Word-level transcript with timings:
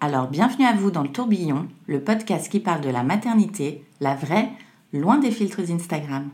Alors 0.00 0.28
bienvenue 0.28 0.64
à 0.64 0.74
vous 0.74 0.92
dans 0.92 1.02
le 1.02 1.10
tourbillon, 1.10 1.66
le 1.88 2.00
podcast 2.00 2.48
qui 2.48 2.60
parle 2.60 2.82
de 2.82 2.88
la 2.88 3.02
maternité, 3.02 3.82
la 4.00 4.14
vraie, 4.14 4.48
loin 4.92 5.18
des 5.18 5.32
filtres 5.32 5.68
Instagram. 5.72 6.28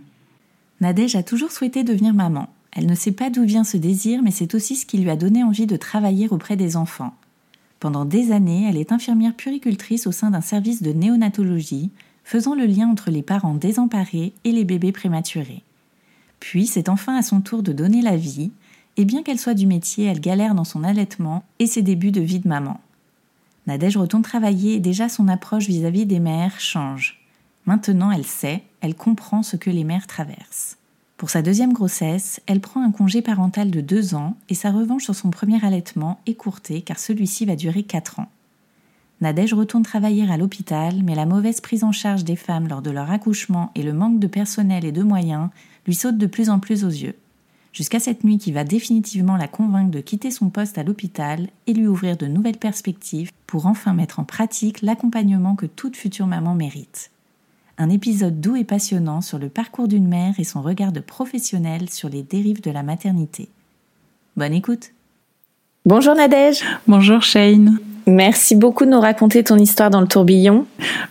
Nadège 0.83 1.17
a 1.17 1.23
toujours 1.23 1.51
souhaité 1.51 1.83
devenir 1.83 2.13
maman. 2.13 2.51
Elle 2.73 2.85
ne 2.85 2.95
sait 2.95 3.13
pas 3.13 3.31
d'où 3.31 3.43
vient 3.45 3.65
ce 3.65 3.79
désir, 3.79 4.21
mais 4.23 4.33
c'est 4.33 4.55
aussi 4.55 4.77
ce 4.77 4.85
qui 4.85 4.99
lui 4.99 5.09
a 5.09 5.17
donné 5.17 5.43
envie 5.43 5.67
de 5.67 5.79
travailler 5.79 6.29
auprès 6.29 6.57
des 6.57 6.77
enfants. 6.77 7.15
Pendant 7.81 8.05
des 8.05 8.33
années, 8.33 8.67
elle 8.69 8.77
est 8.77 8.93
infirmière 8.93 9.35
puricultrice 9.35 10.07
au 10.07 10.13
sein 10.13 10.31
d'un 10.31 10.43
service 10.43 10.83
de 10.83 10.93
néonatologie, 10.93 11.91
faisant 12.23 12.55
le 12.55 12.67
lien 12.67 12.91
entre 12.91 13.11
les 13.11 13.23
parents 13.23 13.55
désemparés 13.55 14.35
et 14.45 14.53
les 14.53 14.65
bébés 14.65 14.93
prématurés. 14.93 15.63
Puis 16.39 16.67
c'est 16.67 16.91
enfin 16.91 17.17
à 17.17 17.23
son 17.23 17.41
tour 17.41 17.63
de 17.63 17.73
donner 17.73 18.03
la 18.03 18.19
vie, 18.19 18.51
et 18.99 19.07
bien 19.07 19.23
qu'elle 19.23 19.39
soit 19.39 19.55
du 19.55 19.67
métier, 19.67 20.05
elle 20.05 20.21
galère 20.21 20.55
dans 20.55 20.65
son 20.65 20.85
allaitement 20.85 21.45
et 21.59 21.67
ses 21.67 21.83
débuts 21.83 22.13
de 22.13 22.21
vie 22.21 22.41
de 22.41 22.49
maman. 22.49 22.79
Nadège 23.67 23.97
retourne 23.97 24.23
travailler 24.23 24.75
et 24.75 24.81
déjà 24.81 25.09
son 25.09 25.29
approche 25.29 25.67
vis-à-vis 25.67 26.07
des 26.07 26.21
mères 26.21 26.61
change. 26.61 27.21
Maintenant 27.67 28.11
elle 28.11 28.27
sait, 28.27 28.63
elle 28.81 28.95
comprend 28.95 29.43
ce 29.43 29.57
que 29.57 29.71
les 29.71 29.85
mères 29.85 30.07
traversent. 30.07 30.77
Pour 31.17 31.31
sa 31.31 31.43
deuxième 31.43 31.73
grossesse, 31.73 32.41
elle 32.47 32.61
prend 32.61 32.83
un 32.83 32.91
congé 32.91 33.23
parental 33.23 33.71
de 33.71 33.81
deux 33.81 34.15
ans 34.15 34.37
et 34.49 34.55
sa 34.55 34.71
revanche 34.71 35.05
sur 35.05 35.15
son 35.15 35.31
premier 35.31 35.65
allaitement 35.65 36.21
est 36.27 36.35
courtée 36.35 36.83
car 36.83 36.99
celui-ci 36.99 37.47
va 37.47 37.57
durer 37.57 37.85
quatre 37.85 38.21
ans. 38.21 38.29
Nadège 39.21 39.55
retourne 39.55 39.85
travailler 39.85 40.29
à 40.31 40.37
l'hôpital, 40.37 41.03
mais 41.03 41.15
la 41.15 41.25
mauvaise 41.25 41.61
prise 41.61 41.85
en 41.85 41.93
charge 41.93 42.25
des 42.25 42.37
femmes 42.37 42.69
lors 42.69 42.83
de 42.83 42.91
leur 42.91 43.11
accouchement 43.11 43.71
et 43.75 43.83
le 43.83 43.95
manque 43.95 44.19
de 44.19 44.27
personnel 44.27 44.85
et 44.85 44.93
de 44.93 45.03
moyens 45.03 45.49
lui 45.87 45.95
sautent 45.95 46.19
de 46.19 46.27
plus 46.27 46.51
en 46.51 46.59
plus 46.59 46.85
aux 46.85 46.91
yeux. 46.91 47.17
Jusqu'à 47.75 47.99
cette 47.99 48.23
nuit 48.23 48.39
qui 48.39 48.53
va 48.53 48.63
définitivement 48.63 49.37
la 49.37 49.49
convaincre 49.49 49.91
de 49.91 49.99
quitter 49.99 50.31
son 50.31 50.49
poste 50.49 50.79
à 50.79 50.85
l'hôpital 50.85 51.49
et 51.67 51.73
lui 51.73 51.89
ouvrir 51.89 52.17
de 52.17 52.27
nouvelles 52.27 52.57
perspectives 52.57 53.33
pour 53.49 53.67
enfin 53.67 53.93
mettre 53.93 54.21
en 54.21 54.25
pratique 54.25 54.81
l'accompagnement 54.81 55.57
que 55.57 55.67
toute 55.67 55.97
future 55.97 56.29
maman 56.29 56.55
mérite. 56.55 57.11
Un 57.77 57.91
épisode 57.91 58.41
doux 58.41 58.55
et 58.55 58.63
passionnant 58.63 59.21
sur 59.21 59.41
le 59.41 59.49
parcours 59.49 59.89
d'une 59.89 60.07
mère 60.07 60.35
et 60.39 60.45
son 60.45 60.63
regard 60.63 60.93
de 60.93 61.01
professionnel 61.01 61.91
sur 61.91 62.09
les 62.09 62.23
dérives 62.23 62.63
de 62.63 62.71
la 62.71 62.85
maternité. 62.85 63.49
Bonne 64.37 64.55
écoute 64.55 64.93
Bonjour 65.85 66.15
Nadège 66.15 66.63
Bonjour 66.87 67.23
Shane 67.23 67.79
Merci 68.07 68.55
beaucoup 68.55 68.85
de 68.85 68.91
nous 68.91 69.01
raconter 69.01 69.43
ton 69.43 69.57
histoire 69.57 69.91
dans 69.91 70.01
le 70.01 70.07
tourbillon. 70.07 70.67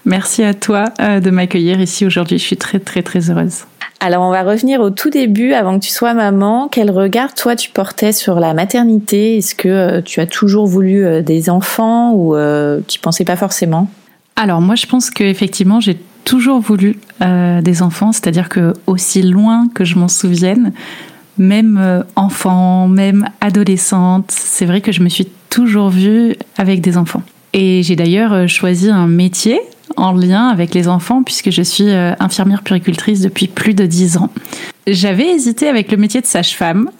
Merci 0.05 0.43
à 0.43 0.53
toi 0.53 0.85
euh, 1.01 1.19
de 1.19 1.29
m'accueillir 1.29 1.81
ici 1.81 2.05
aujourd'hui. 2.05 2.37
Je 2.37 2.43
suis 2.43 2.57
très 2.57 2.79
très 2.79 3.01
très 3.01 3.29
heureuse. 3.31 3.65
Alors 4.05 4.23
on 4.23 4.31
va 4.31 4.43
revenir 4.43 4.81
au 4.81 4.89
tout 4.89 5.09
début, 5.09 5.53
avant 5.53 5.79
que 5.79 5.85
tu 5.85 5.89
sois 5.89 6.13
maman. 6.13 6.67
Quel 6.69 6.91
regard 6.91 7.33
toi 7.33 7.55
tu 7.55 7.69
portais 7.69 8.11
sur 8.11 8.41
la 8.41 8.53
maternité? 8.53 9.37
Est-ce 9.37 9.55
que 9.55 9.69
euh, 9.69 10.01
tu 10.01 10.19
as 10.19 10.25
toujours 10.25 10.67
voulu 10.67 11.05
euh, 11.05 11.21
des 11.21 11.49
enfants 11.49 12.11
ou 12.13 12.35
tu 12.85 12.99
pensais 12.99 13.23
pas 13.23 13.37
forcément? 13.37 13.89
Alors 14.35 14.59
moi 14.59 14.75
je 14.75 14.87
pense 14.87 15.09
qu'effectivement 15.09 15.79
j'ai 15.79 15.97
toujours 16.25 16.59
voulu 16.59 16.99
des 17.21 17.81
enfants, 17.81 18.11
c'est-à-dire 18.11 18.49
que 18.49 18.73
aussi 18.87 19.21
loin 19.21 19.69
que 19.73 19.85
je 19.85 19.97
m'en 19.97 20.09
souvienne, 20.09 20.73
même 21.37 22.03
enfant, 22.17 22.89
même 22.89 23.29
adolescente, 23.39 24.31
c'est 24.31 24.65
vrai 24.65 24.81
que 24.81 24.91
je 24.91 25.01
me 25.01 25.07
suis 25.07 25.29
toujours 25.49 25.89
vue 25.89 26.35
avec 26.57 26.81
des 26.81 26.97
enfants. 26.97 27.23
Et 27.53 27.83
j'ai 27.83 27.95
d'ailleurs 27.95 28.33
euh, 28.33 28.47
choisi 28.47 28.89
un 28.89 29.07
métier 29.07 29.61
en 29.95 30.11
lien 30.11 30.47
avec 30.47 30.73
les 30.73 30.87
enfants 30.87 31.23
puisque 31.23 31.51
je 31.51 31.61
suis 31.61 31.89
euh, 31.89 32.13
infirmière 32.19 32.63
puricultrice 32.63 33.21
depuis 33.21 33.47
plus 33.47 33.73
de 33.73 33.85
dix 33.85 34.17
ans. 34.17 34.29
J'avais 34.87 35.27
hésité 35.27 35.67
avec 35.67 35.91
le 35.91 35.97
métier 35.97 36.21
de 36.21 36.25
sage-femme. 36.25 36.89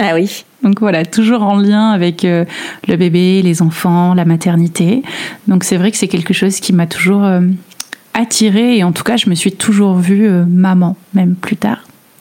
Ah 0.00 0.14
oui. 0.14 0.44
Donc 0.64 0.80
voilà, 0.80 1.04
toujours 1.04 1.44
en 1.44 1.56
lien 1.56 1.90
avec 1.90 2.24
euh, 2.24 2.44
le 2.88 2.96
bébé, 2.96 3.42
les 3.42 3.62
enfants, 3.62 4.12
la 4.12 4.24
maternité. 4.24 5.04
Donc 5.46 5.62
c'est 5.62 5.76
vrai 5.76 5.92
que 5.92 5.96
c'est 5.96 6.08
quelque 6.08 6.34
chose 6.34 6.58
qui 6.58 6.72
m'a 6.72 6.88
toujours 6.88 7.24
attirée 8.12 8.78
et 8.78 8.82
en 8.82 8.90
tout 8.90 9.04
cas 9.04 9.16
je 9.16 9.30
me 9.30 9.36
suis 9.36 9.52
toujours 9.52 9.94
vue 9.94 10.28
maman, 10.48 10.96
même 11.14 11.36
plus 11.36 11.56
tard. 11.56 11.78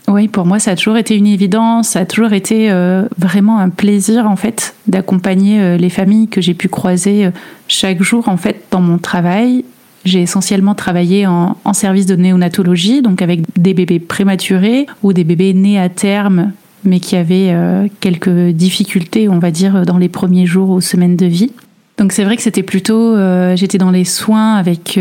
Oui, 0.07 0.27
pour 0.27 0.45
moi, 0.45 0.59
ça 0.59 0.71
a 0.71 0.75
toujours 0.75 0.97
été 0.97 1.15
une 1.15 1.27
évidence, 1.27 1.89
ça 1.89 2.01
a 2.01 2.05
toujours 2.05 2.33
été 2.33 2.69
euh, 2.69 3.07
vraiment 3.17 3.59
un 3.59 3.69
plaisir, 3.69 4.29
en 4.29 4.35
fait, 4.35 4.75
d'accompagner 4.85 5.61
euh, 5.61 5.77
les 5.77 5.89
familles 5.89 6.27
que 6.27 6.41
j'ai 6.41 6.53
pu 6.53 6.67
croiser 6.67 7.25
euh, 7.25 7.31
chaque 7.69 8.01
jour, 8.03 8.27
en 8.27 8.35
fait, 8.35 8.65
dans 8.69 8.81
mon 8.81 8.97
travail. 8.97 9.63
J'ai 10.05 10.21
essentiellement 10.21 10.75
travaillé 10.75 11.27
en, 11.27 11.57
en, 11.63 11.73
service 11.73 12.05
de 12.05 12.15
néonatologie, 12.15 13.01
donc 13.01 13.21
avec 13.21 13.41
des 13.57 13.73
bébés 13.73 13.99
prématurés 13.99 14.85
ou 15.01 15.13
des 15.13 15.23
bébés 15.23 15.53
nés 15.53 15.79
à 15.79 15.89
terme, 15.89 16.51
mais 16.83 16.99
qui 16.99 17.15
avaient 17.15 17.55
quelques 18.01 18.49
difficultés, 18.49 19.29
on 19.29 19.39
va 19.39 19.51
dire, 19.51 19.85
dans 19.85 19.97
les 19.97 20.09
premiers 20.09 20.45
jours 20.45 20.69
ou 20.69 20.81
semaines 20.81 21.15
de 21.15 21.25
vie. 21.25 21.51
Donc 21.97 22.11
c'est 22.11 22.25
vrai 22.25 22.35
que 22.35 22.41
c'était 22.41 22.63
plutôt, 22.63 23.15
j'étais 23.55 23.77
dans 23.77 23.91
les 23.91 24.03
soins 24.03 24.55
avec 24.55 24.99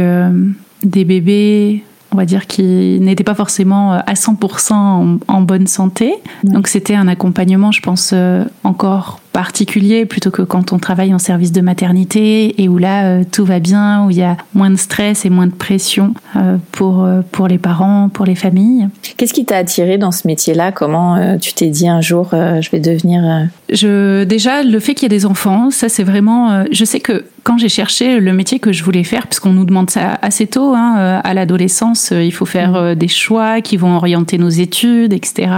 des 0.85 1.05
bébés 1.05 1.83
on 2.12 2.17
va 2.17 2.25
dire, 2.25 2.47
qui 2.47 2.62
n'était 3.01 3.25
pas 3.25 3.35
forcément 3.35 3.95
euh, 3.95 3.99
à 4.07 4.15
100% 4.15 5.19
en, 5.27 5.41
bonne 5.41 5.67
santé. 5.67 6.15
Donc 6.45 6.69
c'était 6.69 6.95
un 6.95 7.09
accompagnement, 7.09 7.73
je 7.73 7.81
pense, 7.81 8.11
euh, 8.12 8.45
encore 8.65 9.21
particulier 9.32 10.06
plutôt 10.06 10.31
que 10.31 10.43
quand 10.43 10.72
on 10.72 10.78
travaille 10.78 11.15
en 11.15 11.19
service 11.19 11.53
de 11.53 11.60
maternité 11.60 12.62
et 12.62 12.69
où 12.69 12.78
là 12.78 13.06
euh, 13.06 13.25
tout 13.31 13.44
va 13.44 13.59
bien, 13.59 14.04
où 14.04 14.10
il 14.10 14.19
y 14.19 14.22
a 14.22 14.37
moins 14.54 14.70
de 14.70 14.76
stress 14.76 15.25
et 15.25 15.31
moins 15.31 15.47
de 15.47 15.54
pression 15.54 16.15
euh, 16.37 16.56
pour, 16.70 17.03
euh, 17.03 17.22
pour 17.32 17.48
les 17.48 17.59
parents, 17.59 18.09
pour 18.09 18.26
les 18.26 18.34
familles. 18.34 18.88
Qu'est-ce 19.16 19.32
qui 19.32 19.44
t'a 19.44 19.56
attiré 19.56 19.98
dans 19.98 20.12
ce 20.12 20.26
métier-là? 20.26 20.72
Comment 20.72 21.37
tu 21.38 21.54
t'es 21.54 21.69
dit 21.69 21.88
un 21.88 22.00
jour 22.00 22.31
je 22.32 22.70
vais 22.70 22.81
devenir 22.81 23.48
je, 23.70 24.25
Déjà, 24.25 24.62
le 24.62 24.78
fait 24.81 24.94
qu'il 24.94 25.04
y 25.04 25.06
ait 25.06 25.16
des 25.16 25.26
enfants, 25.26 25.70
ça 25.70 25.88
c'est 25.88 26.03
vraiment... 26.03 26.64
je 26.70 26.84
sais 26.84 27.00
que 27.00 27.25
quand 27.43 27.59
j'ai 27.59 27.69
cherché 27.69 28.20
le 28.20 28.32
métier 28.32 28.59
que 28.59 28.72
je 28.72 28.84
voulais 28.84 29.04
faire, 29.04 29.26
puisqu'on 29.26 29.53
nous 29.53 29.64
demande 29.64 29.91
ça 29.91 30.19
assez 30.22 30.47
tôt, 30.47 30.75
hein, 30.75 31.20
à 31.22 31.34
l'adolescence, 31.34 32.12
il 32.12 32.32
faut 32.32 32.47
faire 32.47 32.72
mmh. 32.72 32.94
des 32.94 33.09
choix 33.09 33.60
qui 33.60 33.76
vont 33.76 33.97
orienter 33.97 34.38
nos 34.38 34.49
études, 34.49 35.12
etc 35.12 35.49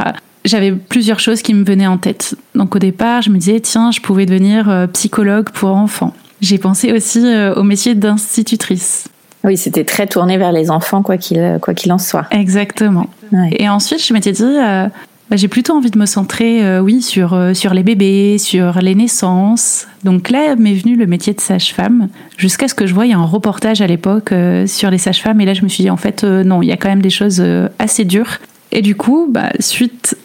j'avais 0.45 0.73
plusieurs 0.73 1.21
choses 1.21 1.43
qui 1.43 1.55
me 1.55 1.65
venaient 1.65 1.87
en 1.87 1.99
tête. 1.99 2.37
Donc 2.55 2.77
au 2.77 2.79
départ, 2.79 3.23
je 3.23 3.31
me 3.31 3.39
disais, 3.39 3.61
tiens, 3.61 3.91
je 3.91 4.01
pouvais 4.01 4.27
devenir 4.27 4.69
euh, 4.69 4.87
psychologue 4.89 5.49
pour 5.51 5.71
enfants. 5.71 6.13
J'ai 6.41 6.59
pensé 6.59 6.93
aussi 6.93 7.25
euh, 7.25 7.55
au 7.55 7.63
métier 7.63 7.95
d'institutrice. 7.95 9.09
Oui, 9.43 9.57
c'était 9.57 9.85
très 9.85 10.07
tourné 10.07 10.37
vers 10.39 10.53
les 10.53 10.71
enfants, 10.71 11.03
quoi 11.03 11.19
qu'il 11.19 11.59
quoi 11.61 11.75
qu'il 11.75 11.93
en 11.93 11.99
soit. 11.99 12.27
Exactement. 12.31 13.07
Et 13.53 13.69
ensuite, 13.69 14.03
je 14.03 14.15
m'étais 14.15 14.33
dit, 14.33 14.43
euh, 14.43 14.89
bah, 15.29 15.37
j'ai 15.37 15.49
plutôt 15.49 15.75
envie 15.75 15.91
de 15.91 15.99
me 15.99 16.07
centrer, 16.07 16.81
oui, 16.81 17.03
sur 17.03 17.39
sur 17.53 17.75
les 17.75 17.83
bébés, 17.83 18.39
sur 18.39 18.81
les 18.81 18.95
naissances. 18.95 19.87
Donc 20.03 20.31
là 20.31 20.57
m'est 20.57 20.73
venu 20.73 20.97
le 20.97 21.07
métier 21.07 21.35
de 21.35 21.41
sage-femme, 21.41 22.09
jusqu'à 22.39 22.69
ce 22.69 22.75
que 22.75 22.87
je 22.87 22.95
voie 22.95 23.05
un 23.05 23.23
reportage 23.23 23.83
à 23.83 23.87
l'époque 23.87 24.33
sur 24.67 24.91
les 24.91 24.99
sages-femmes. 24.99 25.41
Et 25.43 25.45
là, 25.45 25.53
je 25.53 25.63
me 25.63 25.69
suis 25.69 25.85
dit, 25.85 25.91
en 25.91 25.99
fait, 25.99 26.25
non, 26.25 26.63
il 26.63 26.69
y 26.69 26.73
a 26.73 26.79
quand 26.79 26.89
même 26.89 27.03
des 27.03 27.11
choses 27.11 27.45
assez 27.79 28.07
dures. 28.07 28.39
Et 28.73 28.81
du 28.81 28.95
coup, 28.97 29.29
bah, 29.31 29.51
suite 29.61 30.17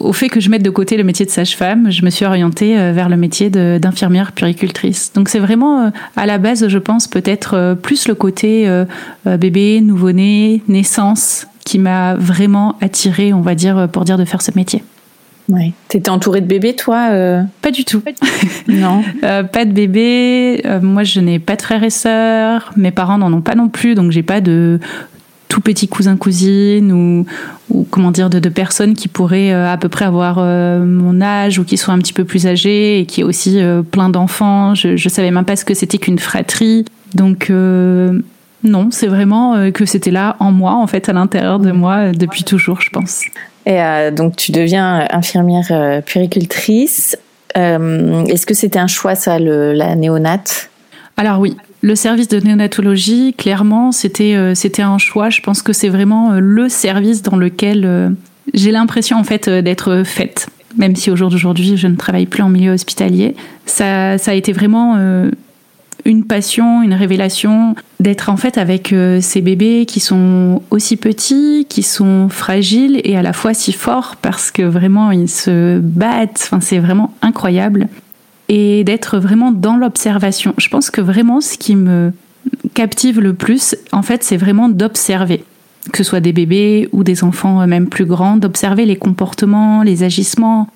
au 0.00 0.12
fait 0.12 0.28
que 0.28 0.40
je 0.40 0.48
mette 0.50 0.62
de 0.62 0.70
côté 0.70 0.96
le 0.96 1.04
métier 1.04 1.26
de 1.26 1.30
sage-femme, 1.30 1.90
je 1.90 2.04
me 2.04 2.10
suis 2.10 2.24
orientée 2.24 2.78
euh, 2.78 2.92
vers 2.92 3.08
le 3.08 3.16
métier 3.16 3.50
d'infirmière 3.50 4.32
puricultrice. 4.32 5.12
Donc 5.14 5.28
c'est 5.28 5.38
vraiment 5.38 5.86
euh, 5.86 5.90
à 6.16 6.26
la 6.26 6.38
base, 6.38 6.68
je 6.68 6.78
pense, 6.78 7.06
peut-être 7.06 7.54
euh, 7.54 7.74
plus 7.74 8.08
le 8.08 8.14
côté 8.14 8.68
bébé, 9.26 9.80
nouveau-né, 9.80 10.62
naissance 10.68 11.46
qui 11.64 11.78
m'a 11.78 12.14
vraiment 12.14 12.76
attirée, 12.80 13.32
on 13.32 13.40
va 13.40 13.54
dire, 13.54 13.88
pour 13.90 14.04
dire 14.04 14.18
de 14.18 14.24
faire 14.24 14.42
ce 14.42 14.50
métier. 14.54 14.82
Ouais. 15.48 15.72
T'étais 15.88 16.10
entourée 16.10 16.40
de 16.40 16.46
bébés, 16.46 16.74
toi 16.74 17.08
euh? 17.10 17.42
Pas 17.60 17.70
du 17.70 17.84
tout. 17.84 18.02
non. 18.68 19.02
Euh, 19.22 19.42
pas 19.42 19.64
de 19.64 19.72
bébés. 19.72 20.62
Euh, 20.64 20.80
moi, 20.80 21.04
je 21.04 21.20
n'ai 21.20 21.38
pas 21.38 21.56
de 21.56 21.62
frères 21.62 21.82
et 21.82 21.90
sœurs. 21.90 22.72
Mes 22.76 22.90
parents 22.90 23.18
n'en 23.18 23.32
ont 23.32 23.42
pas 23.42 23.54
non 23.54 23.68
plus, 23.68 23.94
donc 23.94 24.10
j'ai 24.10 24.22
pas 24.22 24.40
de 24.40 24.80
tout 25.48 25.60
petits 25.60 25.88
cousins 25.88 26.16
cousines 26.16 26.92
ou, 26.92 27.26
ou 27.70 27.86
comment 27.90 28.10
dire 28.10 28.30
de, 28.30 28.38
de 28.38 28.48
personnes 28.48 28.94
qui 28.94 29.08
pourraient 29.08 29.52
à 29.52 29.76
peu 29.76 29.88
près 29.88 30.04
avoir 30.04 30.38
mon 30.38 31.20
âge 31.20 31.58
ou 31.58 31.64
qui 31.64 31.76
soient 31.76 31.94
un 31.94 31.98
petit 31.98 32.12
peu 32.12 32.24
plus 32.24 32.46
âgées 32.46 33.00
et 33.00 33.06
qui 33.06 33.20
aient 33.20 33.24
aussi 33.24 33.60
plein 33.90 34.08
d'enfants. 34.08 34.74
Je, 34.74 34.96
je 34.96 35.08
savais 35.08 35.30
même 35.30 35.44
pas 35.44 35.56
ce 35.56 35.64
que 35.64 35.74
c'était 35.74 35.98
qu'une 35.98 36.18
fratrie. 36.18 36.84
Donc 37.14 37.50
non, 37.50 38.88
c'est 38.90 39.06
vraiment 39.08 39.70
que 39.72 39.84
c'était 39.84 40.10
là 40.10 40.36
en 40.40 40.50
moi, 40.50 40.74
en 40.74 40.86
fait, 40.86 41.08
à 41.08 41.12
l'intérieur 41.12 41.58
de 41.58 41.70
moi 41.70 42.12
depuis 42.12 42.44
toujours, 42.44 42.80
je 42.80 42.90
pense. 42.90 43.22
Et 43.66 43.80
euh, 43.80 44.10
donc 44.10 44.36
tu 44.36 44.52
deviens 44.52 45.06
infirmière 45.10 45.66
euh, 45.70 46.00
puéricultrice. 46.00 47.16
Euh, 47.56 48.24
Est-ce 48.26 48.46
que 48.46 48.54
c'était 48.54 48.78
un 48.78 48.86
choix 48.86 49.14
ça, 49.14 49.38
le, 49.38 49.72
la 49.72 49.94
néonate? 49.94 50.68
Alors 51.16 51.38
oui, 51.38 51.56
le 51.84 51.94
service 51.96 52.28
de 52.28 52.40
néonatologie, 52.40 53.34
clairement, 53.34 53.92
c'était 53.92 54.36
euh, 54.36 54.54
c'était 54.54 54.80
un 54.80 54.96
choix. 54.96 55.28
Je 55.28 55.42
pense 55.42 55.60
que 55.60 55.74
c'est 55.74 55.90
vraiment 55.90 56.32
euh, 56.32 56.38
le 56.40 56.70
service 56.70 57.20
dans 57.20 57.36
lequel 57.36 57.82
euh, 57.84 58.08
j'ai 58.54 58.70
l'impression 58.70 59.18
en 59.18 59.24
fait 59.24 59.50
d'être 59.50 60.02
faite. 60.02 60.48
Même 60.78 60.96
si 60.96 61.10
au 61.10 61.16
jour 61.16 61.28
d'aujourd'hui, 61.28 61.76
je 61.76 61.86
ne 61.86 61.96
travaille 61.96 62.24
plus 62.24 62.42
en 62.42 62.48
milieu 62.48 62.72
hospitalier, 62.72 63.36
ça, 63.66 64.16
ça 64.16 64.30
a 64.30 64.34
été 64.34 64.52
vraiment 64.52 64.98
une 66.04 66.24
passion, 66.24 66.82
une 66.82 66.94
révélation 66.94 67.76
d'être 68.00 68.28
en 68.28 68.36
fait 68.36 68.58
avec 68.58 68.92
ces 69.20 69.40
bébés 69.40 69.86
qui 69.86 70.00
sont 70.00 70.62
aussi 70.72 70.96
petits, 70.96 71.64
qui 71.68 71.84
sont 71.84 72.28
fragiles 72.28 73.00
et 73.04 73.16
à 73.16 73.22
la 73.22 73.32
fois 73.32 73.54
si 73.54 73.72
forts 73.72 74.16
parce 74.20 74.50
que 74.50 74.62
vraiment 74.62 75.12
ils 75.12 75.28
se 75.28 75.78
battent. 75.78 76.40
Enfin, 76.42 76.60
c'est 76.60 76.80
vraiment 76.80 77.14
incroyable 77.22 77.86
et 78.48 78.84
d'être 78.84 79.18
vraiment 79.18 79.52
dans 79.52 79.76
l'observation. 79.76 80.54
Je 80.58 80.68
pense 80.68 80.90
que 80.90 81.00
vraiment 81.00 81.40
ce 81.40 81.56
qui 81.56 81.76
me 81.76 82.12
captive 82.74 83.20
le 83.20 83.34
plus, 83.34 83.76
en 83.92 84.02
fait, 84.02 84.22
c'est 84.22 84.36
vraiment 84.36 84.68
d'observer 84.68 85.44
que 85.92 85.98
ce 85.98 86.04
soit 86.04 86.20
des 86.20 86.32
bébés 86.32 86.88
ou 86.92 87.04
des 87.04 87.24
enfants 87.24 87.66
même 87.66 87.88
plus 87.88 88.06
grands, 88.06 88.36
d'observer 88.36 88.86
les 88.86 88.96
comportements, 88.96 89.82
les 89.82 90.02
agissements, 90.02 90.68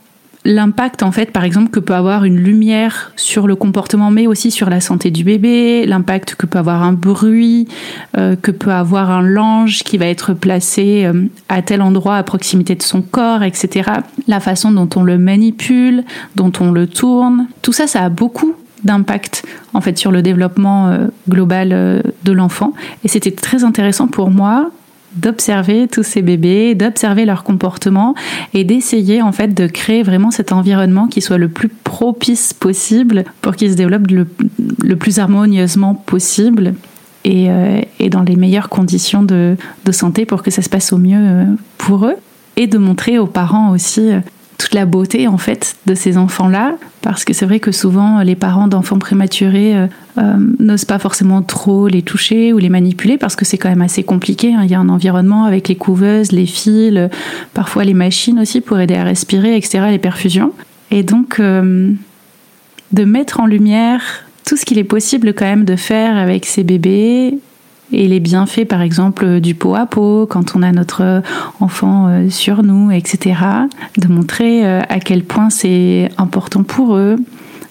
l'impact 0.44 1.02
en 1.02 1.12
fait 1.12 1.30
par 1.30 1.44
exemple 1.44 1.70
que 1.70 1.80
peut 1.80 1.94
avoir 1.94 2.24
une 2.24 2.38
lumière 2.38 3.12
sur 3.16 3.46
le 3.46 3.56
comportement 3.56 4.10
mais 4.10 4.26
aussi 4.26 4.50
sur 4.50 4.70
la 4.70 4.80
santé 4.80 5.10
du 5.10 5.24
bébé, 5.24 5.84
l'impact 5.86 6.34
que 6.36 6.46
peut 6.46 6.58
avoir 6.58 6.82
un 6.82 6.92
bruit, 6.92 7.68
euh, 8.16 8.36
que 8.36 8.50
peut 8.50 8.72
avoir 8.72 9.10
un 9.10 9.22
lange 9.22 9.82
qui 9.82 9.98
va 9.98 10.06
être 10.06 10.34
placé 10.34 11.04
euh, 11.04 11.24
à 11.48 11.62
tel 11.62 11.82
endroit 11.82 12.16
à 12.16 12.22
proximité 12.22 12.74
de 12.74 12.82
son 12.82 13.02
corps, 13.02 13.42
etc. 13.42 13.90
La 14.26 14.40
façon 14.40 14.70
dont 14.70 14.88
on 14.96 15.02
le 15.02 15.18
manipule, 15.18 16.04
dont 16.36 16.52
on 16.60 16.70
le 16.70 16.86
tourne, 16.86 17.46
tout 17.62 17.72
ça 17.72 17.86
ça 17.86 18.04
a 18.04 18.08
beaucoup 18.08 18.54
d'impact 18.84 19.44
en 19.74 19.80
fait 19.80 19.98
sur 19.98 20.12
le 20.12 20.22
développement 20.22 20.88
euh, 20.88 21.08
global 21.28 22.02
de 22.22 22.32
l'enfant 22.32 22.74
et 23.02 23.08
c'était 23.08 23.32
très 23.32 23.64
intéressant 23.64 24.06
pour 24.06 24.30
moi 24.30 24.70
d'observer 25.14 25.88
tous 25.88 26.02
ces 26.02 26.22
bébés, 26.22 26.74
d'observer 26.74 27.24
leur 27.24 27.42
comportement 27.42 28.14
et 28.54 28.64
d'essayer 28.64 29.22
en 29.22 29.32
fait 29.32 29.54
de 29.54 29.66
créer 29.66 30.02
vraiment 30.02 30.30
cet 30.30 30.52
environnement 30.52 31.06
qui 31.06 31.20
soit 31.20 31.38
le 31.38 31.48
plus 31.48 31.68
propice 31.68 32.52
possible 32.52 33.24
pour 33.40 33.56
qu'ils 33.56 33.72
se 33.72 33.76
développent 33.76 34.10
le, 34.10 34.26
le, 34.82 34.96
plus 34.96 35.18
harmonieusement 35.18 35.94
possible 35.94 36.74
et, 37.24 37.50
euh, 37.50 37.80
et, 37.98 38.10
dans 38.10 38.22
les 38.22 38.36
meilleures 38.36 38.68
conditions 38.68 39.22
de, 39.22 39.56
de, 39.84 39.92
santé 39.92 40.26
pour 40.26 40.42
que 40.42 40.50
ça 40.50 40.62
se 40.62 40.68
passe 40.68 40.92
au 40.92 40.98
mieux 40.98 41.18
euh, 41.18 41.44
pour 41.78 42.06
eux 42.06 42.16
et 42.56 42.66
de 42.66 42.78
montrer 42.78 43.18
aux 43.18 43.26
parents 43.26 43.70
aussi 43.70 44.12
euh, 44.12 44.20
toute 44.58 44.74
la 44.74 44.86
beauté 44.86 45.26
en 45.26 45.38
fait 45.38 45.76
de 45.86 45.94
ces 45.94 46.18
enfants-là, 46.18 46.74
parce 47.00 47.24
que 47.24 47.32
c'est 47.32 47.46
vrai 47.46 47.60
que 47.60 47.72
souvent 47.72 48.20
les 48.22 48.34
parents 48.34 48.66
d'enfants 48.66 48.98
prématurés 48.98 49.88
euh, 50.18 50.28
euh, 50.28 50.36
n'osent 50.58 50.84
pas 50.84 50.98
forcément 50.98 51.42
trop 51.42 51.88
les 51.88 52.02
toucher 52.02 52.52
ou 52.52 52.58
les 52.58 52.68
manipuler 52.68 53.18
parce 53.18 53.36
que 53.36 53.44
c'est 53.44 53.58
quand 53.58 53.68
même 53.68 53.82
assez 53.82 54.02
compliqué. 54.02 54.54
Hein. 54.54 54.62
Il 54.64 54.70
y 54.70 54.74
a 54.74 54.80
un 54.80 54.88
environnement 54.88 55.44
avec 55.44 55.68
les 55.68 55.76
couveuses, 55.76 56.32
les 56.32 56.46
fils, 56.46 56.96
euh, 56.96 57.08
parfois 57.54 57.84
les 57.84 57.94
machines 57.94 58.38
aussi 58.38 58.60
pour 58.60 58.78
aider 58.78 58.94
à 58.94 59.04
respirer, 59.04 59.56
etc., 59.56 59.86
les 59.90 59.98
perfusions. 59.98 60.52
Et 60.90 61.02
donc 61.02 61.40
euh, 61.40 61.92
de 62.92 63.04
mettre 63.04 63.40
en 63.40 63.46
lumière 63.46 64.02
tout 64.46 64.56
ce 64.56 64.64
qu'il 64.64 64.78
est 64.78 64.84
possible 64.84 65.34
quand 65.34 65.44
même 65.44 65.64
de 65.64 65.76
faire 65.76 66.16
avec 66.16 66.46
ces 66.46 66.64
bébés 66.64 67.38
et 67.90 68.06
les 68.06 68.20
bienfaits, 68.20 68.66
par 68.66 68.82
exemple, 68.82 69.40
du 69.40 69.54
pot 69.54 69.74
à 69.74 69.86
pot, 69.86 70.26
quand 70.26 70.54
on 70.54 70.62
a 70.62 70.72
notre 70.72 71.22
enfant 71.58 72.28
sur 72.28 72.62
nous, 72.62 72.90
etc. 72.90 73.34
De 73.96 74.08
montrer 74.08 74.62
à 74.66 75.00
quel 75.00 75.24
point 75.24 75.48
c'est 75.48 76.10
important 76.18 76.64
pour 76.64 76.96
eux, 76.96 77.16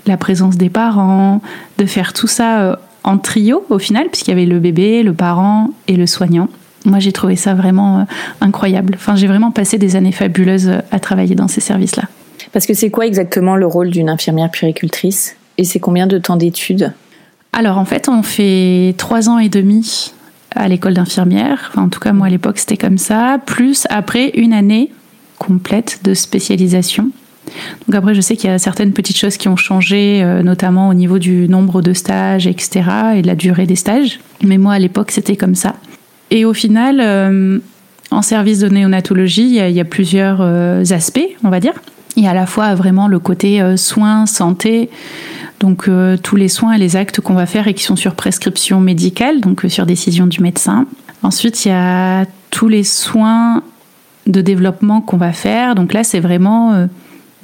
la 0.07 0.17
présence 0.17 0.57
des 0.57 0.69
parents, 0.69 1.41
de 1.77 1.85
faire 1.85 2.13
tout 2.13 2.27
ça 2.27 2.79
en 3.03 3.17
trio 3.17 3.65
au 3.69 3.79
final, 3.79 4.07
puisqu'il 4.09 4.31
y 4.31 4.33
avait 4.33 4.45
le 4.45 4.59
bébé, 4.59 5.03
le 5.03 5.13
parent 5.13 5.69
et 5.87 5.95
le 5.95 6.07
soignant. 6.07 6.49
Moi, 6.85 6.99
j'ai 6.99 7.11
trouvé 7.11 7.35
ça 7.35 7.53
vraiment 7.53 8.05
incroyable. 8.41 8.93
Enfin, 8.95 9.15
j'ai 9.15 9.27
vraiment 9.27 9.51
passé 9.51 9.77
des 9.77 9.95
années 9.95 10.11
fabuleuses 10.11 10.71
à 10.91 10.99
travailler 10.99 11.35
dans 11.35 11.47
ces 11.47 11.61
services-là. 11.61 12.03
Parce 12.51 12.65
que 12.65 12.73
c'est 12.73 12.89
quoi 12.89 13.05
exactement 13.05 13.55
le 13.55 13.65
rôle 13.65 13.89
d'une 13.89 14.09
infirmière 14.09 14.49
puéricultrice 14.49 15.35
Et 15.57 15.63
c'est 15.63 15.79
combien 15.79 16.07
de 16.07 16.17
temps 16.17 16.37
d'études? 16.37 16.93
Alors 17.53 17.77
en 17.77 17.85
fait, 17.85 18.09
on 18.09 18.23
fait 18.23 18.93
trois 18.97 19.29
ans 19.29 19.39
et 19.39 19.49
demi 19.49 20.13
à 20.55 20.67
l'école 20.67 20.93
d'infirmière. 20.93 21.69
Enfin, 21.69 21.83
en 21.83 21.89
tout 21.89 21.99
cas, 21.99 22.13
moi 22.13 22.27
à 22.27 22.29
l'époque, 22.29 22.59
c'était 22.59 22.77
comme 22.77 22.97
ça. 22.97 23.39
Plus 23.45 23.85
après 23.89 24.29
une 24.35 24.53
année 24.53 24.91
complète 25.37 25.99
de 26.03 26.13
spécialisation. 26.13 27.09
Donc 27.87 27.95
après, 27.95 28.13
je 28.13 28.21
sais 28.21 28.35
qu'il 28.35 28.49
y 28.49 28.53
a 28.53 28.59
certaines 28.59 28.93
petites 28.93 29.17
choses 29.17 29.37
qui 29.37 29.47
ont 29.47 29.55
changé, 29.55 30.21
euh, 30.23 30.43
notamment 30.43 30.89
au 30.89 30.93
niveau 30.93 31.19
du 31.19 31.47
nombre 31.47 31.81
de 31.81 31.93
stages, 31.93 32.47
etc., 32.47 32.81
et 33.15 33.21
de 33.21 33.27
la 33.27 33.35
durée 33.35 33.65
des 33.65 33.75
stages. 33.75 34.19
Mais 34.43 34.57
moi, 34.57 34.73
à 34.73 34.79
l'époque, 34.79 35.11
c'était 35.11 35.35
comme 35.35 35.55
ça. 35.55 35.75
Et 36.31 36.45
au 36.45 36.53
final, 36.53 36.99
euh, 36.99 37.59
en 38.11 38.21
service 38.21 38.59
de 38.59 38.67
néonatologie, 38.67 39.47
il 39.47 39.71
y 39.71 39.79
a, 39.79 39.85
plusieurs 39.85 40.39
euh, 40.41 40.83
aspects, 40.91 41.27
on 41.43 41.49
va 41.49 41.59
dire. 41.59 41.73
Il 42.15 42.23
y 42.23 42.27
a 42.27 42.31
à 42.31 42.33
la 42.33 42.45
fois 42.45 42.73
vraiment 42.75 43.07
le 43.07 43.19
côté 43.19 43.61
soins, 43.77 44.25
santé, 44.25 44.89
donc 45.59 45.87
tous 46.23 46.35
les 46.35 46.47
soins 46.47 46.73
et 46.73 46.79
les 46.79 46.95
actes 46.95 47.21
qu'on 47.21 47.35
va 47.35 47.45
faire 47.45 47.67
et 47.67 47.75
qui 47.75 47.83
sont 47.83 47.95
sur 47.95 48.15
prescription 48.15 48.79
médicale, 48.79 49.39
donc 49.39 49.63
sur 49.67 49.85
décision 49.85 50.25
du 50.25 50.41
médecin. 50.41 50.87
Ensuite, 51.21 51.63
il 51.63 51.67
y 51.67 51.71
a 51.71 52.25
tous 52.49 52.69
les 52.69 52.83
soins 52.83 53.61
de 54.25 54.41
développement 54.41 54.99
qu'on 54.99 55.17
va 55.17 55.31
faire. 55.31 55.75
Donc 55.75 55.93
là, 55.93 56.03
c'est 56.03 56.19
vraiment 56.19 56.87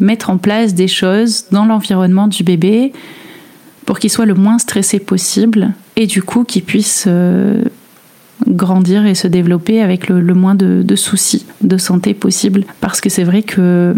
mettre 0.03 0.29
en 0.29 0.38
place 0.38 0.73
des 0.73 0.88
choses 0.88 1.45
dans 1.51 1.65
l'environnement 1.65 2.27
du 2.27 2.44
bébé 2.44 2.94
pour 3.85 4.00
qu'il 4.00 4.09
soit 4.09 4.25
le 4.25 4.33
moins 4.33 4.59
stressé 4.59 5.00
possible 5.00 5.73
et 5.95 6.07
du 6.07 6.21
coup 6.21 6.44
qu'il 6.44 6.63
puisse 6.63 7.05
euh, 7.07 7.63
grandir 8.47 9.05
et 9.05 9.15
se 9.15 9.27
développer 9.27 9.81
avec 9.81 10.07
le, 10.09 10.21
moins 10.33 10.56
de, 10.56 10.81
de, 10.83 10.95
soucis 10.95 11.45
de 11.61 11.78
santé 11.78 12.13
possible. 12.13 12.66
Parce 12.81 13.01
que 13.01 13.09
c'est 13.09 13.23
vrai 13.23 13.44
que 13.44 13.95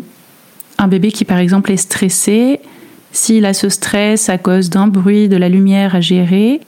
un 0.78 0.88
bébé 0.88 1.12
qui 1.12 1.26
par 1.26 1.38
exemple 1.38 1.72
est 1.72 1.78
stressé, 1.78 2.60
s'il 3.12 3.46
a 3.46 3.54
ce 3.54 3.70
stress 3.70 4.30
à 4.30 4.38
cause 4.38 4.70
d'un 4.70 4.88
bruit, 4.88 5.30
de 5.30 5.38
la 5.38 5.50
lumière 5.50 5.96
à 5.96 6.02
gérer, 6.02 6.62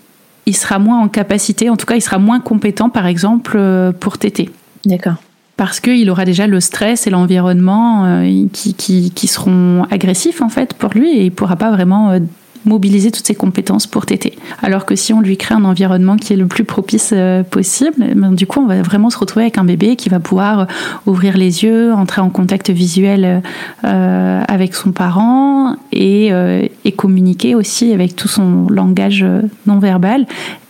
il 0.45 0.55
sera 0.55 0.79
moins 0.79 1.00
en 1.00 1.09
capacité, 1.09 1.69
en 1.69 1.75
tout 1.75 1.85
cas 1.85 1.95
il 1.95 2.01
sera 2.01 2.19
moins 2.19 2.39
compétent 2.39 2.89
par 2.89 3.05
exemple 3.05 3.55
euh, 3.57 3.91
pour 3.91 4.17
téter. 4.17 4.50
D'accord 4.85 5.15
parce 5.57 5.79
qu'il 5.79 6.09
aura 6.09 6.23
déjà 6.23 6.47
le 6.47 6.59
stress 6.59 7.07
et 7.07 7.09
l'environnement 7.09 8.05
euh, 8.05 8.45
qui, 8.53 8.73
qui, 8.73 9.11
qui, 9.11 9.27
seront 9.27 9.85
agressifs 9.89 10.41
en 10.41 10.49
fait 10.49 10.73
pour 10.73 10.91
lui 10.93 11.09
et 11.17 11.25
il 11.25 11.31
pourra 11.31 11.55
pas 11.55 11.71
vraiment 11.71 12.11
euh, 12.11 12.19
mobiliser 12.67 13.11
toutes 13.11 13.25
ses 13.25 13.35
compétences 13.35 13.87
pour 13.87 14.05
téter. 14.05 14.37
Alors 14.61 14.85
que 14.85 14.95
si 14.95 15.13
on 15.13 15.21
lui 15.21 15.37
crée 15.37 15.55
un 15.55 15.63
environnement 15.63 16.17
qui 16.17 16.33
est 16.33 16.35
le 16.35 16.47
plus 16.47 16.63
propice 16.63 17.11
euh, 17.13 17.43
possible, 17.43 17.95
ben, 18.15 18.31
du 18.33 18.45
coup 18.45 18.59
on 18.59 18.67
va 18.67 18.81
vraiment 18.81 19.09
se 19.09 19.17
retrouver 19.17 19.45
avec 19.45 19.57
un 19.57 19.63
bébé 19.63 19.95
qui 19.95 20.09
va 20.09 20.19
pouvoir 20.19 20.67
ouvrir 21.05 21.37
les 21.37 21.63
yeux, 21.63 21.93
entrer 21.93 22.21
en 22.21 22.29
contact 22.29 22.69
visuel 22.69 23.41
euh, 23.83 24.41
avec 24.47 24.75
son 24.75 24.91
parent 24.91 25.75
et, 25.91 26.31
euh, 26.31 26.67
et, 26.85 26.91
communiquer 26.91 27.55
aussi 27.55 27.93
avec 27.93 28.15
tout 28.15 28.27
son 28.27 28.67
langage 28.69 29.25
non 29.65 29.79
verbal 29.79 30.25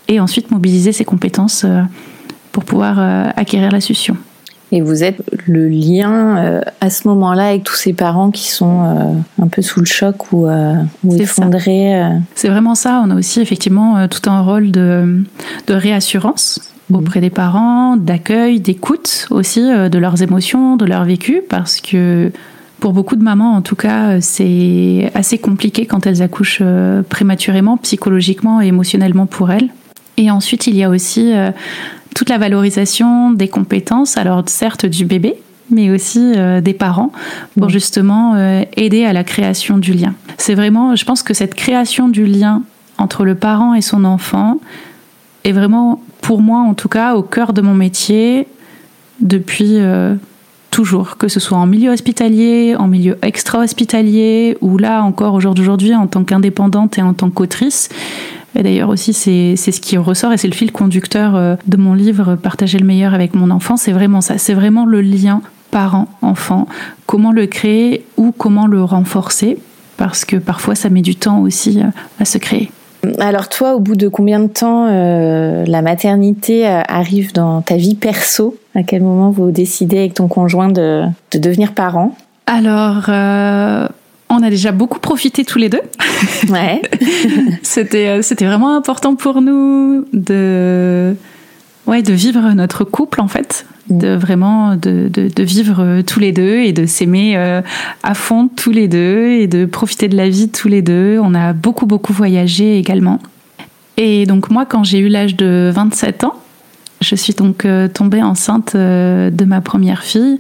et 0.08 0.20
ensuite 0.20 0.52
mobiliser 0.52 0.92
ses 0.92 1.06
compétences 1.06 1.66
pour 2.52 2.66
pouvoir 2.66 3.00
acquérir 3.36 3.72
la 3.72 3.80
succion. 3.80 4.18
Et 4.72 4.82
vous 4.82 5.04
êtes 5.04 5.22
le 5.46 5.70
lien 5.70 6.38
euh, 6.38 6.62
à 6.82 6.90
ce 6.90 7.08
moment-là 7.08 7.48
avec 7.48 7.64
tous 7.64 7.76
ces 7.76 7.94
parents 7.94 8.32
qui 8.32 8.50
sont 8.50 8.84
euh, 8.84 9.42
un 9.42 9.48
peu 9.48 9.62
sous 9.62 9.80
le 9.80 9.86
choc 9.86 10.34
ou, 10.34 10.48
euh, 10.48 10.74
ou 11.06 11.16
effondrés. 11.16 12.02
C'est 12.36 12.50
vraiment 12.50 12.76
ça. 12.76 13.02
On 13.06 13.12
a 13.12 13.16
aussi 13.16 13.40
effectivement 13.40 14.08
tout 14.10 14.30
un 14.30 14.42
rôle 14.42 14.72
de, 14.72 15.24
de 15.68 15.74
réassurance 15.74 16.60
auprès 16.94 17.22
des 17.22 17.30
parents, 17.30 17.98
d'accueil, 17.98 18.60
d'écoute 18.60 19.28
aussi 19.30 19.62
de 19.62 19.98
leurs 19.98 20.22
émotions, 20.22 20.78
de 20.78 20.86
leur 20.86 21.04
vécu, 21.04 21.42
parce 21.50 21.82
que 21.82 22.32
pour 22.80 22.94
beaucoup 22.94 23.18
de 23.18 23.24
mamans, 23.24 23.56
en 23.56 23.62
tout 23.62 23.76
cas, 23.76 24.22
c'est 24.22 25.12
assez 25.14 25.38
compliqué 25.38 25.86
quand 25.86 26.08
elles 26.08 26.22
accouchent 26.22 26.64
prématurément, 27.10 27.76
psychologiquement 27.78 28.62
et 28.62 28.68
émotionnellement 28.68 29.26
pour 29.26 29.52
elles. 29.52 29.70
Et 30.16 30.32
ensuite, 30.32 30.68
il 30.68 30.76
y 30.76 30.84
a 30.84 30.90
aussi 30.90 31.34
toute 32.16 32.30
la 32.30 32.38
valorisation 32.38 33.32
des 33.32 33.48
compétences, 33.48 34.18
alors 34.18 34.44
certes 34.48 34.86
du 34.86 35.06
bébé, 35.06 35.36
mais 35.70 35.92
aussi 35.92 36.34
des 36.62 36.74
parents, 36.74 37.12
pour 37.60 37.70
justement 37.70 38.38
aider 38.76 39.04
à 39.06 39.14
la 39.14 39.24
création 39.24 39.78
du 39.78 39.94
lien. 39.94 40.14
C'est 40.38 40.56
vraiment, 40.56 40.96
je 40.96 41.04
pense 41.04 41.24
que 41.24 41.34
cette 41.34 41.56
création 41.56 42.08
du 42.08 42.26
lien 42.26 42.64
entre 42.98 43.26
le 43.26 43.36
parent 43.36 43.74
et 43.74 43.82
son 43.82 44.06
enfant 44.06 44.60
est 45.44 45.52
vraiment, 45.52 46.02
pour 46.22 46.42
moi 46.42 46.60
en 46.60 46.74
tout 46.74 46.88
cas, 46.88 47.16
au 47.16 47.22
cœur 47.22 47.52
de 47.54 47.62
mon 47.62 47.74
métier 47.74 48.48
depuis 49.20 49.78
toujours, 50.72 51.18
que 51.18 51.28
ce 51.28 51.40
soit 51.40 51.58
en 51.58 51.66
milieu 51.66 51.92
hospitalier, 51.92 52.76
en 52.78 52.88
milieu 52.88 53.18
extra-hospitalier, 53.22 54.58
ou 54.62 54.78
là 54.78 55.02
encore 55.04 55.34
au 55.34 55.40
jour 55.40 55.54
d'aujourd'hui 55.54 55.96
en 55.96 56.08
tant 56.08 56.24
qu'indépendante 56.24 56.98
et 56.98 57.02
en 57.02 57.14
tant 57.14 57.30
qu'autrice. 57.30 57.90
Et 58.56 58.64
d'ailleurs 58.64 58.90
aussi, 58.90 59.14
c'est 59.14 59.56
ce 59.56 59.82
qui 59.82 59.98
ressort 59.98 60.34
et 60.34 60.38
c'est 60.38 60.48
le 60.48 60.54
fil 60.54 60.72
conducteur 60.72 61.36
euh, 61.36 61.56
de 61.68 61.78
mon 61.78 61.94
livre 61.94 62.36
Partager 62.36 62.80
le 62.80 62.86
meilleur 62.86 63.14
avec 63.14 63.36
mon 63.36 63.52
enfant. 63.52 63.78
C'est 63.78 63.92
vraiment 63.92 64.22
ça. 64.22 64.38
C'est 64.38 64.54
vraiment 64.54 64.86
le 64.86 65.02
lien 65.02 65.42
parent-enfant. 65.72 66.68
Comment 67.06 67.32
le 67.32 67.46
créer 67.46 68.06
ou 68.16 68.32
comment 68.32 68.68
le 68.68 68.84
renforcer. 68.84 69.58
Parce 69.98 70.26
que 70.26 70.38
parfois, 70.38 70.76
ça 70.76 70.90
met 70.90 71.02
du 71.02 71.16
temps 71.16 71.42
aussi 71.42 71.80
euh, 71.80 71.88
à 72.20 72.26
se 72.26 72.38
créer. 72.38 72.72
Alors 73.20 73.48
toi, 73.48 73.76
au 73.76 73.80
bout 73.80 73.96
de 73.96 74.08
combien 74.08 74.40
de 74.40 74.48
temps 74.48 74.88
euh, 74.88 75.64
la 75.66 75.82
maternité 75.82 76.66
arrive 76.66 77.32
dans 77.34 77.62
ta 77.62 77.76
vie 77.76 77.96
perso? 77.96 78.58
À 78.76 78.84
quel 78.84 79.02
moment 79.02 79.30
vous 79.30 79.52
décidez 79.52 80.00
avec 80.00 80.16
ton 80.16 80.28
conjoint 80.28 80.68
de, 80.68 81.04
de 81.32 81.38
devenir 81.38 81.74
parent? 81.74 82.16
Alors, 82.48 83.10
on 84.30 84.44
a 84.44 84.50
déjà 84.50 84.72
beaucoup 84.72 85.00
profité 85.00 85.46
tous 85.46 85.58
les 85.58 85.70
deux. 85.70 85.82
Ouais. 86.50 86.82
c'était 87.64 88.08
euh, 88.08 88.22
c'était 88.22 88.46
vraiment 88.46 88.76
important 88.76 89.16
pour 89.16 89.42
nous 89.42 90.06
de 90.14 91.16
ouais 91.86 92.02
de 92.02 92.14
vivre 92.14 92.52
notre 92.54 92.84
couple 92.84 93.22
en 93.22 93.28
fait, 93.28 93.66
mm. 93.90 93.98
de 93.98 94.08
vraiment 94.16 94.76
de, 94.76 95.10
de, 95.10 95.44
vivre 95.44 96.02
tous 96.02 96.20
les 96.20 96.32
deux 96.32 96.60
et 96.60 96.74
de 96.74 96.86
s'aimer 96.86 97.38
euh, 97.38 97.62
à 98.04 98.14
fond 98.14 98.50
tous 98.54 98.72
les 98.72 98.88
deux 98.88 99.30
et 99.30 99.48
de 99.48 99.66
profiter 99.66 100.08
de 100.08 100.18
la 100.18 100.30
vie 100.30 100.50
tous 100.50 100.68
les 100.68 100.82
deux. 100.82 101.20
On 101.22 101.34
a 101.34 101.54
beaucoup 101.54 101.86
beaucoup 101.86 102.14
voyagé 102.14 102.78
également. 102.78 103.20
Et 103.96 104.26
donc 104.26 104.50
moi 104.50 104.66
quand 104.66 104.84
j'ai 104.84 105.00
eu 105.00 105.08
l'âge 105.08 105.36
de 105.36 105.72
27 105.74 106.26
ans, 106.26 106.36
je 107.00 107.16
suis 107.16 107.34
donc 107.34 107.64
euh, 107.64 107.88
tombée 107.88 108.24
enceinte 108.24 108.76
de 108.76 109.46
ma 109.46 109.62
première 109.62 110.04
fille 110.04 110.40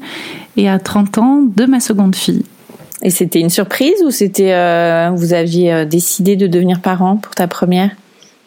et 0.58 0.68
à 0.68 0.78
30 0.78 1.18
ans 1.20 1.42
de 1.56 1.66
ma 1.66 1.80
seconde 1.80 2.16
fille. 2.16 2.44
Et 3.04 3.10
c'était 3.10 3.40
une 3.40 3.50
surprise 3.50 4.02
ou 4.04 4.12
c'était 4.12 4.54
euh, 4.54 5.12
vous 5.14 5.34
aviez 5.34 5.72
euh, 5.72 5.86
décidé 5.86 6.36
de 6.36 6.48
devenir 6.48 6.80
parent 6.80 7.18
pour 7.18 7.36
ta 7.36 7.48
première? 7.48 7.92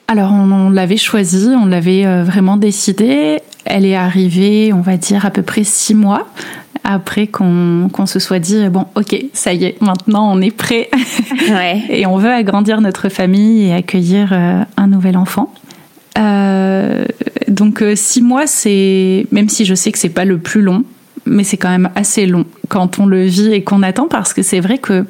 Alors 0.08 0.32
on, 0.32 0.70
l'avait 0.70 0.96
choisi, 0.96 1.50
on 1.56 1.66
l'avait 1.66 2.04
euh, 2.04 2.24
vraiment 2.24 2.56
décidé. 2.56 3.38
Elle 3.64 3.86
est 3.86 3.94
arrivée, 3.94 4.72
on 4.72 4.80
va 4.80 4.96
dire 4.96 5.24
à 5.24 5.30
peu 5.30 5.42
près 5.42 5.62
six 5.64 5.94
mois 5.94 6.26
après 6.82 7.26
qu'on 7.26 8.06
se 8.06 8.18
soit 8.18 8.38
dit 8.38 8.66
bon 8.70 8.86
ok 8.94 9.14
ça 9.34 9.52
y 9.52 9.64
est 9.66 9.82
maintenant 9.82 10.32
on 10.32 10.40
est 10.40 10.50
prêt 10.50 10.88
ouais. 11.50 11.82
et 11.90 12.06
on 12.06 12.16
veut 12.16 12.30
agrandir 12.30 12.80
notre 12.80 13.10
famille 13.10 13.68
et 13.68 13.74
accueillir 13.74 14.32
un 14.32 14.86
nouvel 14.86 15.18
enfant. 15.18 15.52
donc 17.48 17.84
six 17.94 18.22
mois 18.22 18.46
c'est 18.46 19.26
même 19.30 19.50
si 19.50 19.66
je 19.66 19.74
sais 19.74 19.92
que 19.92 19.98
c'est 19.98 20.08
pas 20.08 20.24
le 20.24 20.38
plus 20.38 20.62
long 20.62 20.82
mais 21.26 21.44
c'est 21.44 21.58
quand 21.58 21.68
même 21.68 21.90
assez 21.94 22.24
long 22.24 22.46
quand 22.70 22.98
on 22.98 23.04
le 23.04 23.24
vit 23.24 23.52
et 23.52 23.62
qu'on 23.62 23.82
attend 23.82 24.08
parce 24.08 24.32
que 24.32 24.42
c'est 24.42 24.60
vrai 24.60 24.78
que 24.78 25.04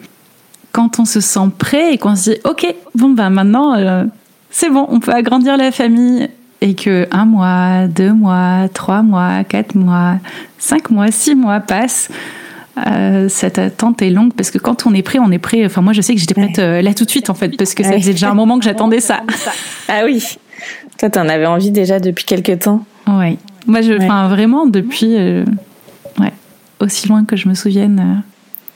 quand 0.73 0.99
on 0.99 1.05
se 1.05 1.21
sent 1.21 1.49
prêt 1.59 1.95
et 1.95 1.99
qu'on 1.99 2.17
se 2.17 2.31
dit 2.31 2.37
ok 2.45 2.75
bon 2.97 3.11
ben 3.11 3.31
maintenant 3.31 3.75
euh, 3.75 4.05
c'est 4.51 4.71
bon 4.71 4.87
on 4.89 4.99
peut 4.99 5.13
agrandir 5.13 5.57
la 5.57 5.71
famille 5.71 6.29
et 6.61 6.75
que 6.75 7.09
un 7.11 7.25
mois, 7.25 7.87
deux 7.87 8.13
mois, 8.13 8.69
trois 8.73 9.03
mois, 9.03 9.45
quatre 9.45 9.75
mois, 9.75 10.17
cinq 10.59 10.91
mois, 10.91 11.11
six 11.11 11.35
mois 11.35 11.61
passent. 11.61 12.11
Euh, 12.87 13.29
cette 13.29 13.59
attente 13.59 14.01
est 14.01 14.11
longue 14.11 14.33
parce 14.35 14.51
que 14.51 14.59
quand 14.59 14.87
on 14.87 14.95
est 14.95 15.03
prêt, 15.03 15.19
on 15.19 15.31
est 15.31 15.39
prêt. 15.39 15.65
Enfin, 15.65 15.81
moi, 15.81 15.93
je 15.93 16.01
sais 16.01 16.15
que 16.15 16.21
j'étais 16.21 16.35
prête 16.35 16.59
euh, 16.59 16.83
là 16.83 16.95
tout 16.95 17.05
de 17.05 17.11
suite 17.11 17.31
en 17.31 17.35
fait 17.35 17.57
parce 17.57 17.75
que 17.75 17.83
ça 17.83 17.93
faisait 17.93 18.13
déjà 18.13 18.31
un 18.31 18.35
moment 18.35 18.59
que 18.59 18.65
j'attendais 18.67 19.01
ça. 19.01 19.21
Ah 19.89 20.03
oui. 20.05 20.37
Toi, 20.99 21.11
t'en 21.11 21.29
avais 21.29 21.47
envie 21.47 21.71
déjà 21.71 21.99
depuis 21.99 22.25
quelques 22.25 22.61
temps? 22.61 22.85
Oui. 23.07 23.39
Moi, 23.67 23.81
je, 23.81 23.93
enfin, 23.95 24.29
vraiment 24.29 24.67
depuis 24.67 25.17
aussi 26.81 27.09
loin 27.09 27.25
que 27.25 27.37
je 27.37 27.49
me 27.49 27.55
souvienne. 27.55 28.01
Euh, 28.01 28.21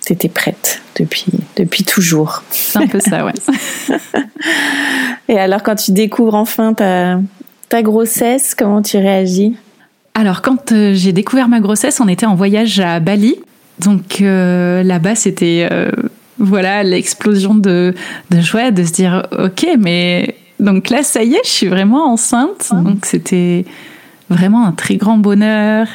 T'étais 0.05 0.29
prête 0.29 0.83
depuis, 0.99 1.25
depuis 1.57 1.83
toujours. 1.83 2.43
C'est 2.51 2.79
un 2.79 2.87
peu 2.87 3.01
ça, 3.01 3.25
ouais. 3.25 3.33
Et 5.29 5.39
alors, 5.39 5.63
quand 5.63 5.77
tu 5.77 5.93
découvres 5.93 6.35
enfin 6.35 6.75
ta, 6.75 7.21
ta 7.71 7.83
grossesse, 7.83 8.55
comment 8.55 8.83
tu 8.83 8.99
réagis? 8.99 9.57
Alors, 10.13 10.43
quand 10.43 10.73
euh, 10.73 10.93
j'ai 10.95 11.13
découvert 11.13 11.49
ma 11.49 11.61
grossesse, 11.61 12.01
on 12.01 12.09
était 12.09 12.27
en 12.27 12.35
voyage 12.35 12.81
à 12.81 13.01
Bali. 13.01 13.37
Donc 13.79 14.21
euh, 14.21 14.83
là-bas, 14.83 15.15
c'était 15.15 15.69
voilà 16.39 16.83
l'explosion 16.83 17.55
de, 17.55 17.95
de 18.31 18.41
joie, 18.41 18.71
de 18.71 18.85
se 18.85 18.93
dire 18.93 19.27
ok, 19.37 19.67
mais 19.79 20.37
donc 20.61 20.91
là, 20.91 21.03
ça 21.03 21.25
y 21.25 21.35
est, 21.35 21.45
je 21.45 21.51
suis 21.51 21.67
vraiment 21.67 22.13
enceinte. 22.13 22.71
Donc 22.73 23.07
c'était 23.07 23.65
vraiment 24.31 24.67
un 24.67 24.73
très 24.73 24.97
grand 24.97 25.17
bonheur 25.17 25.89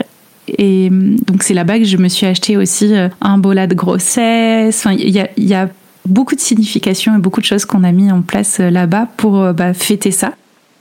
et 0.58 0.88
hum, 0.90 1.18
donc 1.28 1.44
c'est 1.44 1.54
là-bas 1.54 1.80
que 1.80 1.86
je 1.86 1.98
me 1.98 2.08
suis 2.08 2.26
acheté 2.26 2.58
aussi 2.58 2.96
euh, 2.96 3.10
un 3.22 3.38
bola 3.38 3.68
de 3.68 3.76
grossesse. 3.76 4.80
Enfin, 4.80 4.96
il 4.98 5.10
y 5.10 5.54
a, 5.54 5.70
beaucoup 6.06 6.34
de 6.34 6.40
significations 6.40 7.16
et 7.16 7.20
beaucoup 7.20 7.40
de 7.40 7.46
choses 7.46 7.66
qu'on 7.66 7.84
a 7.84 7.92
mis 7.92 8.12
en 8.12 8.22
place 8.22 8.60
euh, 8.60 8.70
là-bas 8.72 9.08
pour 9.18 9.40
euh, 9.40 9.54
bah, 9.54 9.74
fêter 9.74 10.12
ça. 10.12 10.34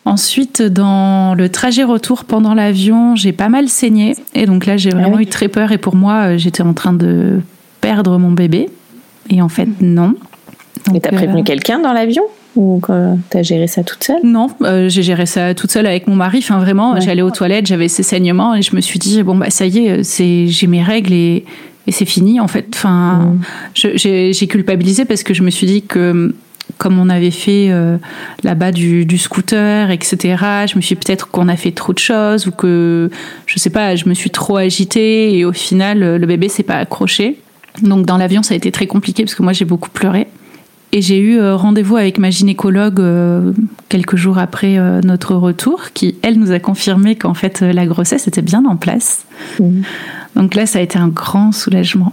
Ensuite, 0.05 0.63
dans 0.63 1.35
le 1.35 1.51
trajet 1.51 1.85
retour 1.85 2.25
pendant 2.25 2.55
l'avion, 2.55 3.15
j'ai 3.15 3.33
pas 3.33 3.51
mal 3.51 3.69
saigné. 3.69 4.15
Et 4.35 4.47
donc 4.47 4.65
là, 4.65 4.79
j'ai 4.79 4.91
ah 4.93 4.97
vraiment 4.97 5.19
eu 5.19 5.27
très 5.27 5.49
peur. 5.49 5.71
Et 5.73 5.77
pour 5.77 5.97
moi, 5.97 6.39
j'étais 6.39 6.63
en 6.63 6.73
train 6.73 6.95
de 6.95 7.41
perdre 7.83 8.17
mon 8.19 8.31
bébé. 8.31 8.71
Et 9.29 9.43
en 9.43 9.51
fait, 9.51 9.69
non. 9.83 10.15
Donc, 10.87 10.97
et 10.97 11.01
t'as 11.01 11.13
prévenu 11.13 11.45
quelqu'un 11.45 11.79
dans 11.79 11.93
l'avion? 11.93 12.23
Ou 12.59 12.81
t'as 13.31 13.43
géré 13.43 13.69
ça 13.69 13.85
toute 13.85 14.03
seule? 14.03 14.21
Non, 14.25 14.49
euh, 14.63 14.89
j'ai 14.89 15.05
géré 15.05 15.27
ça 15.27 15.55
toute 15.55 15.71
seule 15.71 15.87
avec 15.87 16.09
mon 16.09 16.17
mari. 16.17 16.39
Enfin, 16.39 16.59
vraiment, 16.59 16.99
j'allais 17.01 17.23
aux 17.23 17.31
toilettes, 17.31 17.67
j'avais 17.67 17.87
ces 17.87 18.03
saignements 18.03 18.57
et 18.57 18.63
je 18.63 18.75
me 18.75 18.81
suis 18.81 18.99
dit 18.99 19.23
bon 19.23 19.37
bah 19.37 19.51
ça 19.51 19.65
y 19.67 19.79
est, 19.79 20.03
c'est 20.03 20.49
j'ai 20.49 20.67
mes 20.67 20.83
règles 20.83 21.13
et, 21.13 21.45
et 21.87 21.93
c'est 21.93 22.05
fini 22.05 22.41
en 22.41 22.49
fait. 22.49 22.67
Enfin, 22.75 23.37
mm. 23.75 23.91
j'ai 23.95 24.47
culpabilisé 24.49 25.05
parce 25.05 25.23
que 25.23 25.35
je 25.35 25.45
me 25.45 25.51
suis 25.51 25.69
dit 25.69 25.83
que 25.83 26.35
comme 26.79 26.99
on 26.99 27.09
avait 27.09 27.31
fait 27.31 27.69
euh, 27.71 27.97
là-bas 28.43 28.73
du, 28.73 29.07
du, 29.07 29.19
scooter, 29.19 29.91
etc. 29.91 30.67
Je 30.67 30.77
me 30.77 30.83
suis 30.83 30.97
peut-être 30.97 31.29
qu'on 31.29 31.49
a 31.49 31.57
fait 31.57 31.73
trop 31.73 31.93
de 31.93 31.99
choses 31.99 32.47
ou 32.47 32.51
que 32.51 33.09
je 33.47 33.59
sais 33.59 33.71
pas, 33.71 33.95
je 33.95 34.09
me 34.09 34.15
suis 34.15 34.31
trop 34.31 34.57
agitée 34.57 35.39
et 35.39 35.45
au 35.45 35.53
final 35.53 36.01
le 36.17 36.27
bébé 36.27 36.49
s'est 36.49 36.65
pas 36.65 36.77
accroché. 36.77 37.39
Donc 37.83 38.05
dans 38.05 38.17
l'avion 38.17 38.43
ça 38.43 38.55
a 38.55 38.57
été 38.57 38.73
très 38.73 38.89
compliqué 38.89 39.23
parce 39.23 39.37
que 39.37 39.45
moi 39.45 39.53
j'ai 39.53 39.65
beaucoup 39.65 39.91
pleuré. 39.91 40.27
Et 40.93 41.03
j'ai 41.03 41.19
eu 41.19 41.39
euh, 41.39 41.55
rendez-vous 41.55 41.97
avec 41.97 42.19
ma 42.19 42.31
gynécologue 42.31 43.01
euh, 43.01 43.53
quelques 43.91 44.17
jours 44.17 44.39
après 44.39 44.79
euh, 44.79 45.01
notre 45.03 45.35
retour, 45.35 45.93
qui, 45.93 46.17
elle, 46.23 46.39
nous 46.39 46.51
a 46.51 46.59
confirmé 46.61 47.17
qu'en 47.17 47.35
fait, 47.35 47.61
la 47.61 47.87
grossesse 47.87 48.27
était 48.27 48.43
bien 48.43 48.65
en 48.65 48.77
place. 48.77 49.27
Mmh. 49.61 49.83
Donc 50.37 50.55
là, 50.55 50.65
ça 50.65 50.79
a 50.79 50.83
été 50.83 50.99
un 50.99 51.09
grand 51.09 51.53
soulagement. 51.53 52.13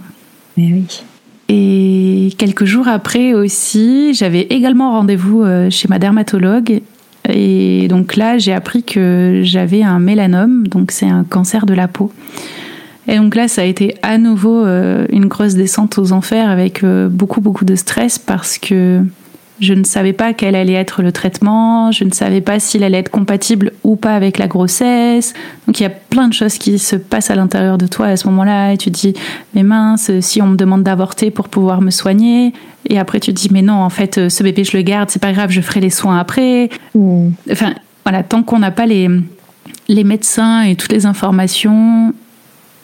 Mais 0.58 0.72
oui. 0.72 1.02
Et 1.48 2.34
quelques 2.38 2.64
jours 2.64 2.88
après 2.88 3.32
aussi, 3.32 4.12
j'avais 4.14 4.42
également 4.42 4.90
rendez-vous 4.92 5.44
chez 5.70 5.86
ma 5.86 6.00
dermatologue. 6.00 6.80
Et 7.28 7.86
donc 7.88 8.16
là, 8.16 8.36
j'ai 8.36 8.52
appris 8.52 8.82
que 8.82 9.42
j'avais 9.44 9.82
un 9.84 10.00
mélanome, 10.00 10.66
donc 10.66 10.90
c'est 10.90 11.08
un 11.08 11.22
cancer 11.22 11.64
de 11.64 11.74
la 11.74 11.86
peau. 11.86 12.12
Et 13.08 13.16
donc 13.16 13.34
là, 13.34 13.48
ça 13.48 13.62
a 13.62 13.64
été 13.64 13.96
à 14.02 14.18
nouveau 14.18 14.64
euh, 14.64 15.06
une 15.10 15.26
grosse 15.26 15.54
descente 15.54 15.98
aux 15.98 16.12
enfers 16.12 16.48
avec 16.48 16.82
euh, 16.82 17.08
beaucoup, 17.08 17.40
beaucoup 17.40 17.64
de 17.64 17.76
stress 17.76 18.18
parce 18.18 18.58
que 18.58 19.02
je 19.58 19.72
ne 19.72 19.84
savais 19.84 20.12
pas 20.12 20.34
quel 20.34 20.54
allait 20.54 20.74
être 20.74 21.02
le 21.02 21.12
traitement, 21.12 21.90
je 21.90 22.04
ne 22.04 22.10
savais 22.10 22.42
pas 22.42 22.60
s'il 22.60 22.84
allait 22.84 22.98
être 22.98 23.10
compatible 23.10 23.72
ou 23.84 23.96
pas 23.96 24.14
avec 24.14 24.36
la 24.36 24.48
grossesse. 24.48 25.32
Donc 25.66 25.80
il 25.80 25.84
y 25.84 25.86
a 25.86 25.90
plein 25.90 26.28
de 26.28 26.34
choses 26.34 26.58
qui 26.58 26.78
se 26.78 26.96
passent 26.96 27.30
à 27.30 27.36
l'intérieur 27.36 27.78
de 27.78 27.86
toi 27.86 28.06
à 28.06 28.16
ce 28.16 28.26
moment-là 28.28 28.72
et 28.72 28.76
tu 28.76 28.90
te 28.90 28.98
dis, 28.98 29.14
mais 29.54 29.62
mince, 29.62 30.10
si 30.20 30.42
on 30.42 30.48
me 30.48 30.56
demande 30.56 30.82
d'avorter 30.82 31.30
pour 31.30 31.48
pouvoir 31.48 31.80
me 31.80 31.90
soigner, 31.90 32.52
et 32.88 32.98
après 32.98 33.18
tu 33.18 33.32
te 33.32 33.40
dis, 33.40 33.48
mais 33.50 33.62
non, 33.62 33.76
en 33.76 33.90
fait, 33.90 34.28
ce 34.28 34.42
bébé, 34.42 34.62
je 34.64 34.76
le 34.76 34.82
garde, 34.82 35.08
c'est 35.10 35.22
pas 35.22 35.32
grave, 35.32 35.50
je 35.50 35.62
ferai 35.62 35.80
les 35.80 35.90
soins 35.90 36.18
après. 36.18 36.68
Mmh. 36.94 37.28
Enfin, 37.50 37.74
voilà, 38.04 38.22
tant 38.22 38.42
qu'on 38.42 38.58
n'a 38.58 38.70
pas 38.70 38.84
les, 38.84 39.08
les 39.88 40.04
médecins 40.04 40.62
et 40.62 40.76
toutes 40.76 40.92
les 40.92 41.06
informations, 41.06 42.12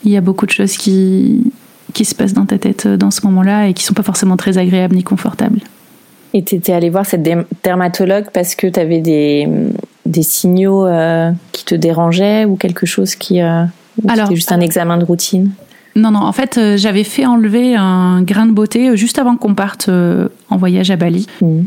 il 0.04 0.10
y 0.10 0.16
a 0.16 0.20
beaucoup 0.20 0.46
de 0.46 0.50
choses 0.50 0.76
qui, 0.76 1.52
qui 1.92 2.04
se 2.04 2.14
passent 2.14 2.34
dans 2.34 2.46
ta 2.46 2.58
tête 2.58 2.86
euh, 2.86 2.96
dans 2.96 3.10
ce 3.10 3.24
moment-là 3.26 3.68
et 3.68 3.74
qui 3.74 3.84
sont 3.84 3.94
pas 3.94 4.02
forcément 4.02 4.36
très 4.36 4.58
agréables 4.58 4.94
ni 4.94 5.02
confortables. 5.02 5.60
Et 6.34 6.42
tu 6.42 6.54
étais 6.54 6.72
allée 6.72 6.90
voir 6.90 7.04
cette 7.04 7.22
dermatologue 7.62 8.26
parce 8.32 8.54
que 8.54 8.66
tu 8.66 8.80
avais 8.80 9.00
des, 9.00 9.46
des 10.06 10.22
signaux 10.22 10.86
euh, 10.86 11.30
qui 11.52 11.64
te 11.64 11.74
dérangeaient 11.74 12.46
ou 12.46 12.56
quelque 12.56 12.86
chose 12.86 13.14
qui. 13.14 13.42
Euh, 13.42 13.64
Alors, 14.08 14.26
c'était 14.26 14.36
juste 14.36 14.52
un 14.52 14.60
examen 14.60 14.96
de 14.96 15.04
routine? 15.04 15.50
Non, 15.94 16.10
non, 16.10 16.20
en 16.20 16.32
fait, 16.32 16.58
j'avais 16.76 17.04
fait 17.04 17.26
enlever 17.26 17.76
un 17.76 18.22
grain 18.22 18.46
de 18.46 18.52
beauté 18.52 18.96
juste 18.96 19.18
avant 19.18 19.36
qu'on 19.36 19.54
parte 19.54 19.90
en 19.90 20.56
voyage 20.56 20.90
à 20.90 20.96
Bali. 20.96 21.26
Mmh. 21.42 21.64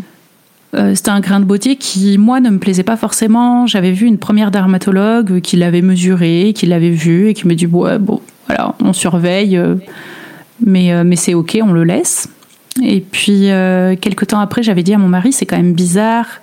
Euh, 0.75 0.93
c'était 0.93 1.09
un 1.09 1.19
grain 1.19 1.39
de 1.39 1.45
beauté 1.45 1.75
qui, 1.75 2.17
moi, 2.17 2.39
ne 2.39 2.49
me 2.49 2.59
plaisait 2.59 2.83
pas 2.83 2.97
forcément. 2.97 3.65
J'avais 3.67 3.91
vu 3.91 4.07
une 4.07 4.17
première 4.17 4.51
dermatologue 4.51 5.39
qui 5.41 5.55
l'avait 5.57 5.81
mesuré, 5.81 6.53
qui 6.55 6.65
l'avait 6.65 6.89
vu 6.89 7.29
et 7.29 7.33
qui 7.33 7.47
me 7.47 7.55
dit 7.55 7.65
ouais, 7.65 7.97
bon, 7.97 8.21
voilà, 8.47 8.75
on 8.83 8.93
surveille, 8.93 9.59
mais, 10.59 11.03
mais 11.03 11.15
c'est 11.15 11.33
ok, 11.33 11.57
on 11.61 11.71
le 11.71 11.83
laisse. 11.83 12.27
Et 12.83 12.99
puis, 12.99 13.47
quelques 14.01 14.27
temps 14.27 14.39
après, 14.39 14.63
j'avais 14.63 14.83
dit 14.83 14.93
à 14.93 14.97
mon 14.97 15.07
mari, 15.07 15.31
c'est 15.31 15.45
quand 15.45 15.57
même 15.57 15.73
bizarre 15.73 16.41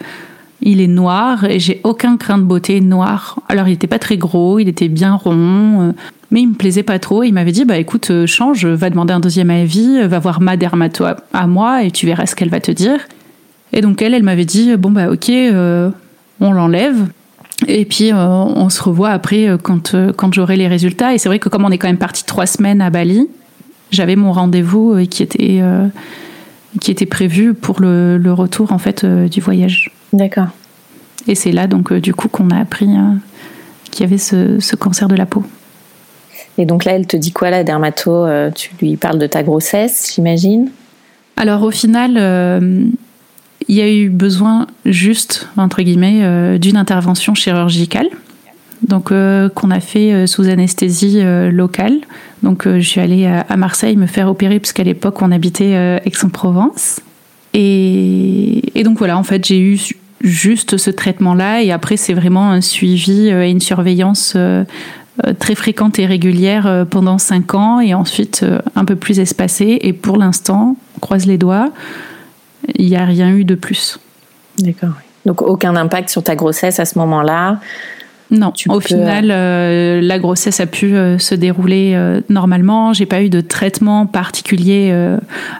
il 0.63 0.81
est 0.81 0.87
noir 0.87 1.45
et 1.45 1.59
j'ai 1.59 1.81
aucun 1.85 2.17
craint 2.17 2.39
de 2.39 2.45
beauté 2.45 2.81
noir. 2.81 3.41
Alors 3.49 3.67
il 3.67 3.73
n'était 3.73 3.87
pas 3.87 3.99
très 3.99 4.17
gros, 4.17 4.59
il 4.59 4.69
était 4.69 4.89
bien 4.89 5.15
rond, 5.15 5.89
euh, 5.89 5.93
mais 6.31 6.41
il 6.43 6.49
me 6.49 6.55
plaisait 6.55 6.83
pas 6.83 6.99
trop. 6.99 7.23
Il 7.25 7.33
m'avait 7.33 7.53
dit 7.53 7.65
bah 7.65 7.77
écoute 7.77 8.11
euh, 8.11 8.27
change, 8.27 8.65
va 8.65 8.89
demander 8.89 9.13
un 9.13 9.21
deuxième 9.21 9.51
avis, 9.51 10.07
va 10.07 10.19
voir 10.19 10.41
ma 10.41 10.57
dermato 10.57 11.05
à 11.33 11.47
moi 11.47 11.83
et 11.83 11.91
tu 11.91 12.07
verras 12.07 12.27
ce 12.27 12.35
qu'elle 12.35 12.51
va 12.51 12.61
te 12.61 12.71
dire. 12.71 13.01
Et 13.73 13.81
donc 13.81 14.03
elle, 14.03 14.15
elle 14.15 14.23
m'avait 14.23 14.45
dit 14.45 14.77
bon 14.77 14.91
bah 14.91 15.11
ok, 15.11 15.31
euh, 15.31 15.91
on 16.41 16.53
l'enlève. 16.53 17.07
Et 17.69 17.85
puis 17.85 18.13
on 18.13 18.69
se 18.71 18.83
revoit 18.83 19.11
après 19.11 19.47
quand, 19.63 19.95
quand 20.17 20.35
j'aurai 20.35 20.57
les 20.57 20.67
résultats. 20.67 21.15
Et 21.15 21.19
c'est 21.19 21.29
vrai 21.29 21.39
que 21.39 21.49
comme 21.49 21.65
on 21.65 21.71
est 21.71 21.79
quand 21.79 21.87
même 21.87 21.97
parti 21.97 22.25
trois 22.25 22.47
semaines 22.47 22.81
à 22.81 22.91
Bali, 22.91 23.29
j'avais 23.93 24.17
mon 24.17 24.33
rendez-vous 24.33 24.97
qui 25.09 25.23
était 25.23 25.63
qui 26.81 26.91
était 26.91 27.07
prévu 27.07 27.55
pour 27.55 27.81
le, 27.81 28.19
le 28.19 28.33
retour 28.33 28.73
en 28.73 28.79
fait 28.79 29.07
du 29.07 29.41
voyage. 29.41 29.93
D'accord. 30.13 30.49
Et 31.27 31.35
c'est 31.35 31.53
là 31.53 31.67
donc 31.67 31.93
euh, 31.93 32.01
du 32.01 32.15
coup 32.15 32.29
qu'on 32.29 32.51
a 32.51 32.59
appris 32.59 32.89
euh, 32.89 33.15
qu'il 33.91 34.05
y 34.05 34.09
avait 34.09 34.19
ce, 34.19 34.77
cancer 34.77 35.09
de 35.09 35.17
la 35.17 35.27
peau. 35.27 35.45
Et 36.59 36.67
donc 36.67 36.85
là, 36.85 36.93
elle 36.93 37.07
te 37.07 37.17
dit 37.17 37.33
quoi 37.33 37.51
la 37.51 37.65
dermato 37.65 38.11
euh, 38.11 38.51
Tu 38.51 38.71
lui 38.81 38.97
parles 38.97 39.19
de 39.19 39.27
ta 39.27 39.43
grossesse, 39.43 40.13
j'imagine? 40.15 40.71
Alors 41.37 41.63
au 41.63 41.71
final, 41.71 42.19
il 43.73 43.79
y 43.79 43.83
a 43.83 43.91
eu 43.91 44.09
besoin 44.09 44.67
juste, 44.85 45.49
entre 45.57 45.83
guillemets, 45.83 46.59
d'une 46.59 46.77
intervention 46.77 47.35
chirurgicale. 47.35 48.09
Donc 48.87 49.13
qu'on 49.55 49.71
a 49.71 49.81
fait 49.81 50.27
sous 50.27 50.49
anesthésie 50.49 51.23
locale. 51.51 52.01
Donc 52.43 52.67
je 52.67 52.81
suis 52.81 53.01
allée 53.01 53.27
à, 53.27 53.57
Marseille 53.57 53.97
me 53.97 54.07
faire 54.07 54.29
opérer 54.29 54.59
puisqu'à 54.61 54.83
l'époque 54.83 55.23
on 55.23 55.31
habitait 55.31 56.01
Aix-en-Provence. 56.05 57.01
Et, 57.55 58.83
donc 58.85 58.99
voilà, 58.99 59.19
en 59.19 59.23
fait 59.23 59.45
j'ai 59.47 59.61
eu 59.61 59.79
juste 60.21 60.77
ce 60.77 60.91
traitement-là. 60.91 61.63
Et 61.63 61.73
après, 61.73 61.97
c'est 61.97 62.15
vraiment 62.15 62.51
un 62.51 62.61
suivi 62.61 63.31
euh, 63.31 63.45
et 63.45 63.51
une 63.51 63.61
surveillance 63.61 64.35
euh, 64.37 64.65
euh, 65.27 65.35
très 65.39 65.55
fréquente 65.55 65.99
et 65.99 66.07
régulière 66.07 66.87
pendant 66.91 67.19
cinq 67.19 67.55
ans 67.55 67.81
et 67.81 67.93
ensuite 67.95 68.45
un 68.75 68.85
peu 68.85 68.97
plus 68.97 69.21
espacée. 69.21 69.79
Et 69.83 69.93
pour 69.93 70.17
l'instant, 70.17 70.77
croise 71.01 71.27
les 71.27 71.39
doigts, 71.39 71.71
il 72.75 72.87
n'y 72.89 72.97
a 72.97 73.05
rien 73.05 73.31
eu 73.31 73.45
de 73.45 73.55
plus. 73.55 73.99
D'accord. 74.59 74.95
Donc 75.27 75.43
aucun 75.43 75.77
impact 75.77 76.09
sur 76.09 76.23
ta 76.23 76.35
grossesse 76.35 76.81
à 76.81 76.85
ce 76.85 76.99
moment-là? 76.99 77.61
Non, 78.31 78.53
au 78.71 78.81
final, 78.81 79.27
la 79.27 80.19
grossesse 80.19 80.59
a 80.61 80.67
pu 80.67 80.95
se 81.19 81.35
dérouler 81.35 82.21
normalement. 82.31 82.95
J'ai 82.95 83.05
pas 83.05 83.23
eu 83.23 83.29
de 83.29 83.43
traitement 83.43 84.07
particulier 84.07 84.91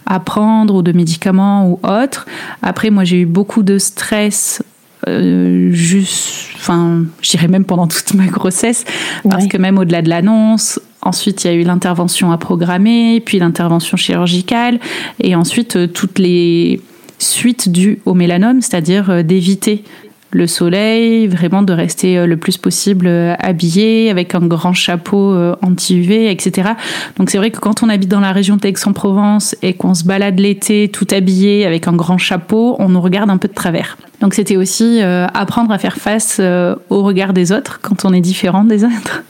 à 0.07 0.21
prendre 0.21 0.77
ou 0.77 0.83
de 0.83 0.93
médicaments 0.93 1.69
ou 1.69 1.79
autre. 1.87 2.25
Après, 2.63 2.89
moi, 2.89 3.05
j'ai 3.05 3.21
eu 3.21 3.27
beaucoup 3.27 3.63
de 3.63 3.77
stress. 3.77 4.63
juste, 5.07 6.49
enfin, 6.57 7.05
je 7.21 7.31
dirais 7.31 7.49
même 7.49 7.65
pendant 7.65 7.87
toute 7.87 8.15
ma 8.15 8.27
grossesse, 8.27 8.85
parce 9.29 9.47
que 9.49 9.59
même 9.59 9.77
au-delà 9.77 10.01
de 10.01 10.09
l'annonce, 10.09 10.81
Ensuite, 11.05 11.43
il 11.43 11.47
y 11.49 11.51
a 11.51 11.55
eu 11.55 11.65
l'intervention 11.65 12.31
à 12.31 12.39
programmer, 12.39 13.21
puis 13.21 13.41
l'intervention 13.41 13.97
chirurgicale, 13.97 14.79
et 15.21 15.35
ensuite 15.35 15.93
toutes 15.93 16.21
les 16.21 16.81
suites 17.23 17.71
dues 17.71 18.01
au 18.05 18.15
mélanome, 18.15 18.61
c'est-à-dire 18.61 19.25
d'éviter 19.25 19.85
le 20.33 20.47
soleil, 20.47 21.29
vraiment 21.29 21.63
de 21.63 21.73
rester 21.73 22.19
euh, 22.19 22.27
le 22.27 22.37
plus 22.37 22.57
possible 22.57 23.07
euh, 23.07 23.35
habillé 23.39 24.11
avec 24.11 24.35
un 24.35 24.41
grand 24.41 24.73
chapeau 24.73 25.33
euh, 25.33 25.55
anti-UV, 25.63 26.31
etc. 26.31 26.71
Donc 27.17 27.31
c'est 27.31 27.39
vrai 27.39 27.51
que 27.51 27.61
quand 27.61 27.83
on 27.83 27.89
habite 27.91 28.09
dans 28.09 28.21
la 28.21 28.33
région 28.33 28.57
d'Aix-en-Provence 28.57 29.55
et 29.63 29.75
qu'on 29.75 29.95
se 29.95 30.05
balade 30.05 30.41
l'été 30.41 30.89
tout 30.89 31.07
habillé 31.11 31.67
avec 31.67 31.87
un 31.87 31.93
grand 31.93 32.19
chapeau, 32.19 32.77
on 32.79 32.89
nous 32.89 33.01
regarde 33.01 33.29
un 33.29 33.37
peu 33.37 33.49
de 33.49 33.55
travers. 33.55 33.99
Donc 34.21 34.35
c'était 34.35 34.57
aussi 34.57 35.01
apprendre 35.03 35.73
à 35.73 35.79
faire 35.79 35.97
face 35.97 36.41
au 36.41 37.03
regard 37.03 37.33
des 37.33 37.51
autres 37.51 37.81
quand 37.83 38.05
on 38.05 38.13
est 38.13 38.21
différent 38.21 38.63
des 38.63 38.85
autres. 38.85 39.25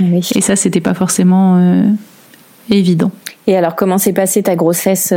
Et 0.00 0.40
ça, 0.40 0.54
c'était 0.54 0.80
pas 0.80 0.94
forcément 0.94 1.60
évident. 2.70 3.10
Et 3.48 3.56
alors, 3.56 3.74
comment 3.74 3.98
s'est 3.98 4.12
passée 4.12 4.44
ta 4.44 4.54
grossesse, 4.54 5.12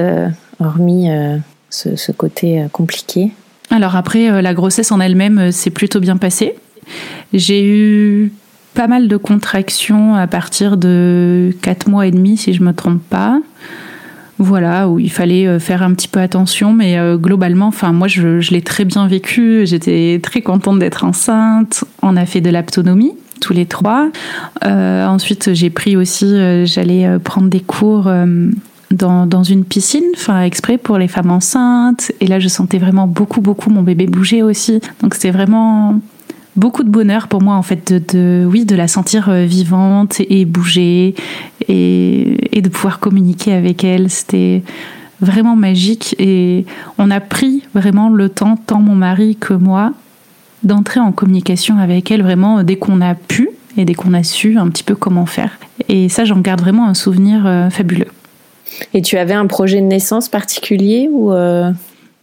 hormis 0.60 1.10
ce, 1.70 2.12
côté 2.12 2.66
compliqué 2.72 3.32
alors 3.72 3.96
après, 3.96 4.30
euh, 4.30 4.42
la 4.42 4.54
grossesse 4.54 4.92
en 4.92 5.00
elle-même 5.00 5.40
euh, 5.40 5.52
s'est 5.52 5.70
plutôt 5.70 6.00
bien 6.00 6.18
passée. 6.18 6.56
J'ai 7.34 7.64
eu 7.64 8.32
pas 8.74 8.88
mal 8.88 9.08
de 9.08 9.18
contractions 9.18 10.16
à 10.16 10.28
partir 10.28 10.78
de 10.78 11.54
4 11.62 11.88
mois 11.88 12.08
et 12.08 12.12
demi, 12.12 12.38
si 12.38 12.54
je 12.54 12.64
me 12.64 12.74
trompe 12.74 13.02
pas. 13.10 13.40
Voilà, 14.40 14.88
où 14.88 15.00
il 15.00 15.12
fallait 15.12 15.48
euh, 15.48 15.60
faire 15.60 15.84
un 15.84 15.94
petit 15.94 16.08
peu 16.08 16.20
attention, 16.20 16.72
mais 16.74 16.98
globalement, 17.18 17.68
enfin 17.68 17.92
moi 17.92 18.08
je, 18.08 18.52
l'ai 18.52 18.62
très 18.62 18.86
bien 18.86 19.08
vécu. 19.08 19.66
J'étais 19.66 20.20
très 20.24 20.42
contente 20.42 20.80
d'être 20.80 21.04
enceinte. 21.04 21.84
On 22.02 22.16
a 22.16 22.26
fait 22.26 22.42
de 22.42 22.50
l'aptonomie 22.50 23.14
tous 23.42 23.54
les 23.54 23.66
trois. 23.66 24.10
ensuite, 24.64 25.54
j'ai 25.54 25.70
pris 25.70 25.96
aussi, 25.96 26.66
j'allais 26.66 27.20
prendre 27.20 27.48
des 27.48 27.62
cours 27.62 28.10
dans, 28.92 29.44
une 29.44 29.66
piscine, 29.66 30.04
enfin 30.16 30.42
exprès 30.44 30.78
pour 30.78 30.98
les 30.98 31.08
femmes 31.08 31.32
enceintes. 31.32 32.12
Et 32.20 32.28
là, 32.28 32.40
je 32.40 32.48
sentais 32.48 32.78
vraiment 32.78 33.08
beaucoup, 33.08 33.42
beaucoup 33.42 33.70
mon 33.70 33.84
bébé 33.84 34.08
bouger 34.08 34.42
aussi. 34.44 34.80
Donc 35.02 35.14
c'était 35.14 35.32
vraiment 35.32 36.00
beaucoup 36.56 36.84
de 36.84 36.90
bonheur 36.90 37.28
pour 37.28 37.42
moi 37.42 37.56
en 37.56 37.62
fait 37.62 37.94
de, 38.14 38.46
oui 38.46 38.66
de 38.66 38.76
la 38.76 38.90
sentir 38.90 39.30
euh, 39.30 39.46
vivante 39.46 40.20
et 40.20 40.44
bouger 40.44 41.16
et, 41.70 42.62
de 42.62 42.70
pouvoir 42.70 43.00
communiquer 43.00 43.54
avec 43.54 43.84
elle. 43.84 44.10
C'était 44.10 44.64
vraiment 45.22 45.56
magique 45.56 46.16
et 46.20 46.66
on 46.98 47.12
a 47.12 47.20
pris 47.20 47.64
vraiment 47.74 48.10
le 48.10 48.30
temps, 48.30 48.58
tant 48.58 48.80
mon 48.80 48.96
mari 48.96 49.38
que 49.40 49.54
moi, 49.54 49.94
d'entrer 50.64 51.00
en 51.00 51.12
communication 51.12 51.78
avec 51.78 52.12
elle 52.12 52.24
vraiment 52.24 52.64
dès 52.64 52.76
qu'on 52.76 53.02
a 53.02 53.16
pu 53.16 53.50
et 53.78 53.86
dès 53.86 53.94
qu'on 53.94 54.14
a 54.14 54.24
su 54.24 54.58
un 54.58 54.68
petit 54.68 54.84
peu 54.84 54.96
comment 54.96 55.26
faire. 55.26 55.58
Et 55.88 56.10
ça, 56.10 56.26
j'en 56.26 56.40
garde 56.40 56.60
vraiment 56.60 56.88
un 56.88 56.94
souvenir 56.94 57.46
euh, 57.46 57.70
fabuleux. 57.70 58.08
Et 58.94 59.02
tu 59.02 59.18
avais 59.18 59.34
un 59.34 59.48
projet 59.48 59.82
de 59.82 59.86
naissance 59.86 60.30
particulier 60.30 61.10
ou 61.12 61.32
euh... 61.32 61.72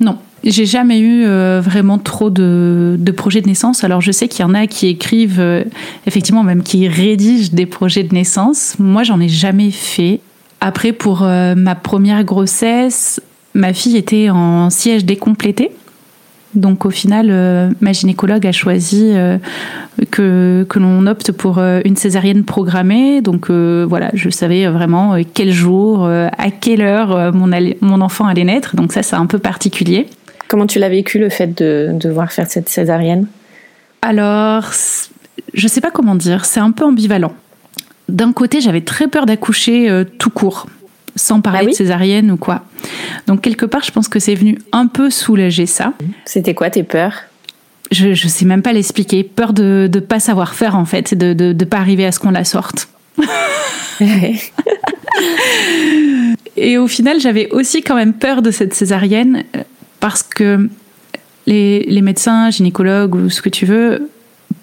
Non, 0.00 0.18
j'ai 0.44 0.66
jamais 0.66 0.98
eu 0.98 1.24
euh, 1.24 1.60
vraiment 1.62 1.98
trop 1.98 2.28
de, 2.30 2.96
de, 2.98 3.12
projets 3.12 3.40
de 3.40 3.46
naissance. 3.46 3.82
Alors 3.84 4.00
je 4.00 4.12
sais 4.12 4.28
qu'il 4.28 4.40
y 4.40 4.44
en 4.44 4.54
a 4.54 4.66
qui 4.66 4.88
écrivent, 4.88 5.40
euh, 5.40 5.64
effectivement 6.06 6.42
même 6.42 6.62
qui 6.62 6.88
rédigent 6.88 7.52
des 7.52 7.66
projets 7.66 8.02
de 8.02 8.14
naissance. 8.14 8.76
Moi, 8.78 9.02
j'en 9.02 9.20
ai 9.20 9.28
jamais 9.28 9.70
fait. 9.70 10.20
Après, 10.60 10.92
pour 10.92 11.20
ma 11.20 11.74
première 11.74 12.24
grossesse, 12.24 13.20
ma 13.54 13.74
fille 13.74 13.96
était 13.96 14.30
en 14.30 14.70
siège 14.70 15.04
décomplété. 15.04 15.70
Donc 16.56 16.86
au 16.86 16.90
final, 16.90 17.28
euh, 17.30 17.70
ma 17.80 17.92
gynécologue 17.92 18.46
a 18.46 18.52
choisi 18.52 19.10
euh, 19.12 19.36
que, 20.10 20.66
que 20.68 20.78
l'on 20.78 21.06
opte 21.06 21.30
pour 21.30 21.58
euh, 21.58 21.80
une 21.84 21.96
césarienne 21.96 22.44
programmée. 22.44 23.20
Donc 23.20 23.50
voilà, 23.50 24.10
je 24.14 24.30
savais 24.30 24.66
vraiment 24.66 25.16
quel 25.34 25.52
jour, 25.52 26.06
à 26.06 26.50
quelle 26.50 26.80
heure 26.80 27.32
mon, 27.32 27.50
mon 27.80 28.00
enfant 28.00 28.26
allait 28.26 28.44
naître. 28.44 28.74
Donc 28.74 28.92
ça, 28.92 29.02
c'est 29.02 29.16
un 29.16 29.26
peu 29.26 29.38
particulier. 29.38 30.08
Comment 30.48 30.66
tu 30.66 30.78
l'as 30.78 30.88
vécu 30.88 31.18
le 31.18 31.28
fait 31.28 31.58
de 31.58 31.90
devoir 31.92 32.32
faire 32.32 32.48
cette 32.48 32.68
césarienne? 32.68 33.26
Alors, 34.02 34.70
je 35.54 35.64
ne 35.64 35.68
sais 35.68 35.80
pas 35.80 35.90
comment 35.90 36.14
dire, 36.14 36.44
c'est 36.44 36.60
un 36.60 36.70
peu 36.70 36.84
ambivalent. 36.84 37.32
D'un 38.08 38.32
côté, 38.32 38.60
j'avais 38.60 38.80
très 38.80 39.08
peur 39.08 39.26
d'accoucher 39.26 40.04
tout 40.18 40.30
court 40.30 40.66
sans 41.16 41.40
parler 41.40 41.64
ah 41.64 41.70
de 41.70 41.72
césarienne 41.72 42.30
ou 42.30 42.36
quoi. 42.36 42.62
Donc 43.26 43.40
quelque 43.40 43.66
part, 43.66 43.82
je 43.82 43.90
pense 43.90 44.08
que 44.08 44.20
c'est 44.20 44.34
venu 44.34 44.58
un 44.72 44.86
peu 44.86 45.10
soulager 45.10 45.66
ça. 45.66 45.94
C'était 46.24 46.54
quoi 46.54 46.70
tes 46.70 46.84
peurs? 46.84 47.24
Je, 47.90 48.08
ne 48.08 48.14
sais 48.14 48.44
même 48.44 48.62
pas 48.62 48.72
l'expliquer. 48.72 49.24
Peur 49.24 49.52
de 49.52 49.88
ne 49.92 50.00
pas 50.00 50.20
savoir 50.20 50.54
faire 50.54 50.76
en 50.76 50.84
fait, 50.84 51.14
de 51.14 51.28
ne 51.28 51.52
de, 51.52 51.64
pas 51.64 51.78
arriver 51.78 52.06
à 52.06 52.12
ce 52.12 52.20
qu'on 52.20 52.30
la 52.30 52.44
sorte. 52.44 52.88
Et 56.56 56.78
au 56.78 56.86
final, 56.86 57.20
j'avais 57.20 57.48
aussi 57.50 57.82
quand 57.82 57.94
même 57.94 58.12
peur 58.12 58.42
de 58.42 58.50
cette 58.50 58.74
césarienne 58.74 59.44
euh, 59.56 59.62
parce 60.00 60.22
que 60.22 60.68
les, 61.46 61.80
les 61.84 62.02
médecins, 62.02 62.50
gynécologues 62.50 63.14
ou 63.14 63.30
ce 63.30 63.40
que 63.40 63.48
tu 63.48 63.66
veux, 63.66 64.10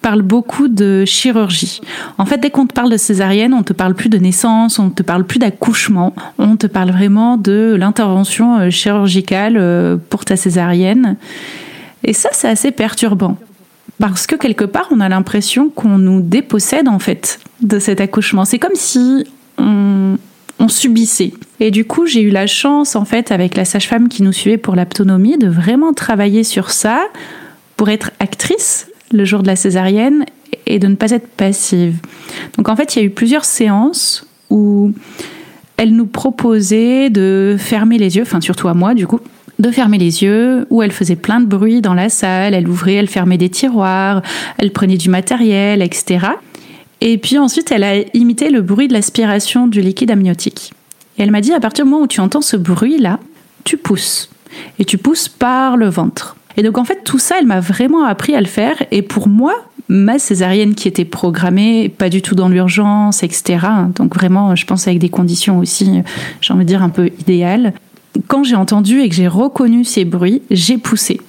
parle 0.02 0.22
beaucoup 0.22 0.68
de 0.68 1.06
chirurgie. 1.06 1.82
En 2.18 2.26
fait, 2.26 2.38
dès 2.38 2.50
qu'on 2.50 2.66
te 2.66 2.74
parle 2.74 2.92
de 2.92 2.98
césarienne, 2.98 3.54
on 3.54 3.64
te 3.64 3.74
parle 3.74 3.96
plus 3.96 4.10
de 4.10 4.18
naissance, 4.18 4.80
on 4.80 4.90
te 4.90 5.04
parle 5.04 5.24
plus 5.24 5.40
d'accouchement, 5.40 6.14
on 6.38 6.56
te 6.56 6.68
parle 6.68 6.92
vraiment 6.92 7.38
de 7.38 7.76
l'intervention 7.78 8.60
euh, 8.60 8.70
chirurgicale 8.70 9.56
euh, 9.58 9.98
pour 10.10 10.26
ta 10.26 10.36
césarienne. 10.36 11.16
Et 12.04 12.14
ça, 12.14 12.30
c'est 12.34 12.50
assez 12.50 12.72
perturbant. 12.72 13.38
Parce 14.00 14.28
que 14.28 14.36
quelque 14.36 14.66
part, 14.66 14.88
on 14.92 15.00
a 15.00 15.08
l'impression 15.08 15.70
qu'on 15.70 15.98
nous 15.98 16.22
dépossède 16.22 16.88
en 16.88 17.00
fait 17.00 17.40
de 17.62 17.80
cet 17.80 18.02
accouchement. 18.02 18.44
C'est 18.44 18.60
comme 18.60 18.76
si 18.76 19.26
on, 19.58 20.18
on 20.60 20.68
subissait. 20.68 21.34
Et 21.60 21.72
du 21.72 21.86
coup, 21.86 22.06
j'ai 22.06 22.22
eu 22.22 22.30
la 22.30 22.48
chance 22.48 22.96
en 22.96 23.06
fait 23.06 23.32
avec 23.32 23.56
la 23.56 23.66
sage-femme 23.66 24.10
qui 24.10 24.24
nous 24.24 24.34
suivait 24.34 24.58
pour 24.58 24.76
l'aptonomie 24.76 25.38
de 25.38 25.48
vraiment 25.48 25.94
travailler 25.94 26.44
sur 26.44 26.72
ça 26.72 27.02
pour 27.78 27.90
être 27.90 28.12
actrice 28.20 28.88
le 29.14 29.26
jour 29.26 29.42
de 29.42 29.48
la 29.48 29.56
césarienne 29.56 30.26
et 30.66 30.80
de 30.80 30.88
ne 30.88 30.96
pas 30.96 31.12
être 31.12 31.28
passive. 31.28 31.98
Donc 32.58 32.70
en 32.70 32.76
fait, 32.76 32.96
il 32.96 33.00
y 33.00 33.02
a 33.02 33.06
eu 33.06 33.10
plusieurs 33.10 33.46
séances 33.46 34.26
où 34.50 34.94
elle 35.78 35.96
nous 35.96 36.06
proposait 36.06 37.10
de 37.10 37.56
fermer 37.58 37.98
les 37.98 38.16
yeux, 38.18 38.24
enfin 38.24 38.42
surtout 38.42 38.68
à 38.68 38.74
moi 38.74 38.94
du 38.94 39.08
coup, 39.08 39.20
de 39.60 39.72
fermer 39.72 39.98
les 39.98 40.24
yeux, 40.24 40.66
où 40.70 40.82
elle 40.82 40.92
faisait 40.92 41.16
plein 41.16 41.40
de 41.40 41.46
bruit 41.46 41.82
dans 41.82 41.94
la 41.94 42.10
salle, 42.10 42.54
elle 42.54 42.68
ouvrait, 42.68 42.96
elle 42.96 43.08
fermait 43.08 43.38
des 43.38 43.50
tiroirs, 43.50 44.22
elle 44.58 44.72
prenait 44.72 44.98
du 44.98 45.10
matériel, 45.10 45.82
etc. 45.82 46.28
Et 47.02 47.18
puis 47.18 47.38
ensuite, 47.38 47.72
elle 47.72 47.84
a 47.84 47.98
imité 48.16 48.50
le 48.50 48.62
bruit 48.62 48.88
de 48.88 48.94
l'aspiration 48.94 49.68
du 49.68 49.82
liquide 49.82 50.12
amniotique. 50.12 50.74
Et 51.18 51.24
elle 51.24 51.32
m'a 51.32 51.42
dit, 51.42 51.54
à 51.54 51.60
partir 51.60 51.86
du 51.86 51.92
moment 51.92 52.04
où 52.04 52.08
tu 52.08 52.22
entends 52.22 52.42
ce 52.42 52.58
bruit-là, 52.58 53.20
tu 53.64 53.78
pousses. 53.78 54.30
Et 54.80 54.86
tu 54.86 54.98
pousses 54.98 55.28
par 55.28 55.78
le 55.78 55.90
ventre. 55.90 56.36
Et 56.58 56.64
donc 56.64 56.78
en 56.78 56.84
fait, 56.84 57.04
tout 57.04 57.20
ça, 57.20 57.36
elle 57.40 57.48
m'a 57.48 57.60
vraiment 57.60 58.06
appris 58.06 58.36
à 58.36 58.42
le 58.42 58.48
faire. 58.48 58.76
Et 58.92 59.02
pour 59.02 59.28
moi, 59.28 59.54
ma 59.88 60.20
césarienne 60.20 60.76
qui 60.76 60.88
était 60.88 61.06
programmée, 61.06 61.90
pas 61.90 62.10
du 62.10 62.22
tout 62.22 62.36
dans 62.36 62.50
l'urgence, 62.50 63.24
etc. 63.24 63.60
Donc 63.96 64.16
vraiment, 64.16 64.56
je 64.56 64.66
pense 64.66 64.88
avec 64.88 65.00
des 65.00 65.10
conditions 65.10 65.60
aussi, 65.60 66.02
j'ai 66.42 66.54
envie 66.54 66.64
de 66.64 66.70
dire, 66.70 66.84
un 66.84 66.90
peu 66.90 67.08
idéales 67.20 67.74
quand 68.28 68.44
j'ai 68.44 68.56
entendu 68.56 69.02
et 69.02 69.10
que 69.10 69.16
j'ai 69.16 69.28
reconnu 69.28 69.84
ces 69.84 70.06
bruits, 70.06 70.42
j'ai 70.52 70.78
poussé. 70.78 71.20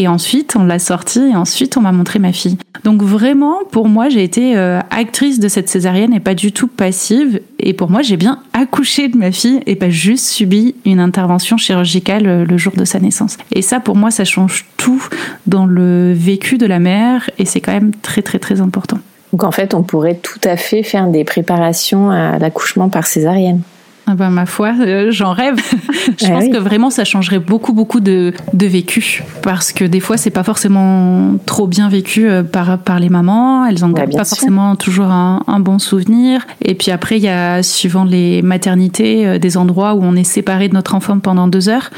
Et 0.00 0.06
ensuite, 0.06 0.54
on 0.54 0.62
l'a 0.62 0.78
sorti 0.78 1.18
et 1.18 1.34
ensuite, 1.34 1.76
on 1.76 1.80
m'a 1.80 1.90
montré 1.90 2.20
ma 2.20 2.32
fille. 2.32 2.56
Donc 2.84 3.02
vraiment, 3.02 3.56
pour 3.72 3.88
moi, 3.88 4.08
j'ai 4.08 4.22
été 4.22 4.56
euh, 4.56 4.78
actrice 4.90 5.40
de 5.40 5.48
cette 5.48 5.68
césarienne 5.68 6.14
et 6.14 6.20
pas 6.20 6.36
du 6.36 6.52
tout 6.52 6.68
passive. 6.68 7.40
Et 7.58 7.72
pour 7.72 7.90
moi, 7.90 8.00
j'ai 8.02 8.16
bien 8.16 8.40
accouché 8.52 9.08
de 9.08 9.18
ma 9.18 9.32
fille 9.32 9.60
et 9.66 9.74
pas 9.74 9.90
juste 9.90 10.26
subi 10.26 10.76
une 10.84 11.00
intervention 11.00 11.56
chirurgicale 11.56 12.28
euh, 12.28 12.44
le 12.44 12.56
jour 12.56 12.74
de 12.76 12.84
sa 12.84 13.00
naissance. 13.00 13.38
Et 13.52 13.60
ça, 13.60 13.80
pour 13.80 13.96
moi, 13.96 14.12
ça 14.12 14.24
change 14.24 14.66
tout 14.76 15.02
dans 15.48 15.66
le 15.66 16.12
vécu 16.12 16.58
de 16.58 16.66
la 16.66 16.78
mère 16.78 17.28
et 17.38 17.44
c'est 17.44 17.60
quand 17.60 17.72
même 17.72 17.90
très, 18.00 18.22
très, 18.22 18.38
très 18.38 18.60
important. 18.60 19.00
Donc 19.32 19.42
en 19.42 19.50
fait, 19.50 19.74
on 19.74 19.82
pourrait 19.82 20.20
tout 20.22 20.40
à 20.44 20.56
fait 20.56 20.84
faire 20.84 21.08
des 21.08 21.24
préparations 21.24 22.12
à 22.12 22.38
l'accouchement 22.38 22.88
par 22.88 23.04
césarienne. 23.04 23.62
Ah 24.10 24.14
bah, 24.14 24.30
ma 24.30 24.46
foi, 24.46 24.72
euh, 24.80 25.10
j'en 25.10 25.34
rêve. 25.34 25.56
je 26.18 26.24
eh 26.24 26.28
pense 26.30 26.48
que 26.48 26.56
vraiment 26.56 26.88
ça 26.88 27.04
changerait 27.04 27.40
beaucoup 27.40 27.74
beaucoup 27.74 28.00
de, 28.00 28.32
de 28.54 28.66
vécu 28.66 29.22
parce 29.42 29.70
que 29.70 29.84
des 29.84 30.00
fois 30.00 30.16
c'est 30.16 30.30
pas 30.30 30.44
forcément 30.44 31.34
trop 31.44 31.66
bien 31.66 31.90
vécu 31.90 32.26
euh, 32.26 32.42
par 32.42 32.78
par 32.78 33.00
les 33.00 33.10
mamans, 33.10 33.66
elles 33.66 33.84
ont 33.84 33.92
pas 33.92 34.06
forcément 34.06 34.76
toujours 34.76 35.10
un, 35.10 35.44
un, 35.46 35.60
bon 35.60 35.78
souvenir. 35.78 36.46
Et 36.64 36.74
puis 36.74 36.90
après 36.90 37.18
il 37.18 37.22
y 37.22 37.28
a 37.28 37.62
suivant 37.62 38.04
les 38.04 38.40
maternités 38.40 39.26
euh, 39.26 39.38
des 39.38 39.58
endroits 39.58 39.92
où 39.92 40.02
on 40.02 40.16
est 40.16 40.24
séparé 40.24 40.70
de 40.70 40.74
notre 40.74 40.94
enfant 40.94 41.18
pendant 41.18 41.46
deux 41.46 41.68
heures. 41.68 41.90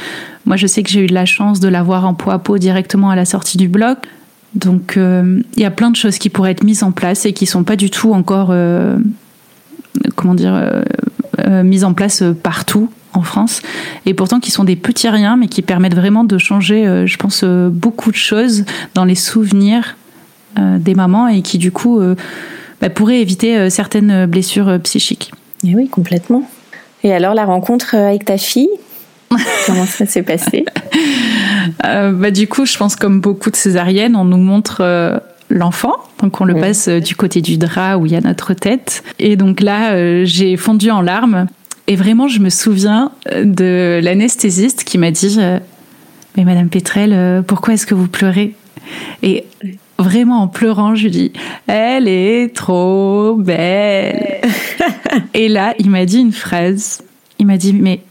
Moi 0.46 0.56
je 0.56 0.66
sais 0.66 0.82
que 0.82 0.90
j'ai 0.90 1.04
eu 1.04 1.06
de 1.06 1.14
la 1.14 1.26
chance 1.26 1.60
de 1.60 1.68
l'avoir 1.68 2.06
en 2.06 2.14
peau 2.14 2.32
à 2.32 2.40
peau 2.40 2.58
directement 2.58 3.10
à 3.10 3.14
la 3.14 3.24
sortie 3.24 3.56
du 3.56 3.68
bloc. 3.68 3.98
Donc 4.56 4.96
il 4.96 5.62
y 5.62 5.64
a 5.64 5.70
plein 5.70 5.92
de 5.92 5.96
choses 5.96 6.18
qui 6.18 6.28
pourraient 6.28 6.50
être 6.50 6.64
mises 6.64 6.82
en 6.82 6.90
place 6.90 7.24
et 7.24 7.32
qui 7.32 7.46
sont 7.46 7.62
pas 7.62 7.76
du 7.76 7.88
tout 7.88 8.12
encore 8.12 8.52
comment 10.16 10.34
dire 10.34 10.60
euh, 11.38 11.62
mises 11.62 11.84
en 11.84 11.94
place 11.94 12.22
euh, 12.22 12.32
partout 12.32 12.90
en 13.12 13.22
France 13.22 13.62
et 14.06 14.14
pourtant 14.14 14.40
qui 14.40 14.50
sont 14.50 14.64
des 14.64 14.76
petits 14.76 15.08
riens 15.08 15.36
mais 15.36 15.48
qui 15.48 15.62
permettent 15.62 15.94
vraiment 15.94 16.24
de 16.24 16.38
changer 16.38 16.86
euh, 16.86 17.06
je 17.06 17.16
pense 17.16 17.44
beaucoup 17.44 18.10
de 18.10 18.16
choses 18.16 18.64
dans 18.94 19.04
les 19.04 19.14
souvenirs 19.14 19.96
des 20.56 20.94
mamans 20.94 21.28
et 21.28 21.42
qui 21.42 21.58
du 21.58 21.70
coup 21.70 22.00
bah, 22.80 22.90
pourraient 22.90 23.20
éviter 23.20 23.70
certaines 23.70 24.26
blessures 24.26 24.80
psychiques. 24.82 25.30
Et 25.64 25.76
oui, 25.76 25.88
complètement. 25.88 26.42
Et 27.04 27.12
alors 27.12 27.34
la 27.34 27.44
rencontre 27.44 27.94
avec 27.94 28.24
ta 28.24 28.36
fille 28.36 28.68
Comment 29.66 29.86
ça 29.86 30.06
s'est 30.06 30.24
passé? 30.24 30.64
Bah, 31.84 32.30
Du 32.32 32.48
coup, 32.48 32.66
je 32.66 32.76
pense 32.76 32.96
comme 32.96 33.20
beaucoup 33.20 33.50
de 33.50 33.56
césariennes, 33.56 34.16
on 34.16 34.24
nous 34.24 34.38
montre 34.38 35.22
l'enfant. 35.50 35.96
Donc 36.22 36.40
on 36.40 36.44
le 36.44 36.54
passe 36.54 36.88
euh, 36.88 37.00
du 37.00 37.14
côté 37.14 37.42
du 37.42 37.58
drap 37.58 37.98
où 37.98 38.06
il 38.06 38.12
y 38.12 38.16
a 38.16 38.20
notre 38.20 38.54
tête. 38.54 39.02
Et 39.18 39.36
donc 39.36 39.60
là, 39.60 39.92
euh, 39.92 40.24
j'ai 40.24 40.56
fondu 40.56 40.90
en 40.90 41.02
larmes. 41.02 41.46
Et 41.86 41.96
vraiment, 41.96 42.28
je 42.28 42.38
me 42.38 42.50
souviens 42.50 43.12
euh, 43.30 43.44
de 43.44 44.00
l'anesthésiste 44.02 44.84
qui 44.84 44.96
m'a 44.96 45.10
dit 45.10 45.38
Mais 46.36 46.44
Madame 46.44 46.68
Pétrel, 46.68 47.42
pourquoi 47.46 47.74
est-ce 47.74 47.86
que 47.86 47.94
vous 47.94 48.08
pleurez? 48.08 48.54
Et 49.22 49.44
vraiment 49.98 50.42
en 50.42 50.48
pleurant, 50.48 50.94
je 50.94 51.04
lui 51.04 51.10
dis 51.10 51.32
Elle 51.66 52.08
est 52.08 52.54
trop 52.54 53.34
belle. 53.34 54.40
et 55.34 55.48
là, 55.48 55.74
il 55.78 55.90
m'a 55.90 56.06
dit 56.06 56.20
une 56.20 56.32
phrase. 56.32 57.02
Il 57.38 57.46
m'a 57.46 57.56
dit 57.56 57.72
Mais 57.72 58.02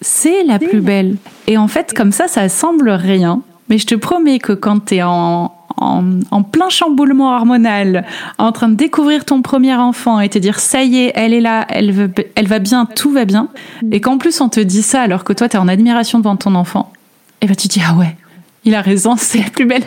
c'est 0.00 0.44
la 0.44 0.58
plus 0.58 0.80
belle. 0.80 1.16
Et 1.46 1.56
en 1.58 1.68
fait, 1.68 1.94
comme 1.94 2.12
ça, 2.12 2.28
ça 2.28 2.48
semble 2.48 2.90
rien. 2.90 3.42
Mais 3.68 3.78
je 3.78 3.86
te 3.86 3.94
promets 3.94 4.38
que 4.38 4.52
quand 4.52 4.86
tu 4.86 4.96
es 4.96 5.02
en, 5.02 5.52
en, 5.80 6.42
plein 6.42 6.68
chamboulement 6.68 7.34
hormonal, 7.34 8.04
en 8.38 8.52
train 8.52 8.68
de 8.68 8.74
découvrir 8.74 9.24
ton 9.24 9.42
premier 9.42 9.74
enfant 9.74 10.20
et 10.20 10.28
te 10.28 10.38
dire 10.38 10.58
ça 10.58 10.82
y 10.82 10.98
est, 10.98 11.12
elle 11.14 11.34
est 11.34 11.40
là, 11.40 11.66
elle, 11.68 11.92
veut, 11.92 12.10
elle 12.34 12.46
va 12.46 12.58
bien, 12.58 12.86
tout 12.86 13.10
va 13.10 13.24
bien, 13.24 13.48
et 13.90 14.00
qu'en 14.00 14.18
plus 14.18 14.40
on 14.40 14.48
te 14.48 14.60
dit 14.60 14.82
ça 14.82 15.02
alors 15.02 15.24
que 15.24 15.32
toi 15.32 15.48
tu 15.48 15.56
es 15.56 15.58
en 15.58 15.68
admiration 15.68 16.18
devant 16.18 16.36
ton 16.36 16.54
enfant, 16.54 16.92
et 17.40 17.46
ben 17.46 17.56
tu 17.56 17.68
te 17.68 17.74
dis 17.74 17.82
ah 17.86 17.94
ouais, 17.94 18.16
il 18.64 18.74
a 18.74 18.80
raison, 18.80 19.16
c'est 19.18 19.38
la 19.38 19.50
plus 19.50 19.66
belle. 19.66 19.84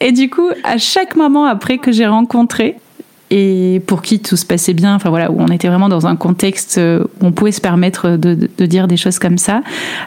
Et 0.00 0.12
du 0.12 0.30
coup, 0.30 0.48
à 0.64 0.78
chaque 0.78 1.16
moment 1.16 1.44
après 1.44 1.78
que 1.78 1.92
j'ai 1.92 2.06
rencontré, 2.06 2.76
et 3.30 3.80
pour 3.86 4.02
qui 4.02 4.18
tout 4.18 4.36
se 4.36 4.44
passait 4.44 4.74
bien, 4.74 4.94
enfin 4.94 5.08
voilà, 5.08 5.30
où 5.30 5.40
on 5.40 5.46
était 5.48 5.68
vraiment 5.68 5.88
dans 5.88 6.06
un 6.08 6.16
contexte 6.16 6.78
euh, 6.78 7.04
où 7.20 7.26
on 7.26 7.32
pouvait 7.32 7.52
se 7.52 7.60
permettre 7.60 8.16
de, 8.16 8.34
dire 8.66 8.88
des 8.88 8.96
choses 8.96 9.20
comme 9.20 9.38
ça. 9.38 9.62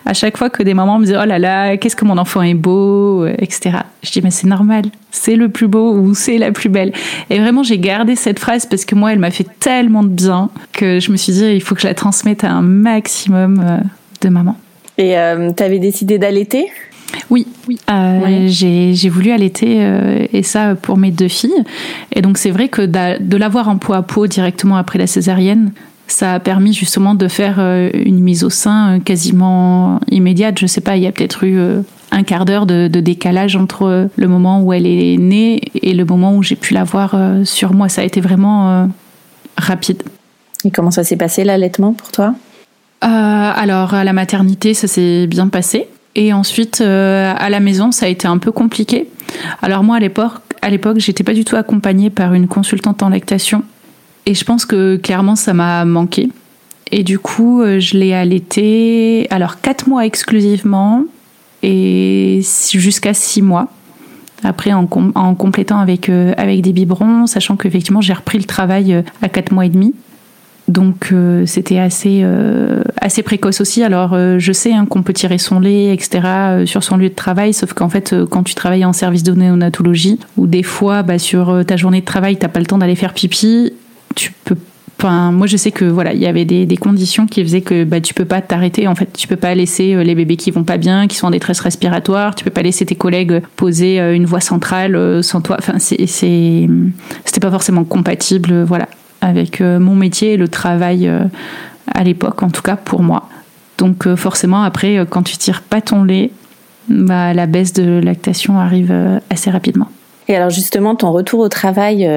À 0.05 0.13
chaque 0.13 0.38
fois 0.38 0.49
que 0.49 0.62
des 0.62 0.73
mamans 0.73 0.99
me 0.99 1.05
disaient 1.05 1.19
oh 1.21 1.25
là 1.25 1.39
là, 1.39 1.77
qu'est-ce 1.77 1.95
que 1.95 2.03
mon 2.03 2.17
enfant 2.17 2.41
est 2.41 2.53
beau, 2.53 3.23
euh, 3.23 3.33
etc. 3.39 3.77
Je 4.03 4.12
dis 4.12 4.21
mais 4.21 4.31
c'est 4.31 4.47
normal, 4.47 4.83
c'est 5.12 5.38
le 5.38 5.47
plus 5.47 5.67
beau 5.67 5.93
ou 5.93 6.13
c'est 6.13 6.38
la 6.38 6.51
plus 6.51 6.67
belle. 6.67 6.91
Et 7.29 7.39
vraiment 7.39 7.63
j'ai 7.63 7.79
gardé 7.79 8.17
cette 8.17 8.39
phrase 8.39 8.65
parce 8.65 8.83
que 8.83 8.93
moi 8.93 9.13
elle 9.13 9.19
m'a 9.19 9.31
fait 9.31 9.47
tellement 9.59 10.03
de 10.03 10.09
bien 10.09 10.49
que 10.73 10.99
je 10.99 11.09
me 11.12 11.15
suis 11.15 11.31
dit 11.31 11.45
il 11.45 11.62
faut 11.62 11.75
que 11.75 11.81
je 11.81 11.88
la 11.88 11.93
transmette 11.93 12.43
à 12.43 12.51
un 12.51 12.62
maximum 12.62 13.63
euh, 13.65 13.77
de 14.21 14.29
mamans. 14.29 14.57
Et 14.97 15.15
tu 15.57 15.63
avais 15.63 15.79
décidé 15.79 16.19
d'allaiter? 16.19 16.67
Oui, 17.30 17.47
oui. 17.67 17.80
Euh, 17.89 18.45
j'ai 18.47 19.10
voulu 19.10 19.32
allaiter 19.32 19.78
euh, 19.80 20.26
et 20.32 20.43
ça 20.43 20.76
pour 20.76 20.97
mes 20.97 21.12
deux 21.12 21.28
filles. 21.28 21.63
Et 22.13 22.21
donc 22.21 22.38
c'est 22.38 22.52
vrai 22.52 22.69
que 22.69 22.82
de 22.82 23.38
l'avoir 23.38 23.67
en 23.69 23.78
peau 23.78 23.93
à 23.93 24.02
peau 24.02 24.28
directement 24.28 24.78
après 24.78 24.99
la 24.99 25.08
césarienne, 25.08 25.71
ça 26.08 26.34
a 26.34 26.39
permis 26.39 26.73
justement 26.73 27.15
de 27.15 27.28
faire 27.28 27.56
euh, 27.60 27.89
une 27.93 28.19
mise 28.19 28.43
au 28.43 28.49
sein 28.49 28.99
quasiment 28.99 29.99
immédiate. 30.10 30.60
Je 30.60 30.67
sais 30.67 30.82
pas, 30.82 30.97
il 30.97 31.04
y 31.04 31.08
a 31.08 31.12
peut-être 31.12 31.43
eu 31.43 31.60
un 32.12 32.23
quart 32.23 32.45
d'heure 32.45 32.65
de, 32.65 32.88
décalage 32.88 33.56
entre 33.56 34.10
le 34.15 34.28
moment 34.28 34.62
où 34.62 34.73
elle 34.73 34.86
est 34.86 35.17
née 35.17 35.62
et 35.82 35.93
le 35.93 36.06
moment 36.06 36.36
où 36.36 36.43
j'ai 36.43 36.56
pu 36.56 36.73
la 36.73 36.84
voir 36.84 37.15
sur 37.43 37.73
moi. 37.73 37.89
Ça 37.89 38.02
a 38.02 38.04
été 38.04 38.21
vraiment 38.21 38.89
rapide. 39.58 40.04
Et 40.65 40.71
comment 40.71 40.91
ça 40.91 41.04
s'est 41.04 41.17
passé 41.17 41.43
l'allaitement 41.43 41.93
pour 41.93 42.12
toi? 42.12 42.36
Alors 43.02 43.95
à 43.95 44.04
la 44.04 44.13
maternité, 44.13 44.73
ça 44.73 44.88
s'est 44.88 45.26
bien 45.28 45.47
passé. 45.47 45.88
Et 46.15 46.34
ensuite, 46.34 46.82
euh, 46.82 47.34
à 47.36 47.49
la 47.49 47.60
maison, 47.60 47.91
ça 47.91 48.06
a 48.06 48.10
été 48.10 48.28
un 48.28 48.38
peu 48.38 48.52
compliqué. 48.52 49.08
Alors 49.62 49.84
moi, 49.84 49.97
à 49.97 49.99
l'époque, 49.99 50.34
à 50.62 50.69
l'époque, 50.69 50.99
j'étais 50.99 51.23
pas 51.23 51.34
du 51.34 51.43
tout 51.43 51.56
accompagnée 51.56 52.10
par 52.10 52.34
une 52.34 52.47
consultante 52.47 53.02
en 53.04 53.10
lactation. 53.10 53.63
Et 54.26 54.36
je 54.36 54.45
pense 54.45 54.65
que 54.65 54.97
clairement, 54.97 55.36
ça 55.36 55.54
m'a 55.54 55.84
manqué. 55.86 56.30
Et 56.91 57.04
du 57.04 57.17
coup, 57.17 57.62
euh, 57.62 57.80
je 57.80 57.97
l'ai 57.97 58.13
allaité, 58.13 59.28
alors 59.32 59.60
quatre 59.62 59.88
mois 59.89 60.06
exclusivement, 60.06 61.04
et 61.63 62.41
jusqu'à 62.71 63.13
six 63.13 63.41
mois. 63.41 63.69
Après, 64.43 64.73
en, 64.73 64.86
complétant 64.86 65.80
avec, 65.80 66.10
euh, 66.10 66.34
avec 66.38 66.62
des 66.62 66.73
biberons, 66.73 67.28
sachant 67.28 67.56
qu'effectivement, 67.56 68.02
j'ai 68.02 68.13
repris 68.13 68.38
le 68.38 68.43
travail 68.43 69.04
à 69.21 69.30
quatre 69.30 69.52
mois 69.52 69.65
et 69.65 69.69
demi. 69.69 69.95
Donc 70.69 71.10
euh, 71.12 71.45
c'était 71.45 71.80
assez 71.80 72.21
euh, 72.23 72.84
assez 73.02 73.21
précoce 73.21 73.60
aussi. 73.60 73.84
Alors 73.84 74.13
euh, 74.13 74.39
je 74.39 74.54
sais 74.54 74.71
hein, 74.71 74.86
qu'on 74.86 75.04
peut 75.04 75.13
tirer 75.13 75.38
son 75.38 75.60
lait, 75.60 75.93
etc. 75.93 76.65
sur 76.65 76.84
son 76.84 76.97
lieu 76.97 77.10
de 77.10 77.15
travail, 77.15 77.54
sauf 77.54 77.73
qu'en 77.73 77.89
fait 77.89 78.15
quand 78.30 78.43
tu 78.43 78.56
travailles 78.56 78.86
en 78.86 78.93
service 78.93 79.23
de 79.23 79.34
néonatologie, 79.34 80.19
ou 80.38 80.47
des 80.47 80.63
fois 80.63 81.04
bah, 81.04 81.19
sur 81.19 81.65
ta 81.65 81.76
journée 81.76 81.99
de 81.99 82.06
travail 82.06 82.38
t'as 82.38 82.47
pas 82.47 82.60
le 82.60 82.65
temps 82.65 82.78
d'aller 82.78 82.95
faire 82.95 83.13
pipi, 83.13 83.73
tu 84.15 84.32
peux 84.45 84.56
Enfin, 84.99 85.34
moi, 85.34 85.47
je 85.47 85.58
sais 85.58 85.71
que 85.71 85.84
voilà, 85.84 86.13
il 86.13 86.21
y 86.21 86.28
avait 86.28 86.45
des, 86.45 86.65
des, 86.65 86.78
conditions 86.78 87.26
qui 87.26 87.43
faisaient 87.43 87.60
que 87.60 87.84
bah, 87.84 87.99
tu 87.99 88.13
peux 88.13 88.23
pas 88.23 88.39
t'arrêter. 88.39 88.88
En 88.88 88.95
fait, 88.95 89.12
tu 89.12 89.28
peux 89.28 89.36
pas 89.36 89.54
laisser 89.54 90.02
les 90.02 90.15
bébés 90.15 90.38
qui 90.38 90.49
vont 90.49 90.63
pas 90.63 90.78
bien, 90.78 91.08
qui 91.08 91.17
sont 91.17 91.28
en 91.28 91.32
détresse 91.32 91.60
respiratoire. 91.60 92.36
Tu 92.36 92.45
peux 92.45 92.52
pas 92.52 92.62
laisser 92.62 92.86
tes 92.86 92.95
collègues 92.95 93.41
poser 93.58 93.97
une 93.99 94.26
voix 94.26 94.39
centrale 94.39 95.21
sans 95.21 95.41
toi. 95.41 95.58
Enfin, 95.60 95.78
c'est, 95.80 96.06
c'était 96.06 97.39
pas 97.41 97.52
forcément 97.52 97.84
compatible. 97.84 98.63
Voilà 98.63 98.88
avec 99.23 99.62
euh, 99.62 99.79
mon 99.79 99.95
métier 99.95 100.33
et 100.33 100.38
le 100.38 100.49
travail 100.49 101.07
euh, 101.07 101.23
à 101.91 102.03
l'époque, 102.03 102.43
en 102.43 102.49
tout 102.49 102.62
cas 102.62 102.75
pour 102.75 103.01
moi. 103.01 103.29
Donc 103.77 104.05
euh, 104.05 104.15
forcément, 104.15 104.63
après, 104.63 105.05
quand 105.09 105.23
tu 105.23 105.38
tires 105.38 105.62
pas 105.62 105.81
ton 105.81 106.03
lait, 106.03 106.31
bah, 106.89 107.33
la 107.33 107.45
baisse 107.45 107.71
de 107.73 108.01
lactation 108.03 108.59
arrive 108.59 108.93
assez 109.29 109.49
rapidement. 109.49 109.88
Et 110.27 110.36
alors 110.36 110.49
justement, 110.49 110.95
ton 110.95 111.12
retour 111.12 111.39
au 111.39 111.49
travail 111.49 112.09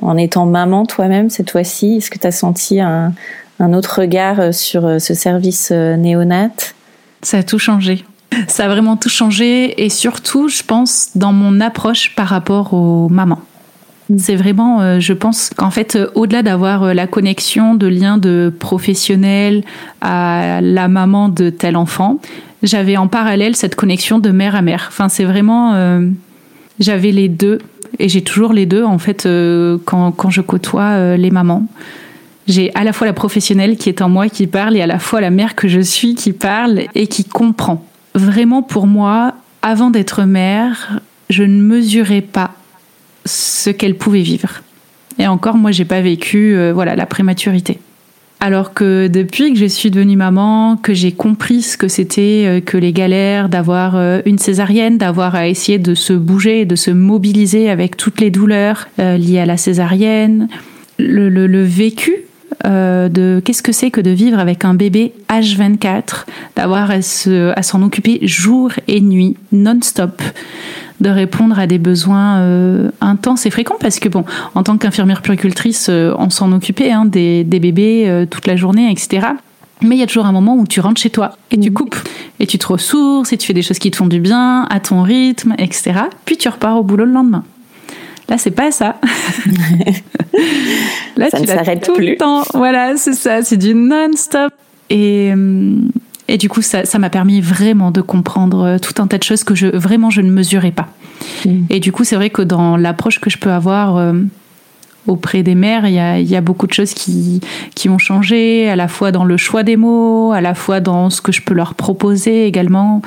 en 0.00 0.16
étant 0.16 0.46
maman 0.46 0.86
toi-même 0.86 1.30
cette 1.30 1.50
fois-ci, 1.50 1.96
est-ce 1.96 2.10
que 2.10 2.18
tu 2.18 2.26
as 2.26 2.32
senti 2.32 2.80
un, 2.80 3.12
un, 3.58 3.72
autre 3.72 4.00
regard 4.00 4.54
sur 4.54 5.00
ce 5.00 5.14
service 5.14 5.70
néonat? 5.70 6.50
Ça 7.22 7.38
a 7.38 7.42
tout 7.42 7.58
changé. 7.58 8.04
Ça 8.48 8.64
a 8.64 8.68
vraiment 8.68 8.96
tout 8.96 9.08
changé 9.08 9.82
et 9.82 9.88
surtout, 9.88 10.48
je 10.48 10.62
pense, 10.62 11.10
dans 11.16 11.32
mon 11.32 11.60
approche 11.60 12.14
par 12.14 12.28
rapport 12.28 12.72
aux 12.72 13.08
mamans. 13.08 13.40
C'est 14.18 14.36
vraiment, 14.36 14.98
je 14.98 15.12
pense 15.12 15.50
qu'en 15.56 15.70
fait, 15.70 15.98
au-delà 16.14 16.42
d'avoir 16.42 16.94
la 16.94 17.06
connexion 17.06 17.74
de 17.74 17.86
lien 17.86 18.18
de 18.18 18.52
professionnel 18.58 19.62
à 20.00 20.60
la 20.60 20.88
maman 20.88 21.28
de 21.28 21.50
tel 21.50 21.76
enfant, 21.76 22.18
j'avais 22.62 22.96
en 22.96 23.06
parallèle 23.06 23.54
cette 23.56 23.74
connexion 23.74 24.18
de 24.18 24.30
mère 24.30 24.56
à 24.56 24.62
mère. 24.62 24.86
Enfin, 24.88 25.08
c'est 25.08 25.24
vraiment, 25.24 26.00
j'avais 26.78 27.12
les 27.12 27.28
deux 27.28 27.58
et 27.98 28.08
j'ai 28.08 28.22
toujours 28.22 28.52
les 28.52 28.66
deux 28.66 28.84
en 28.84 28.98
fait 28.98 29.28
quand, 29.84 30.12
quand 30.12 30.30
je 30.30 30.40
côtoie 30.40 31.16
les 31.16 31.30
mamans. 31.30 31.66
J'ai 32.48 32.74
à 32.74 32.82
la 32.82 32.92
fois 32.92 33.06
la 33.06 33.12
professionnelle 33.12 33.76
qui 33.76 33.88
est 33.88 34.02
en 34.02 34.08
moi 34.08 34.28
qui 34.28 34.48
parle 34.48 34.76
et 34.76 34.82
à 34.82 34.86
la 34.86 34.98
fois 34.98 35.20
la 35.20 35.30
mère 35.30 35.54
que 35.54 35.68
je 35.68 35.80
suis 35.80 36.16
qui 36.16 36.32
parle 36.32 36.80
et 36.96 37.06
qui 37.06 37.24
comprend. 37.24 37.84
Vraiment 38.14 38.62
pour 38.62 38.88
moi, 38.88 39.34
avant 39.62 39.90
d'être 39.90 40.24
mère, 40.24 41.00
je 41.28 41.44
ne 41.44 41.62
mesurais 41.62 42.22
pas 42.22 42.54
ce 43.24 43.70
qu'elle 43.70 43.96
pouvait 43.96 44.22
vivre. 44.22 44.62
Et 45.18 45.26
encore, 45.26 45.56
moi, 45.56 45.70
j'ai 45.70 45.84
pas 45.84 46.00
vécu, 46.00 46.54
euh, 46.56 46.72
voilà, 46.72 46.96
la 46.96 47.06
prématurité. 47.06 47.78
Alors 48.42 48.72
que 48.72 49.06
depuis 49.06 49.52
que 49.52 49.58
je 49.58 49.66
suis 49.66 49.90
devenue 49.90 50.16
maman, 50.16 50.78
que 50.78 50.94
j'ai 50.94 51.12
compris 51.12 51.60
ce 51.60 51.76
que 51.76 51.88
c'était 51.88 52.44
euh, 52.46 52.60
que 52.60 52.78
les 52.78 52.94
galères 52.94 53.50
d'avoir 53.50 53.96
euh, 53.96 54.22
une 54.24 54.38
césarienne, 54.38 54.96
d'avoir 54.96 55.34
à 55.34 55.46
essayer 55.46 55.78
de 55.78 55.94
se 55.94 56.14
bouger, 56.14 56.64
de 56.64 56.74
se 56.74 56.90
mobiliser 56.90 57.68
avec 57.68 57.98
toutes 57.98 58.18
les 58.20 58.30
douleurs 58.30 58.88
liées 58.96 59.40
à 59.40 59.46
la 59.46 59.58
césarienne, 59.58 60.48
le 60.98 61.62
vécu 61.64 62.14
de 62.64 63.40
qu'est-ce 63.44 63.62
que 63.62 63.72
c'est 63.72 63.90
que 63.90 64.00
de 64.00 64.10
vivre 64.10 64.38
avec 64.38 64.64
un 64.64 64.74
bébé 64.74 65.12
H24, 65.30 66.26
d'avoir 66.56 66.90
à, 66.90 67.62
s'en 67.62 67.82
occuper 67.82 68.18
jour 68.22 68.70
et 68.86 69.00
nuit, 69.00 69.36
non-stop, 69.52 70.20
de 71.00 71.10
répondre 71.10 71.58
à 71.58 71.66
des 71.66 71.78
besoins 71.78 72.38
euh, 72.38 72.90
intenses 73.00 73.46
et 73.46 73.50
fréquents, 73.50 73.76
parce 73.80 73.98
que 73.98 74.08
bon, 74.08 74.24
en 74.54 74.62
tant 74.62 74.76
qu'infirmière 74.76 75.22
puricultrice, 75.22 75.88
euh, 75.88 76.14
on 76.18 76.30
s'en 76.30 76.52
occupait 76.52 76.90
hein, 76.90 77.04
des, 77.04 77.44
bébés 77.44 78.26
toute 78.30 78.46
la 78.46 78.56
journée, 78.56 78.90
etc. 78.90 79.28
Mais 79.82 79.96
il 79.96 79.98
y 79.98 80.02
a 80.02 80.06
toujours 80.06 80.26
un 80.26 80.32
moment 80.32 80.56
où 80.56 80.66
tu 80.66 80.80
rentres 80.80 81.00
chez 81.00 81.10
toi 81.10 81.32
et 81.50 81.58
tu 81.58 81.72
coupes 81.72 81.96
et 82.38 82.46
tu 82.46 82.58
te 82.58 82.66
ressources 82.66 83.32
et 83.32 83.38
tu 83.38 83.46
fais 83.46 83.54
des 83.54 83.62
choses 83.62 83.78
qui 83.78 83.90
te 83.90 83.96
font 83.96 84.06
du 84.06 84.20
bien 84.20 84.64
à 84.64 84.78
ton 84.80 85.02
rythme, 85.02 85.54
etc. 85.58 85.92
Puis 86.24 86.36
tu 86.36 86.48
repars 86.48 86.76
au 86.76 86.82
boulot 86.82 87.06
le 87.06 87.12
lendemain. 87.12 87.44
Là, 88.28 88.38
c'est 88.38 88.52
pas 88.52 88.70
ça. 88.70 89.00
Là, 91.16 91.30
ça 91.30 91.38
tu 91.38 91.42
ne 91.42 91.48
s'arrête 91.48 91.84
tout 91.84 91.98
le 91.98 92.16
temps. 92.16 92.44
Voilà, 92.54 92.96
c'est 92.96 93.14
ça. 93.14 93.42
C'est 93.42 93.56
du 93.56 93.74
non-stop. 93.74 94.52
Et, 94.88 95.32
euh, 95.34 95.74
et 96.30 96.38
du 96.38 96.48
coup, 96.48 96.62
ça, 96.62 96.84
m'a 97.00 97.10
permis 97.10 97.40
vraiment 97.40 97.90
de 97.90 98.00
comprendre 98.00 98.62
euh, 98.62 98.78
tout 98.78 99.02
un 99.02 99.08
tas 99.08 99.18
de 99.18 99.24
choses 99.24 99.42
que 99.42 99.56
je, 99.56 99.66
vraiment 99.66 100.10
je 100.10 100.20
ne 100.20 100.30
mesurais 100.30 100.70
pas. 100.70 100.86
Mm. 101.44 101.64
Et 101.70 101.80
du 101.80 101.90
coup, 101.90 102.04
c'est 102.04 102.14
vrai 102.14 102.30
que 102.30 102.40
dans 102.40 102.76
l'approche 102.76 103.18
que 103.18 103.28
je 103.30 103.36
peux 103.36 103.50
avoir 103.50 103.96
euh, 103.96 104.12
auprès 105.08 105.42
des 105.42 105.56
mères, 105.56 105.88
il 105.88 105.94
y 105.94 105.98
a, 105.98 106.20
y 106.20 106.36
a, 106.36 106.40
beaucoup 106.40 106.68
de 106.68 106.72
choses 106.72 106.94
qui, 106.94 107.40
qui 107.74 107.88
ont 107.88 107.98
changé, 107.98 108.70
à 108.70 108.76
la 108.76 108.86
fois 108.86 109.10
dans 109.10 109.24
le 109.24 109.36
choix 109.36 109.64
des 109.64 109.74
mots, 109.74 110.30
à 110.30 110.40
la 110.40 110.54
fois 110.54 110.78
dans 110.78 111.10
ce 111.10 111.20
que 111.20 111.32
je 111.32 111.42
peux 111.42 111.54
leur 111.54 111.74
proposer 111.74 112.46
également, 112.46 113.02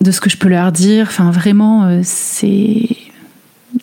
de 0.00 0.10
ce 0.10 0.20
que 0.20 0.28
je 0.28 0.36
peux 0.36 0.48
leur 0.48 0.72
dire. 0.72 1.06
Enfin, 1.08 1.30
vraiment, 1.30 2.00
c'est 2.02 2.88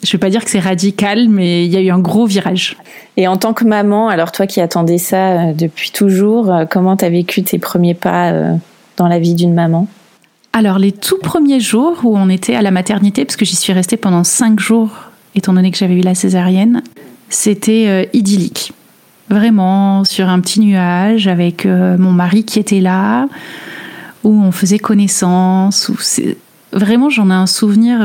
je 0.04 0.12
vais 0.12 0.18
pas 0.18 0.30
dire 0.30 0.44
que 0.44 0.50
c'est 0.50 0.60
radical, 0.60 1.30
mais 1.30 1.66
il 1.66 1.72
y 1.72 1.78
a 1.78 1.82
eu 1.82 1.90
un 1.90 2.00
gros 2.00 2.26
virage. 2.26 2.78
Et 3.16 3.28
en 3.28 3.38
tant 3.38 3.54
que 3.54 3.64
maman, 3.64 4.10
alors 4.10 4.32
toi 4.32 4.48
qui 4.48 4.60
attendais 4.60 4.98
ça 4.98 5.50
euh, 5.50 5.54
depuis 5.54 5.92
toujours, 5.92 6.52
euh, 6.52 6.66
comment 6.70 6.98
tu 6.98 7.06
as 7.06 7.10
vécu 7.10 7.44
tes 7.44 7.58
premiers 7.58 7.94
pas 7.94 8.32
euh, 8.32 8.56
dans 8.98 9.08
la 9.08 9.20
vie 9.20 9.34
d'une 9.34 9.54
maman? 9.54 9.88
Alors 10.52 10.78
les 10.78 10.92
tout 10.92 11.18
premiers 11.20 11.60
jours 11.60 12.02
où 12.04 12.18
on 12.18 12.30
était 12.30 12.56
à 12.56 12.62
la 12.62 12.72
maternité, 12.72 13.24
parce 13.24 13.38
que 13.38 13.46
j'y 13.46 13.56
suis 13.56 13.74
restée 13.74 13.98
pendant 13.98 14.24
cinq 14.24 14.60
jours, 14.60 14.92
étant 15.36 15.54
donné 15.54 15.72
que 15.72 15.78
j'avais 15.78 15.96
eu 15.96 16.02
la 16.02 16.16
césarienne, 16.16 16.84
c'était 17.30 18.08
idyllique. 18.14 18.74
Vraiment 19.30 20.04
sur 20.04 20.30
un 20.30 20.40
petit 20.42 20.60
nuage 20.60 21.28
avec 21.28 21.66
mon 21.66 22.12
mari 22.12 22.44
qui 22.44 22.60
était 22.60 22.82
là, 22.82 23.26
où 24.24 24.30
on 24.30 24.52
faisait 24.52 24.78
connaissance. 24.78 25.90
Où 25.90 25.96
vraiment, 26.72 27.10
j'en 27.10 27.32
ai 27.32 27.34
un 27.34 27.48
souvenir 27.48 28.00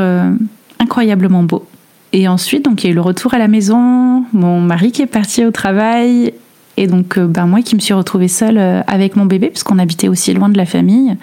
incroyablement 0.78 1.42
beau. 1.42 1.66
Et 2.12 2.29
ensuite, 2.29 2.64
donc, 2.64 2.83
il 2.83 2.87
y 2.87 2.90
a 2.90 2.92
eu 2.92 2.94
le 2.94 3.01
retour 3.01 3.35
à 3.35 3.38
la 3.38 3.49
maison, 3.49 4.25
mon 4.33 4.61
mari 4.61 4.92
qui 4.92 5.03
est 5.03 5.07
parti 5.07 5.44
au 5.44 5.51
travail, 5.51 6.33
et 6.79 6.87
donc, 6.87 7.18
euh, 7.18 7.27
ben, 7.27 7.47
moi 7.47 7.61
qui 7.61 7.75
me 7.75 7.81
suis 7.81 7.92
retrouvée 7.92 8.29
seule 8.29 8.57
euh, 8.57 8.83
avec 8.87 9.16
mon 9.16 9.27
bébé, 9.27 9.49
puisqu'on 9.49 9.81
habitait 9.81 10.07
aussi 10.07 10.33
loin 10.33 10.49
de 10.49 10.57
la 10.57 10.64
famille. 10.64 11.16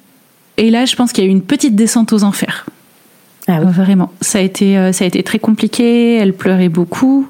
Et 0.57 0.69
là, 0.69 0.83
je 0.83 0.97
pense 0.97 1.13
qu'il 1.13 1.23
y 1.23 1.27
a 1.27 1.29
eu 1.29 1.33
une 1.33 1.41
petite 1.41 1.75
descente 1.75 2.11
aux 2.11 2.23
enfers. 2.23 2.65
Ah 3.47 3.61
Vraiment. 3.61 4.11
Ça 4.19 4.39
a, 4.39 4.41
été, 4.41 4.77
euh, 4.77 4.91
ça 4.91 5.05
a 5.05 5.07
été 5.07 5.23
très 5.23 5.39
compliqué, 5.39 6.15
elle 6.15 6.33
pleurait 6.33 6.67
beaucoup. 6.67 7.27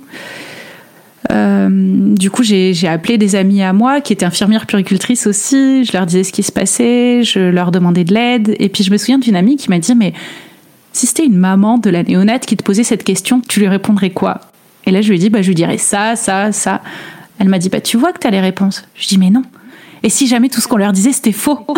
du 1.29 2.31
coup, 2.31 2.43
j'ai 2.43 2.87
appelé 2.87 3.19
des 3.19 3.35
amis 3.35 3.61
à 3.61 3.73
moi 3.73 4.01
qui 4.01 4.13
étaient 4.13 4.25
infirmières 4.25 4.65
puricultrices 4.65 5.27
aussi. 5.27 5.83
Je 5.83 5.93
leur 5.93 6.07
disais 6.07 6.23
ce 6.23 6.31
qui 6.33 6.43
se 6.43 6.51
passait, 6.51 7.21
je 7.23 7.39
leur 7.39 7.71
demandais 7.71 8.05
de 8.05 8.13
l'aide. 8.13 8.55
Et 8.57 8.69
puis, 8.69 8.83
je 8.83 8.91
me 8.91 8.97
souviens 8.97 9.19
d'une 9.19 9.35
amie 9.35 9.55
qui 9.55 9.69
m'a 9.69 9.77
dit 9.77 9.93
Mais 9.93 10.13
si 10.95 11.07
c'était 11.07 11.25
une 11.25 11.35
maman 11.37 11.77
de 11.77 11.89
la 11.89 12.03
néonate 12.03 12.45
qui 12.45 12.55
te 12.55 12.63
posait 12.63 12.85
cette 12.85 13.03
question, 13.03 13.41
tu 13.45 13.59
lui 13.59 13.67
répondrais 13.67 14.11
quoi? 14.11 14.39
Et 14.85 14.91
là, 14.91 15.01
je 15.01 15.09
lui 15.09 15.17
ai 15.17 15.19
dit, 15.19 15.29
bah, 15.29 15.41
je 15.41 15.49
lui 15.49 15.55
dirais 15.55 15.77
ça, 15.77 16.15
ça, 16.15 16.53
ça. 16.53 16.81
Elle 17.37 17.49
m'a 17.49 17.59
dit, 17.59 17.67
bah, 17.67 17.81
tu 17.81 17.97
vois 17.97 18.13
que 18.13 18.19
tu 18.19 18.27
as 18.27 18.29
les 18.29 18.39
réponses. 18.39 18.87
Je 18.95 19.05
dis, 19.09 19.17
mais 19.17 19.29
non. 19.29 19.41
Et 20.03 20.09
si 20.09 20.25
jamais 20.25 20.47
tout 20.47 20.61
ce 20.61 20.69
qu'on 20.69 20.77
leur 20.77 20.93
disait, 20.93 21.11
c'était 21.11 21.33
faux? 21.33 21.67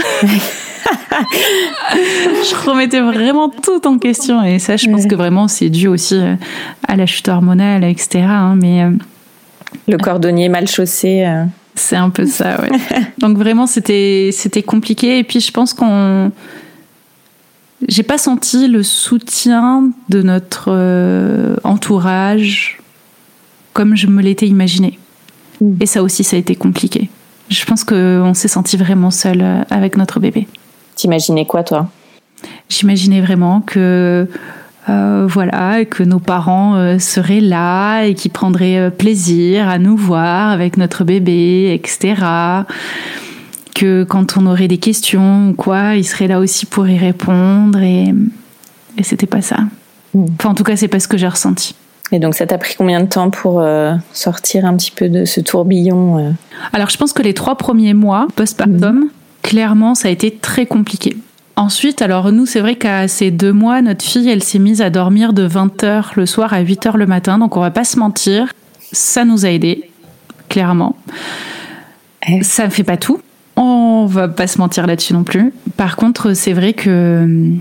Je 1.49 2.69
remettais 2.69 2.99
vraiment 2.99 3.49
tout 3.49 3.87
en 3.87 3.97
question. 3.97 4.43
Et 4.43 4.59
ça, 4.59 4.77
je 4.77 4.87
pense 4.87 5.07
que 5.07 5.15
vraiment, 5.15 5.47
c'est 5.47 5.69
dû 5.69 5.87
aussi 5.87 6.15
euh, 6.15 6.35
à 6.87 6.95
la 6.95 7.07
chute 7.07 7.27
hormonale, 7.27 7.83
etc. 7.85 8.19
Hein, 8.23 8.55
mais, 8.61 8.83
euh, 8.83 8.91
Le 9.87 9.97
cordonnier 9.97 10.47
mal 10.47 10.67
chaussé. 10.67 11.25
Euh. 11.25 11.45
C'est 11.73 11.95
un 11.95 12.11
peu 12.11 12.27
ça, 12.27 12.61
ouais. 12.61 12.69
Donc 13.17 13.37
vraiment, 13.37 13.65
c'était 13.65 14.31
compliqué. 14.65 15.17
Et 15.19 15.23
puis, 15.23 15.39
je 15.39 15.51
pense 15.51 15.73
qu'on 15.73 16.31
j'ai 17.87 18.03
pas 18.03 18.17
senti 18.17 18.67
le 18.67 18.83
soutien 18.83 19.91
de 20.09 20.21
notre 20.21 20.69
euh, 20.69 21.55
entourage 21.63 22.79
comme 23.73 23.95
je 23.95 24.07
me 24.07 24.21
l'étais 24.21 24.47
imaginé. 24.47 24.97
Mm. 25.61 25.73
Et 25.81 25.85
ça 25.85 26.01
aussi, 26.01 26.23
ça 26.23 26.35
a 26.35 26.39
été 26.39 26.55
compliqué. 26.55 27.09
Je 27.49 27.63
pense 27.65 27.83
qu'on 27.83 28.33
s'est 28.33 28.47
senti 28.47 28.77
vraiment 28.77 29.11
seul 29.11 29.41
euh, 29.41 29.61
avec 29.69 29.97
notre 29.97 30.19
bébé. 30.19 30.47
T'imaginais 30.95 31.45
quoi, 31.45 31.63
toi? 31.63 31.89
J'imaginais 32.69 33.21
vraiment 33.21 33.61
que 33.61 34.27
euh, 34.89 35.27
voilà, 35.29 35.85
que 35.85 36.01
nos 36.01 36.19
parents 36.19 36.97
seraient 36.97 37.41
là 37.41 38.03
et 38.03 38.15
qui 38.15 38.29
prendraient 38.29 38.89
plaisir 38.89 39.67
à 39.67 39.79
nous 39.79 39.97
voir 39.97 40.49
avec 40.49 40.77
notre 40.77 41.03
bébé, 41.03 41.73
etc 41.73 42.15
que 43.77 44.03
quand 44.03 44.37
on 44.37 44.47
aurait 44.47 44.67
des 44.67 44.79
questions 44.79 45.49
ou 45.49 45.53
quoi, 45.53 45.95
il 45.95 46.03
serait 46.03 46.27
là 46.27 46.39
aussi 46.39 46.65
pour 46.65 46.87
y 46.87 46.97
répondre 46.97 47.79
et, 47.79 48.13
et 48.97 49.03
c'était 49.03 49.27
pas 49.27 49.41
ça. 49.41 49.57
Hmm. 50.13 50.25
Enfin, 50.37 50.49
en 50.49 50.55
tout 50.55 50.63
cas, 50.63 50.75
c'est 50.75 50.87
pas 50.87 50.99
ce 50.99 51.07
que 51.07 51.17
j'ai 51.17 51.27
ressenti. 51.27 51.75
Et 52.11 52.19
donc, 52.19 52.33
ça 52.33 52.47
t'a 52.47 52.57
pris 52.57 52.73
combien 52.75 53.01
de 53.01 53.07
temps 53.07 53.29
pour 53.29 53.59
euh, 53.59 53.93
sortir 54.13 54.65
un 54.65 54.75
petit 54.75 54.91
peu 54.91 55.09
de 55.09 55.25
ce 55.25 55.41
tourbillon 55.41 56.17
euh 56.17 56.31
Alors, 56.73 56.89
je 56.89 56.97
pense 56.97 57.13
que 57.13 57.21
les 57.21 57.35
trois 57.35 57.55
premiers 57.55 57.93
mois 57.93 58.27
postpartum, 58.35 58.95
hmm. 58.95 59.09
clairement, 59.43 59.93
ça 59.93 60.07
a 60.07 60.11
été 60.11 60.31
très 60.31 60.65
compliqué. 60.65 61.15
Ensuite, 61.55 62.01
alors 62.01 62.31
nous, 62.31 62.45
c'est 62.47 62.61
vrai 62.61 62.75
qu'à 62.75 63.07
ces 63.07 63.29
deux 63.29 63.53
mois, 63.53 63.81
notre 63.81 64.03
fille, 64.03 64.29
elle 64.29 64.43
s'est 64.43 64.59
mise 64.59 64.81
à 64.81 64.89
dormir 64.89 65.33
de 65.33 65.47
20h 65.47 66.11
le 66.15 66.25
soir 66.25 66.53
à 66.53 66.63
8h 66.63 66.97
le 66.97 67.05
matin. 67.05 67.37
Donc, 67.37 67.57
on 67.57 67.61
va 67.61 67.71
pas 67.71 67.83
se 67.83 67.99
mentir, 67.99 68.51
ça 68.91 69.23
nous 69.23 69.45
a 69.45 69.49
aidé, 69.49 69.91
clairement. 70.49 70.95
Eh. 72.27 72.41
Ça 72.43 72.65
ne 72.65 72.69
fait 72.69 72.83
pas 72.83 72.97
tout. 72.97 73.19
On 73.57 74.05
va 74.05 74.27
pas 74.27 74.45
se 74.45 74.59
mentir 74.59 74.85
là-dessus 74.85 75.13
non 75.13 75.23
plus. 75.23 75.51
Par 75.75 75.95
contre, 75.95 76.33
c'est 76.33 76.53
vrai 76.53 76.73
que 76.73 77.57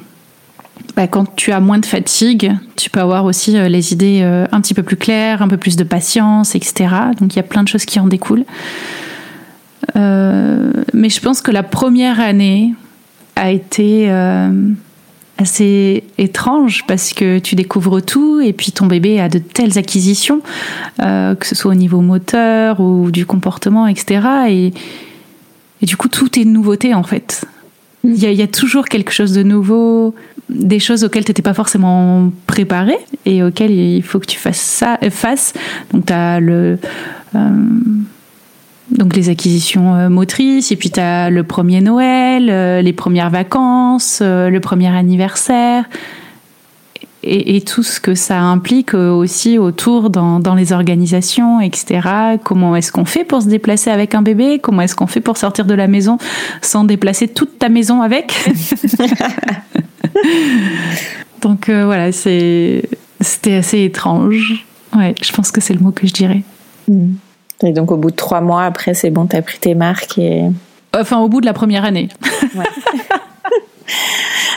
bah, 0.95 1.07
quand 1.07 1.37
tu 1.37 1.53
as 1.53 1.61
moins 1.61 1.79
de 1.79 1.87
fatigue, 1.87 2.53
tu 2.77 2.91
peux 2.91 3.01
avoir 3.01 3.25
aussi 3.25 3.57
euh, 3.57 3.69
les 3.69 3.93
idées 3.93 4.21
euh, 4.23 4.47
un 4.53 4.61
petit 4.61 4.75
peu 4.75 4.83
plus 4.83 4.97
claires, 4.97 5.43
un 5.43 5.49
peu 5.49 5.57
plus 5.57 5.77
de 5.77 5.85
patience, 5.85 6.55
etc. 6.55 6.89
Donc 7.19 7.35
il 7.35 7.37
y 7.37 7.41
a 7.41 7.43
plein 7.43 7.63
de 7.63 7.69
choses 7.69 7.85
qui 7.85 7.99
en 7.99 8.07
découlent. 8.07 8.45
Euh, 9.97 10.71
mais 10.93 11.09
je 11.09 11.21
pense 11.21 11.41
que 11.41 11.51
la 11.51 11.63
première 11.63 12.21
année 12.21 12.75
a 13.37 13.51
été 13.51 14.11
assez 15.39 16.05
étrange 16.17 16.85
parce 16.89 17.13
que 17.13 17.39
tu 17.39 17.55
découvres 17.55 18.01
tout 18.01 18.41
et 18.41 18.55
puis 18.55 18.73
ton 18.73 18.87
bébé 18.87 19.21
a 19.21 19.29
de 19.29 19.39
telles 19.39 19.77
acquisitions, 19.77 20.41
que 20.99 21.37
ce 21.43 21.55
soit 21.55 21.73
au 21.73 21.75
niveau 21.75 22.01
moteur 22.01 22.81
ou 22.81 23.11
du 23.11 23.27
comportement, 23.27 23.87
etc. 23.87 24.21
Et, 24.49 24.73
et 25.83 25.87
du 25.87 25.97
coup, 25.97 26.09
tout 26.09 26.39
est 26.39 26.45
nouveauté 26.45 26.95
en 26.95 27.03
fait. 27.03 27.45
Il 28.05 28.15
y, 28.15 28.43
a, 28.43 28.47
toujours 28.47 28.85
quelque 28.85 29.11
chose 29.11 29.33
de 29.33 29.43
nouveau, 29.43 30.15
des 30.49 30.79
choses 30.79 31.03
auxquelles 31.03 31.25
tu 31.25 31.31
n'étais 31.31 31.43
pas 31.43 31.55
forcément 31.55 32.31
préparé 32.47 32.95
et 33.25 33.43
auxquelles 33.43 33.73
il 33.73 34.03
faut 34.03 34.21
que 34.21 34.27
tu 34.27 34.39
fasses 34.39 34.61
ça, 34.61 34.97
euh, 35.03 35.11
face. 35.11 35.55
Donc, 35.93 36.07
tu 36.07 36.13
as 36.13 36.39
le. 36.39 36.79
Euh, 37.35 37.51
donc 38.93 39.17
les 39.17 39.29
acquisitions 39.29 39.97
euh, 39.97 40.09
motrices, 40.09 40.71
et 40.71 40.77
puis 40.77 40.91
tu 40.91 41.01
as 41.01 41.29
le 41.31 41.43
premier 41.43 41.81
Noël, 41.81 42.47
les 42.85 42.93
premières 42.93 43.31
vacances, 43.31 44.23
le 44.23 44.59
premier 44.61 44.87
anniversaire. 44.87 45.85
Et, 47.27 47.61
tout 47.61 47.83
ce 47.83 48.01
que 48.01 48.15
ça 48.15 48.41
implique 48.41 48.95
aussi 48.95 49.59
autour 49.59 50.11
dans, 50.11 50.41
dans 50.41 50.55
les 50.55 50.73
organisations, 50.73 51.61
etc. 51.61 52.09
Comment 52.45 52.77
est-ce 52.77 52.93
qu'on 52.93 53.05
fait 53.05 53.25
pour 53.25 53.43
se 53.43 53.49
déplacer 53.49 53.91
avec 53.91 54.15
un 54.15 54.23
bébé? 54.23 54.59
Comment 54.61 54.83
est-ce 54.83 54.95
qu'on 54.95 55.07
fait 55.07 55.21
pour 55.21 55.37
sortir 55.37 55.65
de 55.65 55.75
la 55.75 55.89
maison 55.89 56.19
sans 56.63 56.85
déplacer 56.85 57.29
toute 57.29 57.59
ta 57.59 57.69
maison 57.69 58.03
avec? 58.03 58.35
Donc 61.43 61.69
voilà, 61.69 62.13
c'est 62.13 62.89
c'était 63.21 63.55
assez 63.55 63.85
étrange. 63.85 64.67
Ouais, 64.95 65.15
je 65.23 65.33
pense 65.33 65.51
que 65.51 65.61
c'est 65.61 65.75
le 65.75 65.81
mot 65.81 65.91
que 65.91 66.07
je 66.07 66.13
dirais. 66.13 66.43
Mm. 66.89 67.15
Et 67.63 67.73
donc 67.73 67.91
au 67.91 67.97
bout 67.97 68.11
de 68.11 68.17
trois 68.17 68.41
mois, 68.41 68.65
après, 68.65 68.95
c'est 68.95 69.11
bon, 69.11 69.27
t'as 69.27 69.43
pris 69.43 69.59
tes 69.59 69.75
marques 69.75 70.19
et... 70.19 70.45
Enfin, 70.95 71.19
au 71.19 71.29
bout 71.29 71.41
de 71.41 71.47
la 71.47 71.53
première 71.53 71.85
année. 71.85 72.09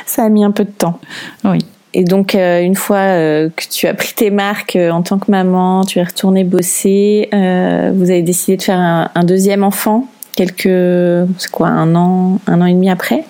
Ça 0.05 0.23
a 0.25 0.29
mis 0.29 0.43
un 0.43 0.51
peu 0.51 0.65
de 0.65 0.71
temps. 0.71 0.99
Oui. 1.43 1.59
Et 1.93 2.03
donc, 2.03 2.35
euh, 2.35 2.61
une 2.61 2.75
fois 2.75 2.97
euh, 2.97 3.49
que 3.55 3.63
tu 3.69 3.87
as 3.87 3.93
pris 3.93 4.13
tes 4.15 4.29
marques 4.29 4.75
euh, 4.75 4.91
en 4.91 5.01
tant 5.01 5.17
que 5.17 5.31
maman, 5.31 5.83
tu 5.83 5.99
es 5.99 6.03
retournée 6.03 6.43
bosser, 6.43 7.29
vous 7.31 8.09
avez 8.09 8.21
décidé 8.21 8.57
de 8.57 8.61
faire 8.61 8.79
un, 8.79 9.23
deuxième 9.23 9.63
enfant, 9.63 10.07
quelques, 10.35 11.27
c'est 11.37 11.51
quoi, 11.51 11.67
un 11.67 11.95
an, 11.95 12.39
un 12.47 12.61
an 12.61 12.65
et 12.65 12.73
demi 12.73 12.89
après? 12.89 13.23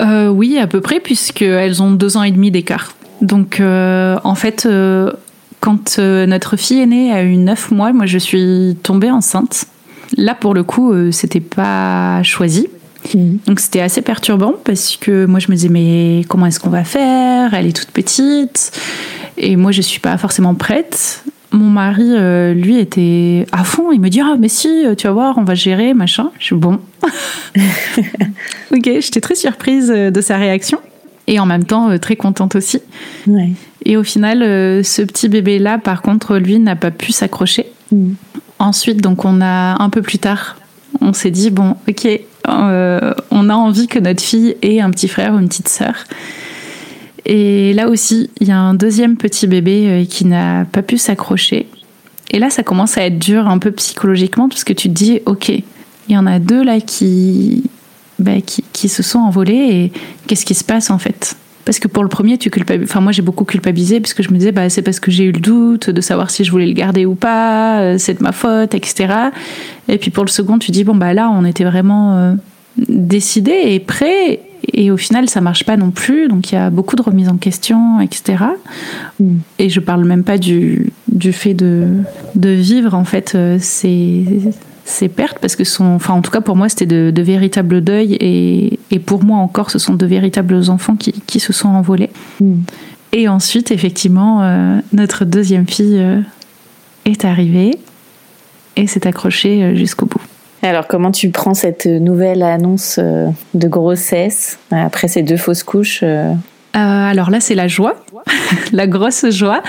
Oui, 0.00 0.58
à 0.58 0.66
peu 0.66 0.80
près, 0.80 1.00
puisqu'elles 1.00 1.82
ont 1.82 1.92
deux 1.92 2.16
ans 2.16 2.22
et 2.22 2.30
demi 2.30 2.50
d'écart. 2.50 2.94
Donc, 3.20 3.60
en 3.60 4.34
fait, 4.34 4.68
quand 5.60 5.98
notre 5.98 6.56
fille 6.56 6.80
est 6.80 6.86
née, 6.86 7.12
a 7.12 7.22
eu 7.22 7.36
neuf 7.36 7.70
mois, 7.70 7.92
moi 7.92 8.06
je 8.06 8.18
suis 8.18 8.76
tombée 8.82 9.10
enceinte. 9.10 9.66
Là, 10.16 10.34
pour 10.34 10.54
le 10.54 10.62
coup, 10.62 10.92
c'était 11.10 11.40
pas 11.40 12.22
choisi 12.22 12.68
Mhm. 13.12 13.38
Donc 13.46 13.60
c'était 13.60 13.80
assez 13.80 14.02
perturbant 14.02 14.54
parce 14.64 14.96
que 14.96 15.26
moi 15.26 15.38
je 15.40 15.48
me 15.50 15.56
disais 15.56 15.68
mais 15.68 16.22
comment 16.28 16.46
est-ce 16.46 16.60
qu'on 16.60 16.70
va 16.70 16.84
faire? 16.84 17.54
Elle 17.54 17.66
est 17.66 17.76
toute 17.76 17.90
petite 17.90 18.72
et 19.36 19.56
moi 19.56 19.72
je 19.72 19.82
suis 19.82 20.00
pas 20.00 20.16
forcément 20.16 20.54
prête. 20.54 21.24
Mon 21.52 21.70
mari, 21.70 22.02
euh, 22.08 22.52
lui, 22.52 22.80
était 22.80 23.46
à 23.52 23.62
fond. 23.62 23.92
Il 23.92 24.00
me 24.00 24.08
dit 24.08 24.20
ah 24.20 24.34
mais 24.36 24.48
si, 24.48 24.84
tu 24.98 25.06
vas 25.06 25.12
voir, 25.12 25.38
on 25.38 25.44
va 25.44 25.54
gérer 25.54 25.94
machin. 25.94 26.30
Je 26.40 26.46
suis 26.46 26.56
bon. 26.56 26.80
ok, 28.72 28.82
j'étais 28.82 29.20
très 29.20 29.36
surprise 29.36 29.92
euh, 29.94 30.10
de 30.10 30.20
sa 30.20 30.36
réaction 30.36 30.78
et 31.28 31.38
en 31.38 31.46
même 31.46 31.64
temps 31.64 31.90
euh, 31.90 31.98
très 31.98 32.16
contente 32.16 32.56
aussi. 32.56 32.80
Et 33.84 33.96
au 33.96 34.02
final, 34.02 34.40
ce 34.84 35.02
petit 35.02 35.28
bébé 35.28 35.58
là, 35.58 35.78
par 35.78 36.02
contre, 36.02 36.38
lui 36.38 36.58
n'a 36.58 36.74
pas 36.74 36.90
pu 36.90 37.12
s'accrocher. 37.12 37.66
Mhm. 37.92 38.16
Ensuite, 38.58 39.00
donc 39.00 39.24
on 39.24 39.40
a 39.40 39.80
un 39.80 39.90
peu 39.90 40.02
plus 40.02 40.18
tard 40.18 40.56
on 41.00 41.12
s'est 41.12 41.30
dit 41.30 41.50
bon, 41.50 41.76
ok, 41.88 42.08
euh, 42.48 43.14
on 43.30 43.48
a 43.48 43.54
envie 43.54 43.86
que 43.86 43.98
notre 43.98 44.22
fille 44.22 44.56
ait 44.62 44.80
un 44.80 44.90
petit 44.90 45.08
frère 45.08 45.34
ou 45.34 45.38
une 45.38 45.48
petite 45.48 45.68
sœur. 45.68 45.94
Et 47.26 47.72
là 47.72 47.88
aussi, 47.88 48.30
il 48.40 48.48
y 48.48 48.50
a 48.50 48.58
un 48.58 48.74
deuxième 48.74 49.16
petit 49.16 49.46
bébé 49.46 49.86
euh, 49.86 50.04
qui 50.04 50.26
n'a 50.26 50.66
pas 50.66 50.82
pu 50.82 50.98
s'accrocher. 50.98 51.66
Et 52.30 52.38
là, 52.38 52.50
ça 52.50 52.62
commence 52.62 52.98
à 52.98 53.06
être 53.06 53.18
dur 53.18 53.48
un 53.48 53.58
peu 53.58 53.70
psychologiquement 53.72 54.48
parce 54.48 54.64
que 54.64 54.72
tu 54.72 54.88
te 54.88 54.94
dis, 54.94 55.20
ok, 55.24 55.48
il 55.48 55.62
y 56.08 56.16
en 56.16 56.26
a 56.26 56.38
deux 56.38 56.62
là 56.62 56.80
qui, 56.80 57.64
bah, 58.18 58.40
qui, 58.44 58.64
qui, 58.72 58.88
se 58.88 59.02
sont 59.02 59.20
envolés 59.20 59.54
et 59.54 59.92
qu'est-ce 60.26 60.44
qui 60.44 60.54
se 60.54 60.64
passe 60.64 60.90
en 60.90 60.98
fait? 60.98 61.36
Parce 61.64 61.78
que 61.78 61.88
pour 61.88 62.02
le 62.02 62.08
premier, 62.08 62.38
tu 62.38 62.50
culpabilises. 62.50 62.90
Enfin, 62.90 63.00
moi, 63.00 63.12
j'ai 63.12 63.22
beaucoup 63.22 63.44
culpabilisé 63.44 64.00
parce 64.00 64.14
que 64.14 64.22
je 64.22 64.30
me 64.30 64.38
disais, 64.38 64.52
bah, 64.52 64.68
c'est 64.68 64.82
parce 64.82 65.00
que 65.00 65.10
j'ai 65.10 65.24
eu 65.24 65.32
le 65.32 65.40
doute 65.40 65.90
de 65.90 66.00
savoir 66.00 66.30
si 66.30 66.44
je 66.44 66.50
voulais 66.50 66.66
le 66.66 66.72
garder 66.72 67.06
ou 67.06 67.14
pas, 67.14 67.80
euh, 67.80 67.98
c'est 67.98 68.18
de 68.18 68.22
ma 68.22 68.32
faute, 68.32 68.74
etc. 68.74 69.14
Et 69.88 69.98
puis 69.98 70.10
pour 70.10 70.24
le 70.24 70.30
second, 70.30 70.58
tu 70.58 70.70
dis, 70.70 70.84
bon, 70.84 70.94
bah 70.94 71.14
là, 71.14 71.30
on 71.30 71.44
était 71.44 71.64
vraiment 71.64 72.16
euh, 72.16 72.34
décidé 72.76 73.52
et 73.66 73.80
prêt. 73.80 74.40
Et 74.72 74.90
au 74.90 74.96
final, 74.96 75.28
ça 75.28 75.40
marche 75.40 75.64
pas 75.64 75.76
non 75.76 75.90
plus. 75.90 76.28
Donc, 76.28 76.50
il 76.50 76.54
y 76.54 76.58
a 76.58 76.70
beaucoup 76.70 76.96
de 76.96 77.02
remises 77.02 77.28
en 77.28 77.36
question, 77.36 78.00
etc. 78.00 78.44
Et 79.58 79.68
je 79.68 79.80
parle 79.80 80.04
même 80.04 80.24
pas 80.24 80.38
du, 80.38 80.90
du 81.12 81.32
fait 81.32 81.54
de, 81.54 81.88
de 82.34 82.48
vivre, 82.48 82.94
en 82.94 83.04
fait, 83.04 83.34
euh, 83.34 83.58
c'est 83.60 84.24
ces 84.84 85.08
pertes 85.08 85.38
parce 85.38 85.56
que 85.56 85.64
sont, 85.64 85.86
enfin 85.86 86.14
en 86.14 86.20
tout 86.20 86.30
cas 86.30 86.40
pour 86.40 86.56
moi 86.56 86.68
c'était 86.68 86.86
de, 86.86 87.22
véritables 87.22 87.82
deuils 87.82 88.14
et, 88.14 88.78
et, 88.90 88.98
pour 88.98 89.24
moi 89.24 89.38
encore 89.38 89.70
ce 89.70 89.78
sont 89.78 89.94
de 89.94 90.06
véritables 90.06 90.70
enfants 90.70 90.96
qui, 90.96 91.12
qui 91.26 91.40
se 91.40 91.52
sont 91.52 91.68
envolés. 91.68 92.10
Hmm. 92.40 92.60
Et 93.12 93.28
ensuite 93.28 93.70
effectivement 93.70 94.42
euh, 94.42 94.78
notre 94.92 95.24
deuxième 95.24 95.66
fille 95.66 95.98
euh, 95.98 96.20
est 97.04 97.24
arrivée 97.24 97.78
et 98.76 98.86
s'est 98.86 99.06
accrochée 99.06 99.62
euh, 99.62 99.74
jusqu'au 99.74 100.06
bout. 100.06 100.20
Alors 100.62 100.86
comment 100.86 101.12
tu 101.12 101.30
prends 101.30 101.54
cette 101.54 101.86
nouvelle 101.86 102.42
annonce 102.42 102.98
de 102.98 103.68
grossesse 103.68 104.58
après 104.70 105.08
ces 105.08 105.22
deux 105.22 105.36
fausses 105.36 105.62
couches 105.62 106.02
euh, 106.74 106.78
alors 106.78 107.30
là, 107.30 107.40
c'est 107.40 107.54
la 107.54 107.68
joie, 107.68 107.94
la 108.72 108.86
grosse 108.86 109.30
joie, 109.30 109.62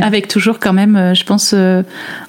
avec 0.00 0.26
toujours 0.26 0.58
quand 0.58 0.72
même, 0.72 0.96
euh, 0.96 1.14
je 1.14 1.24
pense, 1.24 1.52
euh, 1.54 1.82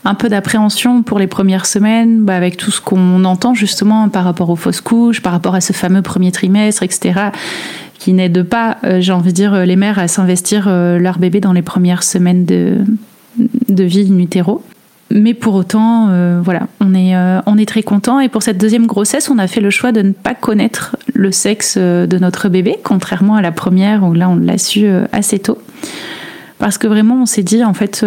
un 0.03 0.15
peu 0.15 0.27
d'appréhension 0.27 1.01
pour 1.01 1.17
les 1.17 1.27
premières 1.27 1.65
semaines, 1.65 2.25
bah, 2.25 2.35
avec 2.35 2.57
tout 2.57 2.71
ce 2.71 2.81
qu'on 2.81 3.23
entend 3.23 3.53
justement 3.53 4.09
par 4.09 4.25
rapport 4.25 4.49
aux 4.49 4.57
fausses 4.57 4.81
couches, 4.81 5.21
par 5.21 5.31
rapport 5.31 5.55
à 5.55 5.61
ce 5.61 5.71
fameux 5.71 6.01
premier 6.01 6.31
trimestre, 6.31 6.83
etc., 6.83 7.29
qui 7.99 8.13
n'aide 8.13 8.43
pas, 8.43 8.77
j'ai 8.99 9.11
envie 9.11 9.31
de 9.31 9.35
dire, 9.35 9.65
les 9.65 9.75
mères 9.75 9.97
à 9.97 10.07
s'investir 10.07 10.69
leur 10.69 11.17
bébé 11.17 11.39
dans 11.41 11.51
les 11.51 11.63
premières 11.63 12.03
semaines 12.03 12.45
de, 12.45 12.77
de 13.69 13.83
vie 13.83 14.07
in 14.11 14.19
utero. 14.19 14.63
Mais 15.09 15.33
pour 15.33 15.55
autant, 15.55 16.09
euh, 16.09 16.41
voilà, 16.43 16.67
on 16.81 16.93
est, 16.93 17.15
euh, 17.15 17.39
on 17.45 17.57
est 17.57 17.67
très 17.67 17.83
content. 17.83 18.19
Et 18.19 18.27
pour 18.27 18.43
cette 18.43 18.57
deuxième 18.57 18.87
grossesse, 18.87 19.29
on 19.29 19.37
a 19.37 19.47
fait 19.47 19.61
le 19.61 19.69
choix 19.69 19.91
de 19.91 20.01
ne 20.01 20.11
pas 20.11 20.33
connaître 20.33 20.97
le 21.13 21.31
sexe 21.31 21.75
euh, 21.77 22.05
de 22.07 22.17
notre 22.17 22.49
bébé, 22.49 22.77
contrairement 22.83 23.35
à 23.35 23.41
la 23.41 23.51
première 23.51 24.03
où 24.03 24.13
là, 24.13 24.29
on 24.29 24.35
l'a 24.35 24.57
su 24.57 24.87
assez 25.13 25.39
tôt. 25.39 25.59
Parce 26.59 26.77
que 26.77 26.87
vraiment, 26.87 27.21
on 27.21 27.25
s'est 27.25 27.43
dit, 27.43 27.63
en 27.63 27.73
fait, 27.73 28.03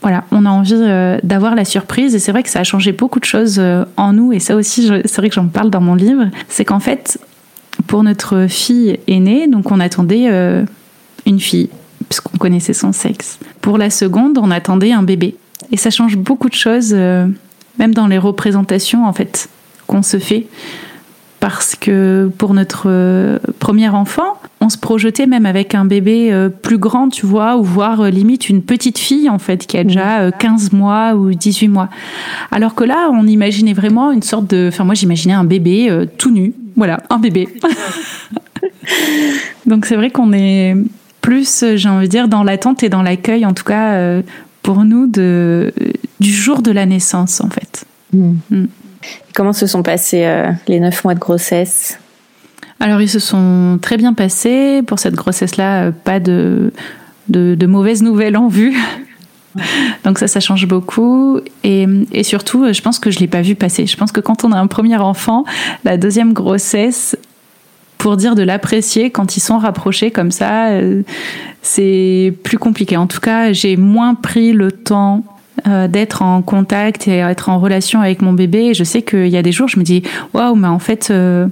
voilà, 0.00 0.24
on 0.32 0.46
a 0.46 0.50
envie 0.50 1.18
d'avoir 1.22 1.54
la 1.54 1.66
surprise. 1.66 2.14
Et 2.14 2.18
c'est 2.18 2.32
vrai 2.32 2.42
que 2.42 2.48
ça 2.48 2.60
a 2.60 2.64
changé 2.64 2.92
beaucoup 2.92 3.20
de 3.20 3.26
choses 3.26 3.60
en 3.98 4.12
nous. 4.14 4.32
Et 4.32 4.38
ça 4.38 4.56
aussi, 4.56 4.90
c'est 5.04 5.16
vrai 5.18 5.28
que 5.28 5.34
j'en 5.34 5.48
parle 5.48 5.68
dans 5.68 5.82
mon 5.82 5.94
livre. 5.94 6.28
C'est 6.48 6.64
qu'en 6.64 6.80
fait, 6.80 7.20
pour 7.86 8.02
notre 8.02 8.46
fille 8.48 8.98
aînée, 9.06 9.48
donc 9.48 9.70
on 9.70 9.80
attendait 9.80 10.30
une 11.26 11.40
fille, 11.40 11.68
puisqu'on 12.08 12.38
connaissait 12.38 12.72
son 12.72 12.92
sexe. 12.92 13.38
Pour 13.60 13.76
la 13.76 13.90
seconde, 13.90 14.38
on 14.38 14.50
attendait 14.50 14.92
un 14.92 15.02
bébé. 15.02 15.36
Et 15.72 15.76
ça 15.76 15.90
change 15.90 16.16
beaucoup 16.16 16.48
de 16.48 16.54
choses, 16.54 16.92
euh, 16.92 17.26
même 17.78 17.94
dans 17.94 18.06
les 18.06 18.18
représentations 18.18 19.06
en 19.06 19.12
fait 19.12 19.48
qu'on 19.86 20.02
se 20.02 20.18
fait. 20.18 20.46
Parce 21.40 21.76
que 21.76 22.30
pour 22.36 22.52
notre 22.52 22.86
euh, 22.86 23.38
premier 23.60 23.88
enfant, 23.88 24.40
on 24.60 24.68
se 24.68 24.76
projetait 24.76 25.26
même 25.26 25.46
avec 25.46 25.76
un 25.76 25.84
bébé 25.84 26.32
euh, 26.32 26.48
plus 26.48 26.78
grand, 26.78 27.10
tu 27.10 27.26
vois, 27.26 27.56
ou 27.56 27.62
voire 27.62 28.10
limite 28.10 28.48
une 28.48 28.62
petite 28.62 28.98
fille 28.98 29.30
en 29.30 29.38
fait 29.38 29.66
qui 29.66 29.78
a 29.78 29.84
déjà 29.84 30.32
15 30.32 30.72
mois 30.72 31.14
ou 31.14 31.32
18 31.32 31.68
mois. 31.68 31.88
Alors 32.50 32.74
que 32.74 32.82
là, 32.82 33.08
on 33.12 33.26
imaginait 33.26 33.72
vraiment 33.72 34.10
une 34.10 34.22
sorte 34.22 34.48
de... 34.48 34.66
Enfin 34.68 34.82
moi 34.82 34.94
j'imaginais 34.94 35.34
un 35.34 35.44
bébé 35.44 36.06
tout 36.18 36.32
nu. 36.32 36.54
Voilà, 36.76 37.00
un 37.08 37.18
bébé. 37.18 37.48
Donc 39.66 39.86
c'est 39.86 39.96
vrai 39.96 40.10
qu'on 40.10 40.32
est 40.32 40.74
plus, 41.20 41.64
j'ai 41.76 41.88
envie 41.88 42.06
de 42.06 42.10
dire, 42.10 42.26
dans 42.26 42.42
l'attente 42.42 42.82
et 42.82 42.88
dans 42.88 43.02
l'accueil, 43.02 43.46
en 43.46 43.52
tout 43.52 43.64
cas, 43.64 44.22
pour 44.68 44.84
nous 44.84 45.06
de, 45.06 45.72
du 46.20 46.30
jour 46.30 46.60
de 46.60 46.70
la 46.70 46.84
naissance, 46.84 47.40
en 47.40 47.48
fait. 47.48 47.86
Hmm. 48.12 48.34
Hmm. 48.50 48.66
Comment 49.34 49.54
se 49.54 49.66
sont 49.66 49.82
passés 49.82 50.26
euh, 50.26 50.52
les 50.66 50.78
neuf 50.78 51.04
mois 51.04 51.14
de 51.14 51.18
grossesse? 51.18 51.98
Alors, 52.78 53.00
ils 53.00 53.08
se 53.08 53.18
sont 53.18 53.78
très 53.80 53.96
bien 53.96 54.12
passés. 54.12 54.82
Pour 54.86 54.98
cette 54.98 55.14
grossesse-là, 55.14 55.84
euh, 55.84 55.90
pas 55.90 56.20
de, 56.20 56.70
de, 57.30 57.66
mauvaises 57.66 58.02
nouvelles 58.02 58.36
en 58.36 58.48
vue. 58.48 58.76
Donc 60.04 60.18
ça, 60.18 60.28
ça 60.28 60.38
change 60.38 60.68
beaucoup. 60.68 61.40
Et, 61.64 61.86
et, 62.12 62.22
surtout, 62.22 62.70
je 62.70 62.82
pense 62.82 62.98
que 62.98 63.10
je 63.10 63.16
ne 63.16 63.20
l'ai 63.20 63.28
pas 63.28 63.40
vu 63.40 63.54
passer. 63.54 63.86
Je 63.86 63.96
pense 63.96 64.12
que 64.12 64.20
quand 64.20 64.44
on 64.44 64.52
a 64.52 64.58
un 64.58 64.66
premier 64.66 64.98
enfant, 64.98 65.44
la 65.84 65.96
deuxième 65.96 66.34
grossesse, 66.34 67.16
pour 67.98 68.16
dire 68.16 68.36
de 68.36 68.42
l'apprécier 68.42 69.10
quand 69.10 69.36
ils 69.36 69.40
sont 69.40 69.58
rapprochés 69.58 70.10
comme 70.10 70.30
ça, 70.30 70.68
euh, 70.68 71.02
c'est 71.62 72.32
plus 72.44 72.56
compliqué. 72.56 72.96
En 72.96 73.08
tout 73.08 73.20
cas, 73.20 73.52
j'ai 73.52 73.76
moins 73.76 74.14
pris 74.14 74.52
le 74.52 74.70
temps 74.70 75.24
euh, 75.66 75.88
d'être 75.88 76.22
en 76.22 76.40
contact 76.40 77.08
et 77.08 77.18
être 77.18 77.48
en 77.48 77.58
relation 77.58 78.00
avec 78.00 78.22
mon 78.22 78.32
bébé. 78.32 78.72
je 78.72 78.84
sais 78.84 79.02
qu'il 79.02 79.28
y 79.28 79.36
a 79.36 79.42
des 79.42 79.52
jours, 79.52 79.68
je 79.68 79.78
me 79.78 79.84
dis 79.84 80.04
waouh, 80.32 80.54
mais 80.54 80.68
en 80.68 80.78
fait, 80.78 81.08
euh, 81.10 81.48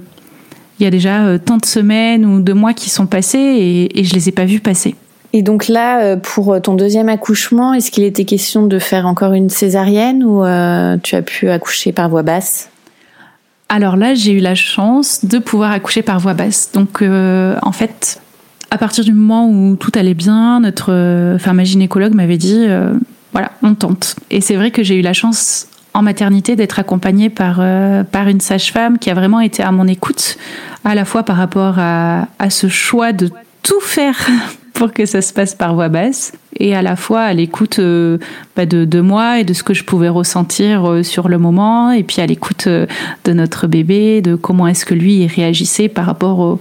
il 0.79 0.83
y 0.83 0.87
a 0.87 0.89
déjà 0.89 1.37
tant 1.39 1.57
de 1.57 1.65
semaines 1.65 2.25
ou 2.25 2.39
de 2.41 2.53
mois 2.53 2.73
qui 2.73 2.89
sont 2.89 3.07
passés 3.07 3.37
et, 3.37 3.99
et 3.99 4.03
je 4.03 4.13
les 4.13 4.29
ai 4.29 4.31
pas 4.31 4.45
vus 4.45 4.59
passer. 4.59 4.95
Et 5.33 5.41
donc 5.41 5.67
là, 5.67 6.15
pour 6.15 6.61
ton 6.61 6.75
deuxième 6.75 7.09
accouchement, 7.09 7.73
est-ce 7.73 7.91
qu'il 7.91 8.05
était 8.05 8.23
question 8.23 8.65
de 8.65 8.79
faire 8.79 9.05
encore 9.05 9.33
une 9.33 9.49
césarienne 9.49 10.23
ou 10.23 10.43
tu 11.03 11.15
as 11.15 11.21
pu 11.21 11.49
accoucher 11.49 11.91
par 11.91 12.07
voie 12.09 12.23
basse? 12.23 12.69
Alors 13.69 13.97
là, 13.97 14.13
j'ai 14.13 14.31
eu 14.31 14.39
la 14.39 14.55
chance 14.55 15.25
de 15.25 15.39
pouvoir 15.39 15.71
accoucher 15.71 16.01
par 16.01 16.19
voie 16.19 16.33
basse. 16.33 16.71
Donc, 16.73 17.01
euh, 17.01 17.57
en 17.61 17.71
fait, 17.71 18.21
à 18.71 18.77
partir 18.77 19.03
du 19.03 19.13
moment 19.13 19.49
où 19.49 19.75
tout 19.75 19.91
allait 19.95 20.13
bien, 20.13 20.61
notre, 20.61 20.91
euh, 20.91 21.35
enfin, 21.35 21.53
ma 21.53 21.63
gynécologue 21.63 22.13
m'avait 22.13 22.37
dit, 22.37 22.63
euh, 22.67 22.93
voilà, 23.33 23.51
on 23.63 23.75
tente. 23.75 24.15
Et 24.31 24.41
c'est 24.41 24.55
vrai 24.55 24.71
que 24.71 24.83
j'ai 24.83 24.95
eu 24.95 25.01
la 25.01 25.13
chance 25.13 25.67
en 25.93 26.01
maternité 26.01 26.55
d'être 26.55 26.79
accompagnée 26.79 27.29
par, 27.29 27.55
par 28.11 28.27
une 28.27 28.39
sage-femme 28.39 28.99
qui 28.99 29.09
a 29.09 29.15
vraiment 29.15 29.39
été 29.39 29.63
à 29.63 29.71
mon 29.71 29.87
écoute, 29.87 30.37
à 30.85 30.93
la 30.93 31.05
fois 31.05 31.23
par 31.23 31.37
rapport 31.37 31.79
à, 31.79 32.27
à 32.37 32.51
ce 32.51 32.67
choix 32.67 33.13
de 33.13 33.31
tout 33.63 33.81
faire 33.81 34.15
pour 34.77 34.93
que 34.93 35.07
ça 35.07 35.23
se 35.23 35.33
passe 35.33 35.55
par 35.55 35.73
voix 35.73 35.89
basse 35.89 36.33
et 36.59 36.75
à 36.75 36.83
la 36.83 36.95
fois 36.95 37.21
à 37.21 37.33
l'écoute 37.33 37.79
euh, 37.79 38.19
bah, 38.55 38.67
de, 38.67 38.85
de, 38.85 39.01
moi 39.01 39.39
et 39.39 39.43
de 39.43 39.53
ce 39.53 39.63
que 39.63 39.73
je 39.73 39.83
pouvais 39.83 40.07
ressentir 40.07 40.87
euh, 40.87 41.01
sur 41.01 41.29
le 41.29 41.39
moment 41.39 41.89
et 41.89 42.03
puis 42.03 42.21
à 42.21 42.27
l'écoute 42.27 42.67
euh, 42.67 42.85
de 43.25 43.33
notre 43.33 43.65
bébé, 43.65 44.21
de 44.21 44.35
comment 44.35 44.67
est-ce 44.67 44.85
que 44.85 44.93
lui 44.93 45.25
réagissait 45.25 45.89
par 45.89 46.05
rapport 46.05 46.39
au, 46.39 46.59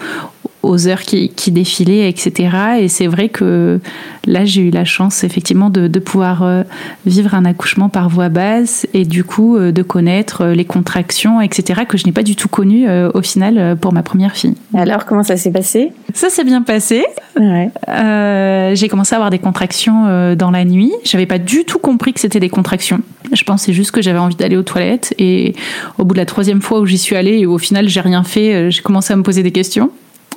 aux 0.66 0.88
heures 0.88 1.02
qui, 1.02 1.30
qui, 1.30 1.50
défilaient, 1.50 2.08
etc. 2.08 2.56
Et 2.80 2.88
c'est 2.88 3.06
vrai 3.06 3.28
que 3.28 3.80
là, 4.26 4.44
j'ai 4.44 4.62
eu 4.62 4.70
la 4.70 4.84
chance 4.84 5.24
effectivement 5.24 5.70
de, 5.70 5.86
de, 5.86 5.98
pouvoir 5.98 6.42
euh, 6.42 6.62
vivre 7.06 7.34
un 7.34 7.44
accouchement 7.44 7.88
par 7.88 8.08
voix 8.08 8.28
basse 8.28 8.86
et 8.92 9.04
du 9.04 9.24
coup 9.24 9.56
euh, 9.56 9.72
de 9.72 9.82
connaître 9.82 10.42
euh, 10.42 10.54
les 10.54 10.64
contractions, 10.64 11.40
etc. 11.40 11.82
que 11.88 11.96
je 11.96 12.04
n'ai 12.04 12.12
pas 12.12 12.24
du 12.24 12.36
tout 12.36 12.48
connu 12.48 12.86
au 13.14 13.22
final 13.22 13.76
pour 13.80 13.92
ma 13.92 14.02
première 14.02 14.36
fille. 14.36 14.54
Alors, 14.74 15.04
comment 15.04 15.22
ça 15.22 15.36
s'est 15.36 15.50
passé? 15.50 15.92
Ça 16.14 16.30
s'est 16.30 16.44
bien 16.44 16.62
passé. 16.62 17.04
Ouais. 17.38 17.70
Euh, 17.88 18.74
j'ai 18.74 18.88
commencé 18.88 19.14
à 19.14 19.18
avoir 19.18 19.30
des 19.30 19.38
contractions 19.38 20.34
dans 20.34 20.50
la 20.50 20.64
nuit. 20.64 20.92
J'avais 21.04 21.26
pas 21.26 21.38
du 21.38 21.64
tout 21.64 21.78
compris 21.78 22.12
que 22.12 22.20
c'était 22.20 22.40
des 22.40 22.48
contractions. 22.48 23.00
Je 23.32 23.44
pensais 23.44 23.72
juste 23.72 23.90
que 23.90 24.02
j'avais 24.02 24.18
envie 24.18 24.36
d'aller 24.36 24.56
aux 24.56 24.62
toilettes 24.62 25.14
et 25.18 25.54
au 25.98 26.04
bout 26.04 26.14
de 26.14 26.18
la 26.18 26.26
troisième 26.26 26.60
fois 26.60 26.80
où 26.80 26.86
j'y 26.86 26.98
suis 26.98 27.16
allée 27.16 27.38
et 27.38 27.46
au 27.46 27.58
final 27.58 27.88
j'ai 27.88 28.00
rien 28.00 28.24
fait, 28.24 28.70
j'ai 28.70 28.82
commencé 28.82 29.12
à 29.12 29.16
me 29.16 29.22
poser 29.22 29.42
des 29.42 29.52
questions 29.52 29.90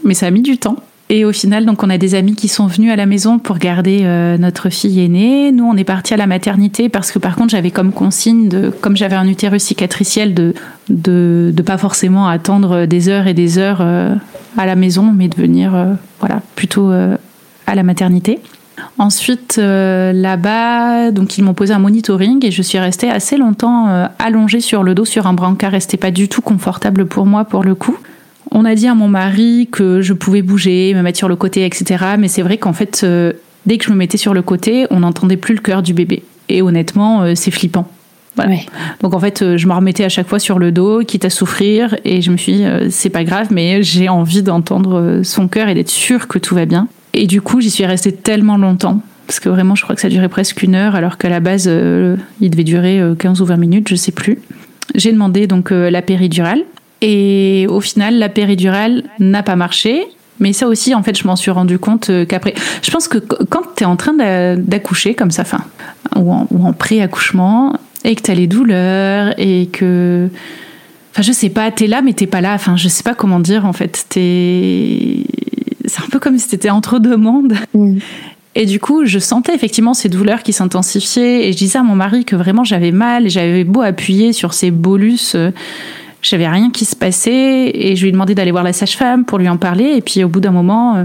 mais 0.03 0.13
ça 0.13 0.27
a 0.27 0.31
mis 0.31 0.41
du 0.41 0.57
temps. 0.57 0.77
Et 1.11 1.25
au 1.25 1.31
final, 1.31 1.65
donc, 1.65 1.81
on 1.81 1.89
a 1.89 1.97
des 1.97 2.13
amis 2.13 2.35
qui 2.35 2.47
sont 2.47 2.67
venus 2.67 2.91
à 2.91 2.95
la 2.95 3.07
maison 3.07 3.39
pour 3.39 3.57
garder 3.57 4.01
euh, 4.03 4.37
notre 4.37 4.69
fille 4.69 5.03
aînée. 5.03 5.51
Nous, 5.51 5.63
on 5.63 5.75
est 5.75 5.83
parti 5.83 6.13
à 6.13 6.17
la 6.17 6.27
maternité 6.27 6.87
parce 6.87 7.11
que, 7.11 7.17
par 7.17 7.35
contre, 7.35 7.49
j'avais 7.49 7.71
comme 7.71 7.91
consigne, 7.91 8.47
comme 8.79 8.95
j'avais 8.95 9.15
un 9.15 9.27
utérus 9.27 9.63
cicatriciel, 9.63 10.35
de, 10.35 10.53
de, 10.87 11.51
de 11.51 11.61
pas 11.63 11.79
forcément 11.79 12.27
attendre 12.27 12.85
des 12.85 13.09
heures 13.09 13.25
et 13.25 13.33
des 13.33 13.57
heures 13.57 13.79
euh, 13.81 14.13
à 14.55 14.67
la 14.67 14.75
maison, 14.75 15.11
mais 15.11 15.29
de 15.29 15.35
venir, 15.35 15.73
euh, 15.73 15.93
voilà, 16.19 16.43
plutôt 16.55 16.91
à 16.91 17.75
la 17.75 17.83
maternité. 17.83 18.39
Ensuite, 18.99 19.57
là-bas, 19.57 21.11
donc 21.11 21.37
ils 21.37 21.43
m'ont 21.43 21.53
posé 21.53 21.73
un 21.73 21.79
monitoring 21.79 22.45
et 22.45 22.51
je 22.51 22.61
suis 22.61 22.79
restée 22.79 23.09
assez 23.09 23.35
longtemps 23.35 24.07
allongée 24.19 24.61
sur 24.61 24.83
le 24.83 24.95
dos 24.95 25.05
sur 25.05 25.27
un 25.27 25.33
brancard. 25.33 25.73
C'était 25.79 25.97
pas 25.97 26.11
du 26.11 26.29
tout 26.29 26.41
confortable 26.41 27.05
pour 27.05 27.25
moi 27.25 27.43
pour 27.43 27.63
le 27.63 27.75
coup. 27.75 27.97
On 28.51 28.65
a 28.65 28.75
dit 28.75 28.87
à 28.87 28.95
mon 28.95 29.07
mari 29.07 29.67
que 29.71 30.01
je 30.01 30.13
pouvais 30.13 30.41
bouger, 30.41 30.93
me 30.95 31.01
mettre 31.01 31.17
sur 31.17 31.29
le 31.29 31.35
côté, 31.35 31.65
etc. 31.65 32.05
Mais 32.17 32.27
c'est 32.27 32.41
vrai 32.41 32.57
qu'en 32.57 32.73
fait, 32.73 33.01
euh, 33.03 33.33
dès 33.65 33.77
que 33.77 33.85
je 33.85 33.91
me 33.91 33.95
mettais 33.95 34.17
sur 34.17 34.33
le 34.33 34.41
côté, 34.41 34.87
on 34.89 35.01
n'entendait 35.01 35.37
plus 35.37 35.55
le 35.55 35.61
cœur 35.61 35.81
du 35.81 35.93
bébé. 35.93 36.23
Et 36.47 36.61
honnêtement, 36.61 37.21
euh, 37.21 37.33
c'est 37.35 37.51
flippant. 37.51 37.87
Voilà. 38.35 38.51
Ouais. 38.51 38.65
Donc 39.01 39.13
en 39.13 39.19
fait, 39.19 39.41
euh, 39.41 39.57
je 39.57 39.67
me 39.67 39.73
remettais 39.73 40.03
à 40.03 40.09
chaque 40.09 40.27
fois 40.27 40.39
sur 40.39 40.59
le 40.59 40.71
dos, 40.71 41.01
quitte 41.01 41.25
à 41.25 41.29
souffrir, 41.29 41.95
et 42.05 42.21
je 42.21 42.31
me 42.31 42.37
suis 42.37 42.53
dit, 42.53 42.65
euh, 42.65 42.87
c'est 42.89 43.09
pas 43.09 43.23
grave, 43.23 43.47
mais 43.51 43.83
j'ai 43.83 44.09
envie 44.09 44.43
d'entendre 44.43 45.21
son 45.23 45.47
cœur 45.47 45.67
et 45.67 45.73
d'être 45.73 45.89
sûre 45.89 46.27
que 46.27 46.39
tout 46.39 46.55
va 46.55 46.65
bien. 46.65 46.87
Et 47.13 47.27
du 47.27 47.41
coup, 47.41 47.59
j'y 47.61 47.69
suis 47.69 47.85
restée 47.85 48.13
tellement 48.13 48.57
longtemps, 48.57 49.01
parce 49.29 49.39
que 49.39 49.49
vraiment, 49.49 49.75
je 49.75 49.83
crois 49.83 49.95
que 49.95 50.01
ça 50.01 50.09
durait 50.09 50.27
presque 50.27 50.63
une 50.63 50.73
heure, 50.73 50.95
alors 50.95 51.17
qu'à 51.17 51.29
la 51.29 51.39
base, 51.39 51.65
euh, 51.67 52.15
il 52.41 52.49
devait 52.49 52.63
durer 52.63 52.99
euh, 52.99 53.13
15 53.13 53.41
ou 53.41 53.45
20 53.45 53.57
minutes, 53.57 53.87
je 53.87 53.95
sais 53.95 54.11
plus. 54.11 54.39
J'ai 54.95 55.11
demandé 55.11 55.45
donc 55.45 55.71
euh, 55.71 55.91
la 55.91 56.01
péridurale, 56.01 56.63
et 57.01 57.65
au 57.69 57.79
final, 57.81 58.17
la 58.19 58.29
péridurale 58.29 59.03
n'a 59.19 59.43
pas 59.43 59.55
marché. 59.55 60.03
Mais 60.41 60.53
ça 60.53 60.67
aussi, 60.67 60.95
en 60.95 61.03
fait, 61.03 61.17
je 61.17 61.27
m'en 61.27 61.35
suis 61.35 61.51
rendu 61.51 61.79
compte 61.79 62.09
euh, 62.09 62.25
qu'après. 62.25 62.53
Je 62.81 62.89
pense 62.91 63.09
que 63.09 63.17
qu- 63.17 63.43
quand 63.49 63.61
tu 63.75 63.83
es 63.83 63.85
en 63.85 63.97
train 63.97 64.13
d'a- 64.13 64.55
d'accoucher 64.55 65.13
comme 65.13 65.31
ça, 65.31 65.43
fin, 65.43 65.65
ou 66.15 66.31
en, 66.31 66.47
ou 66.51 66.65
en 66.65 66.71
pré-accouchement, 66.71 67.75
et 68.05 68.15
que 68.15 68.21
tu 68.21 68.31
as 68.31 68.35
les 68.35 68.47
douleurs, 68.47 69.33
et 69.37 69.67
que. 69.67 70.29
Enfin, 71.11 71.23
je 71.23 71.33
sais 71.33 71.49
pas, 71.49 71.69
t'es 71.71 71.87
là, 71.87 72.01
mais 72.01 72.13
t'es 72.13 72.25
pas 72.27 72.39
là. 72.39 72.53
Enfin, 72.53 72.77
je 72.77 72.87
sais 72.87 73.03
pas 73.03 73.15
comment 73.15 73.41
dire, 73.41 73.65
en 73.65 73.73
fait. 73.73 74.05
T'es. 74.07 75.25
C'est 75.83 76.01
un 76.03 76.07
peu 76.09 76.19
comme 76.19 76.37
si 76.37 76.47
t'étais 76.47 76.69
entre 76.69 76.99
deux 76.99 77.17
mondes. 77.17 77.55
Mm. 77.73 77.97
Et 78.55 78.65
du 78.65 78.79
coup, 78.79 79.05
je 79.05 79.19
sentais 79.19 79.53
effectivement 79.53 79.93
ces 79.93 80.07
douleurs 80.07 80.41
qui 80.43 80.53
s'intensifiaient. 80.53 81.49
Et 81.49 81.51
je 81.51 81.57
disais 81.57 81.79
à 81.79 81.83
mon 81.83 81.95
mari 81.95 82.23
que 82.23 82.37
vraiment 82.37 82.63
j'avais 82.63 82.91
mal. 82.91 83.25
Et 83.25 83.29
j'avais 83.29 83.65
beau 83.65 83.81
appuyer 83.81 84.31
sur 84.31 84.53
ces 84.53 84.71
bolus. 84.71 85.35
J'avais 86.21 86.47
rien 86.47 86.71
qui 86.71 86.85
se 86.85 86.95
passait. 86.95 87.71
Et 87.73 87.95
je 87.95 88.01
lui 88.01 88.09
ai 88.09 88.11
demandé 88.11 88.35
d'aller 88.35 88.51
voir 88.51 88.63
la 88.63 88.73
sage-femme 88.73 89.25
pour 89.25 89.37
lui 89.37 89.49
en 89.49 89.57
parler. 89.57 89.93
Et 89.95 90.01
puis 90.01 90.23
au 90.23 90.29
bout 90.29 90.39
d'un 90.39 90.51
moment, 90.51 90.97
euh, 90.97 91.03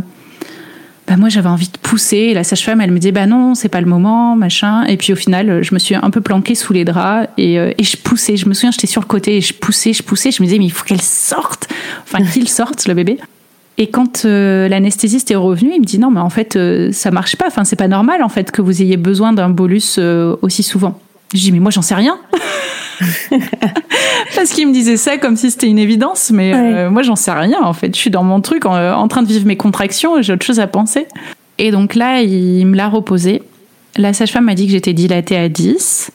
bah 1.07 1.17
moi 1.17 1.29
j'avais 1.29 1.49
envie 1.49 1.69
de 1.69 1.79
pousser. 1.79 2.17
Et 2.17 2.35
la 2.35 2.45
sage-femme, 2.45 2.81
elle 2.81 2.91
me 2.91 2.99
disait 2.99 3.13
bah 3.13 3.27
non, 3.27 3.55
c'est 3.55 3.69
pas 3.69 3.81
le 3.81 3.87
moment, 3.87 4.37
machin. 4.37 4.85
Et 4.85 4.97
puis 4.97 5.13
au 5.13 5.17
final, 5.17 5.63
je 5.63 5.75
me 5.75 5.79
suis 5.79 5.95
un 5.95 6.11
peu 6.11 6.21
planquée 6.21 6.55
sous 6.55 6.73
les 6.73 6.85
draps 6.85 7.29
et, 7.37 7.59
euh, 7.59 7.73
et 7.79 7.85
je 7.85 7.97
poussais. 7.97 8.37
Je 8.37 8.49
me 8.49 8.55
souviens, 8.55 8.71
j'étais 8.71 8.87
sur 8.87 9.01
le 9.01 9.07
côté 9.07 9.37
et 9.37 9.41
je 9.41 9.55
poussais, 9.55 9.93
je 9.93 10.03
poussais. 10.03 10.31
Je 10.31 10.43
me 10.43 10.47
disais 10.47 10.59
mais 10.59 10.67
il 10.67 10.73
faut 10.73 10.85
qu'elle 10.85 11.03
sorte. 11.03 11.69
Enfin 12.05 12.25
qu'il 12.33 12.49
sorte 12.49 12.87
le 12.87 12.95
bébé. 12.95 13.19
Et 13.77 13.89
quand 13.89 14.25
euh, 14.25 14.69
l'anesthésiste 14.69 15.33
est 15.33 15.37
revenu, 15.37 15.73
il 15.75 15.81
me 15.81 15.85
dit 15.85 15.99
non, 15.99 16.11
mais 16.11 16.21
en 16.21 16.31
fait, 16.31 16.59
ça 16.93 17.11
marche 17.11 17.37
pas. 17.37 17.47
Enfin, 17.49 17.65
c'est 17.65 17.77
pas 17.77 17.89
normal 17.89 18.23
en 18.23 18.29
fait 18.29 18.51
que 18.51 18.63
vous 18.63 18.83
ayez 18.83 18.97
besoin 18.97 19.33
d'un 19.33 19.49
bolus 19.49 19.99
aussi 20.43 20.63
souvent. 20.63 20.99
Je 21.33 21.41
dis 21.41 21.53
mais 21.53 21.59
moi 21.59 21.73
j'en 21.73 21.83
sais 21.83 21.97
rien. 21.97 22.19
Parce 24.37 24.51
qu'il 24.51 24.69
me 24.69 24.73
disait 24.73 24.97
ça 24.97 25.19
comme 25.19 25.37
si 25.37 25.51
c'était 25.51 25.69
une 25.69 25.79
évidence, 25.79 26.31
mais 26.31 26.53
euh, 26.55 26.91
moi 26.91 27.03
j'en 27.03 27.17
sais 27.17 27.33
rien 27.33 27.63
en 27.63 27.73
fait. 27.73 27.95
Je 27.95 28.01
suis 28.01 28.11
dans 28.11 28.25
mon 28.25 28.41
truc 28.41 28.67
en, 28.67 28.75
en 28.75 29.09
train 29.09 29.23
de 29.23 29.29
vivre 29.29 29.47
mes 29.47 29.57
contractions 29.57 30.19
et 30.19 30.23
j'ai 30.23 30.33
autre 30.33 30.45
chose 30.45 30.61
à 30.61 30.67
penser. 30.67 31.07
Et 31.59 31.71
donc 31.71 31.95
là, 31.95 32.21
il 32.23 32.67
me 32.67 32.77
l'a 32.77 32.89
reposé. 32.89 33.43
La 33.97 34.13
sage-femme 34.13 34.45
m'a 34.47 34.55
dit 34.55 34.67
que 34.67 34.73
j'étais 34.73 34.93
dilatée 34.93 35.37
à 35.37 35.49
10. 35.49 36.11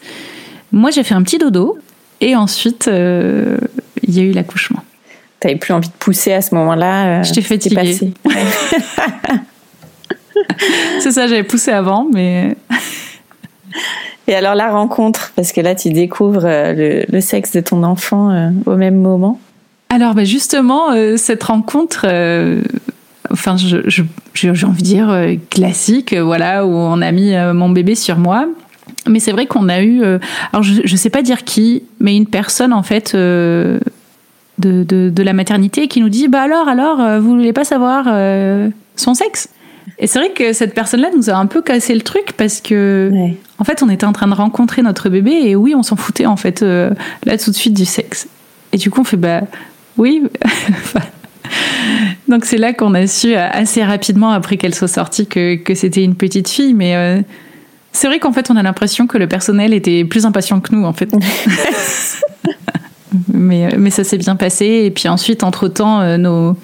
Moi 0.72 0.92
j'ai 0.92 1.04
fait 1.04 1.16
un 1.16 1.24
petit 1.24 1.38
dodo 1.38 1.78
et 2.22 2.36
ensuite 2.36 2.88
euh, 2.88 3.58
il 4.04 4.16
y 4.16 4.20
a 4.20 4.24
eu 4.24 4.32
l'accouchement. 4.32 4.84
T'avais 5.40 5.56
plus 5.56 5.74
envie 5.74 5.88
de 5.88 5.94
pousser 5.94 6.34
à 6.34 6.42
ce 6.42 6.54
moment-là. 6.56 7.20
euh, 7.20 7.24
J'étais 7.24 7.42
fatiguée. 7.42 7.98
C'est 11.00 11.12
ça, 11.12 11.28
j'avais 11.28 11.44
poussé 11.44 11.72
avant, 11.72 12.08
mais 12.12 12.56
Et 14.28 14.36
alors 14.36 14.56
la 14.56 14.70
rencontre, 14.70 15.32
parce 15.36 15.52
que 15.52 15.62
là 15.62 15.76
tu 15.76 15.90
découvres 15.90 16.46
euh, 16.46 17.04
le, 17.10 17.22
sexe 17.22 17.52
de 17.52 17.62
ton 17.62 17.84
enfant 17.84 18.30
euh, 18.30 18.50
au 18.66 18.76
même 18.76 18.96
moment. 18.96 19.40
Alors 19.90 20.14
bah 20.14 20.24
justement, 20.24 20.92
euh, 20.92 21.18
cette 21.18 21.44
rencontre, 21.44 22.06
enfin 23.32 23.56
j'ai 23.58 24.66
envie 24.66 24.84
de 24.84 24.88
dire 24.88 25.38
classique, 25.50 26.14
voilà, 26.14 26.66
où 26.66 26.70
on 26.70 27.02
a 27.02 27.12
mis 27.12 27.34
mon 27.54 27.70
bébé 27.70 27.96
sur 27.96 28.18
moi. 28.18 28.48
Mais 29.08 29.20
c'est 29.20 29.32
vrai 29.32 29.48
qu'on 29.48 29.70
a 29.70 29.82
eu, 29.82 30.04
alors 30.54 30.62
je, 30.62 30.82
je 30.84 30.96
sais 30.96 31.10
pas 31.10 31.24
dire 31.24 31.44
qui, 31.44 31.84
mais 32.00 32.16
une 32.16 32.28
personne 32.28 32.74
en 32.74 32.84
fait 32.84 33.16
de, 33.16 33.80
de, 34.60 34.84
de 34.84 35.24
la 35.24 35.34
maternité 35.34 35.88
qui 35.88 36.02
nous 36.02 36.10
dit, 36.10 36.28
bah 36.28 36.44
alors, 36.44 36.68
alors, 36.68 37.20
vous 37.20 37.30
voulez 37.30 37.54
pas 37.54 37.64
savoir 37.64 38.06
son 38.96 39.16
sexe? 39.16 39.50
Et 39.98 40.08
c'est 40.08 40.20
vrai 40.20 40.32
que 40.32 40.54
cette 40.54 40.74
personne-là 40.74 41.10
nous 41.16 41.30
a 41.30 41.34
un 41.34 41.46
peu 41.46 41.62
cassé 41.62 41.94
le 41.94 42.02
truc 42.02 42.34
parce 42.38 42.62
que 42.62 43.10
Ouais. 43.12 43.36
en 43.58 43.64
fait, 43.64 43.84
on 43.84 43.90
était 43.90 44.06
en 44.06 44.14
train 44.14 44.28
de 44.28 44.34
rencontrer 44.34 44.82
notre 44.82 45.10
bébé 45.10 45.32
et 45.44 45.56
oui, 45.56 45.76
on 45.76 45.84
s'en 45.84 45.96
foutait 45.98 46.26
en 46.26 46.38
fait 46.38 46.64
euh, 46.64 46.92
là 47.26 47.38
tout 47.38 47.52
de 47.52 47.56
suite 47.56 47.74
du 47.74 47.86
sexe. 47.86 48.28
Et 48.72 48.78
du 48.78 48.90
coup, 48.92 49.02
on 49.02 49.04
fait 49.04 49.18
bah 49.18 49.42
oui. 49.98 50.24
Donc 52.28 52.46
c'est 52.46 52.58
là 52.58 52.74
qu'on 52.74 52.94
a 52.94 53.08
su 53.08 53.36
euh, 53.36 53.48
assez 53.52 53.84
rapidement 53.84 54.32
après 54.32 54.58
qu'elle 54.58 54.76
soit 54.76 54.88
sortie 54.88 55.28
que, 55.28 55.56
que 55.56 55.74
c'était 55.76 56.04
une 56.04 56.16
petite 56.16 56.48
fille, 56.48 56.74
mais 56.74 56.96
euh, 56.96 57.22
c'est 57.92 58.08
vrai 58.08 58.20
qu'en 58.20 58.32
fait 58.32 58.50
on 58.52 58.56
a 58.56 58.64
l'impression 58.64 59.08
que 59.08 59.18
le 59.18 59.28
personnel 59.28 59.74
était 59.74 60.06
plus 60.06 60.26
impatient 60.26 60.60
que 60.60 60.74
nous 60.76 60.86
en 60.86 60.94
fait. 60.94 61.10
mais, 63.34 63.70
mais 63.78 63.90
ça 63.90 64.04
s'est 64.04 64.18
bien 64.18 64.36
passé 64.36 64.84
et 64.86 64.92
puis 64.92 65.10
ensuite 65.10 65.44
entre 65.44 65.68
temps 65.68 66.18
nos 66.18 66.56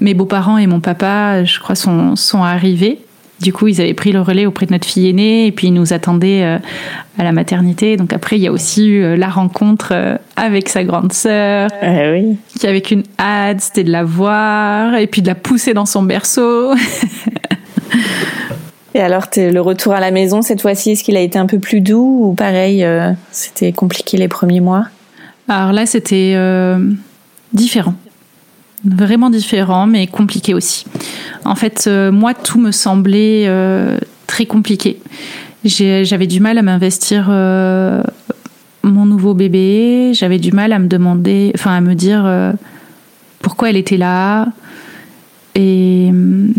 mes 0.00 0.14
beaux-parents 0.14 0.58
et 0.58 0.66
mon 0.66 0.80
papa 0.80 1.44
je 1.44 1.58
crois 1.60 1.74
sont, 1.74 2.16
sont 2.16 2.42
arrivés. 2.42 3.00
Du 3.40 3.52
coup, 3.52 3.68
ils 3.68 3.80
avaient 3.80 3.94
pris 3.94 4.10
le 4.10 4.20
relais 4.20 4.46
auprès 4.46 4.66
de 4.66 4.72
notre 4.72 4.86
fille 4.88 5.08
aînée 5.08 5.46
et 5.46 5.52
puis 5.52 5.68
ils 5.68 5.72
nous 5.72 5.92
attendaient 5.92 6.42
euh, 6.42 6.58
à 7.18 7.22
la 7.22 7.30
maternité. 7.30 7.96
Donc 7.96 8.12
après, 8.12 8.36
il 8.36 8.42
y 8.42 8.48
a 8.48 8.52
aussi 8.52 8.88
eu 8.88 9.04
euh, 9.04 9.16
la 9.16 9.28
rencontre 9.28 9.90
euh, 9.92 10.16
avec 10.34 10.68
sa 10.68 10.82
grande 10.82 11.12
sœur, 11.12 11.70
Euh, 11.84 12.14
oui. 12.14 12.36
qui 12.58 12.66
avait 12.66 12.80
qu'une 12.80 13.04
hâte, 13.16 13.60
c'était 13.60 13.84
de 13.84 13.92
la 13.92 14.02
voir 14.02 14.96
et 14.96 15.06
puis 15.06 15.22
de 15.22 15.28
la 15.28 15.36
pousser 15.36 15.72
dans 15.72 15.86
son 15.86 16.02
berceau. 16.02 16.74
Et 18.94 19.00
alors 19.00 19.26
le 19.36 19.60
retour 19.60 19.92
à 19.92 20.00
la 20.00 20.10
maison 20.10 20.42
cette 20.42 20.60
fois-ci, 20.62 20.92
est-ce 20.92 21.04
qu'il 21.04 21.16
a 21.16 21.20
été 21.20 21.38
un 21.38 21.46
peu 21.46 21.60
plus 21.60 21.80
doux 21.80 22.30
ou 22.30 22.34
pareil, 22.34 22.82
euh, 22.82 23.12
c'était 23.30 23.70
compliqué 23.72 24.16
les 24.16 24.26
premiers 24.26 24.60
mois? 24.60 24.86
Alors 25.46 25.72
là, 25.72 25.86
c'était 25.86 26.32
euh, 26.34 26.78
différent. 27.52 27.94
Vraiment 28.84 29.30
différent, 29.30 29.86
mais 29.86 30.06
compliqué 30.06 30.54
aussi. 30.54 30.84
En 31.44 31.54
fait, 31.54 31.84
euh, 31.86 32.12
moi, 32.12 32.34
tout 32.34 32.60
me 32.60 32.70
semblait 32.70 33.44
euh, 33.46 33.98
très 34.26 34.46
compliqué. 34.46 35.00
J'avais 35.64 36.28
du 36.28 36.40
mal 36.40 36.58
à 36.58 36.62
m'investir 36.62 37.26
euh, 37.28 38.02
mon 38.84 39.04
nouveau 39.04 39.34
bébé. 39.34 40.12
J'avais 40.14 40.38
du 40.38 40.52
mal 40.52 40.72
à 40.72 40.78
me 40.78 40.86
demander, 40.86 41.50
enfin 41.54 41.76
à 41.76 41.80
me 41.80 41.94
dire 41.94 42.54
pourquoi 43.40 43.70
elle 43.70 43.76
était 43.76 43.96
là. 43.96 44.46
Et 45.56 46.06
hum, 46.10 46.54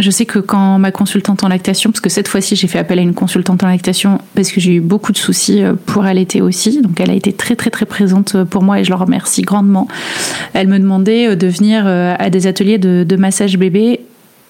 je 0.00 0.10
sais 0.10 0.26
que 0.26 0.38
quand 0.38 0.78
ma 0.78 0.90
consultante 0.90 1.44
en 1.44 1.48
lactation, 1.48 1.90
parce 1.90 2.00
que 2.00 2.08
cette 2.08 2.28
fois-ci 2.28 2.56
j'ai 2.56 2.66
fait 2.66 2.78
appel 2.78 2.98
à 2.98 3.02
une 3.02 3.14
consultante 3.14 3.62
en 3.62 3.68
lactation 3.68 4.20
parce 4.34 4.50
que 4.50 4.60
j'ai 4.60 4.74
eu 4.74 4.80
beaucoup 4.80 5.12
de 5.12 5.18
soucis 5.18 5.62
euh, 5.62 5.74
pour 5.86 6.04
allaiter 6.04 6.40
aussi, 6.42 6.80
donc 6.82 7.00
elle 7.00 7.10
a 7.10 7.14
été 7.14 7.32
très 7.32 7.56
très 7.56 7.70
très 7.70 7.86
présente 7.86 8.42
pour 8.44 8.62
moi 8.62 8.80
et 8.80 8.84
je 8.84 8.90
leur 8.90 9.00
remercie 9.00 9.42
grandement. 9.42 9.88
Elle 10.52 10.68
me 10.68 10.78
demandait 10.78 11.28
euh, 11.28 11.36
de 11.36 11.46
venir 11.46 11.84
euh, 11.86 12.14
à 12.18 12.30
des 12.30 12.46
ateliers 12.46 12.78
de, 12.78 13.16
massage 13.16 13.56
bébé 13.56 14.00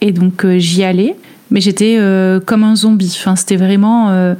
Et 0.01 0.11
donc 0.11 0.47
j'y 0.57 0.85
allais, 0.85 1.15
mais 1.51 1.61
j'étais 1.61 1.99
comme 2.47 2.65
un 2.65 2.75
zombie. 2.75 3.21
C'était 3.37 3.57
vraiment 3.57 4.35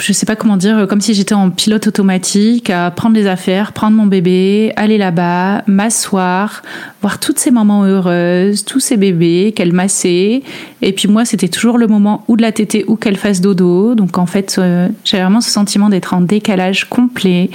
je 0.00 0.12
sais 0.12 0.26
pas 0.26 0.36
comment 0.36 0.56
dire, 0.56 0.86
comme 0.88 1.00
si 1.00 1.14
j'étais 1.14 1.34
en 1.34 1.50
pilote 1.50 1.86
automatique, 1.86 2.70
à 2.70 2.90
prendre 2.90 3.14
les 3.14 3.26
affaires, 3.26 3.72
prendre 3.72 3.96
mon 3.96 4.06
bébé, 4.06 4.72
aller 4.76 4.98
là-bas, 4.98 5.62
m'asseoir, 5.66 6.62
voir 7.00 7.20
toutes 7.20 7.38
ces 7.38 7.50
mamans 7.50 7.84
heureuses, 7.84 8.64
tous 8.64 8.80
ces 8.80 8.96
bébés 8.96 9.52
qu'elle 9.54 9.72
massait. 9.72 10.42
Et 10.82 10.92
puis 10.92 11.08
moi, 11.08 11.24
c'était 11.24 11.48
toujours 11.48 11.78
le 11.78 11.86
moment 11.86 12.24
où 12.28 12.36
de 12.36 12.42
la 12.42 12.52
tétée 12.52 12.84
ou 12.88 12.96
qu'elle 12.96 13.16
fasse 13.16 13.40
dodo. 13.40 13.94
Donc 13.94 14.18
en 14.18 14.26
fait, 14.26 14.56
euh, 14.58 14.88
j'avais 15.04 15.22
vraiment 15.22 15.40
ce 15.40 15.50
sentiment 15.50 15.88
d'être 15.88 16.14
en 16.14 16.20
décalage 16.20 16.88
complet. 16.88 17.50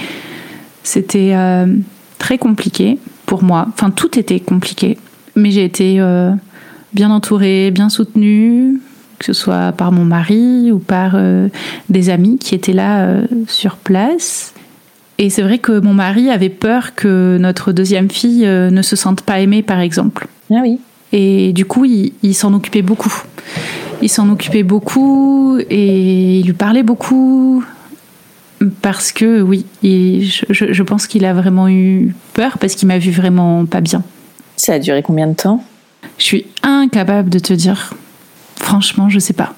C'était 0.83 1.33
euh, 1.33 1.67
très 2.17 2.37
compliqué 2.37 2.97
pour 3.25 3.43
moi. 3.43 3.67
Enfin, 3.73 3.91
tout 3.91 4.17
était 4.17 4.39
compliqué. 4.39 4.97
Mais 5.35 5.51
j'ai 5.51 5.65
été 5.65 5.99
euh, 5.99 6.31
bien 6.93 7.11
entourée, 7.11 7.71
bien 7.71 7.89
soutenue 7.89 8.79
que 9.19 9.25
ce 9.25 9.33
soit 9.33 9.71
par 9.73 9.91
mon 9.91 10.05
mari 10.05 10.71
ou 10.71 10.79
par 10.79 11.11
euh, 11.13 11.49
des 11.89 12.09
amis 12.09 12.37
qui 12.37 12.55
étaient 12.55 12.73
là 12.73 13.01
euh, 13.01 13.25
sur 13.47 13.75
place. 13.75 14.53
Et 15.17 15.29
c'est 15.29 15.41
vrai 15.41 15.59
que 15.59 15.79
mon 15.79 15.93
mari 15.93 16.29
avait 16.29 16.49
peur 16.49 16.95
que 16.95 17.37
notre 17.39 17.73
deuxième 17.73 18.09
fille 18.09 18.45
euh, 18.45 18.71
ne 18.71 18.81
se 18.81 18.95
sente 18.95 19.21
pas 19.21 19.39
aimée, 19.41 19.61
par 19.61 19.81
exemple. 19.81 20.27
Ah 20.49 20.59
oui. 20.61 20.79
Et 21.11 21.51
du 21.53 21.65
coup, 21.65 21.85
il, 21.85 22.35
s'en 22.35 22.53
occupait 22.53 22.81
beaucoup. 22.81 23.13
Il 24.01 24.09
s'en 24.09 24.29
occupait 24.29 24.63
beaucoup 24.63 25.59
et 25.69 26.39
il 26.39 26.45
lui 26.45 26.53
parlait 26.53 26.83
beaucoup 26.83 27.63
parce 28.81 29.11
que 29.11 29.41
oui, 29.41 29.65
je, 29.81 30.43
je, 30.49 30.83
pense 30.83 31.07
qu'il 31.07 31.25
a 31.25 31.33
vraiment 31.33 31.67
eu 31.67 32.13
peur 32.33 32.57
parce 32.59 32.75
qu'il 32.75 32.87
m'a 32.87 32.99
vu 32.99 33.11
vraiment 33.11 33.65
pas 33.65 33.81
bien. 33.81 34.03
Ça 34.55 34.73
a 34.73 34.79
duré 34.79 35.01
combien 35.01 35.27
de 35.27 35.33
temps? 35.33 35.63
Je 36.17 36.23
suis 36.23 36.45
incapable 36.61 37.29
de 37.29 37.39
te 37.39 37.53
dire. 37.53 37.93
Franchement, 38.59 39.09
je 39.09 39.19
sais 39.19 39.33
pas. 39.33 39.53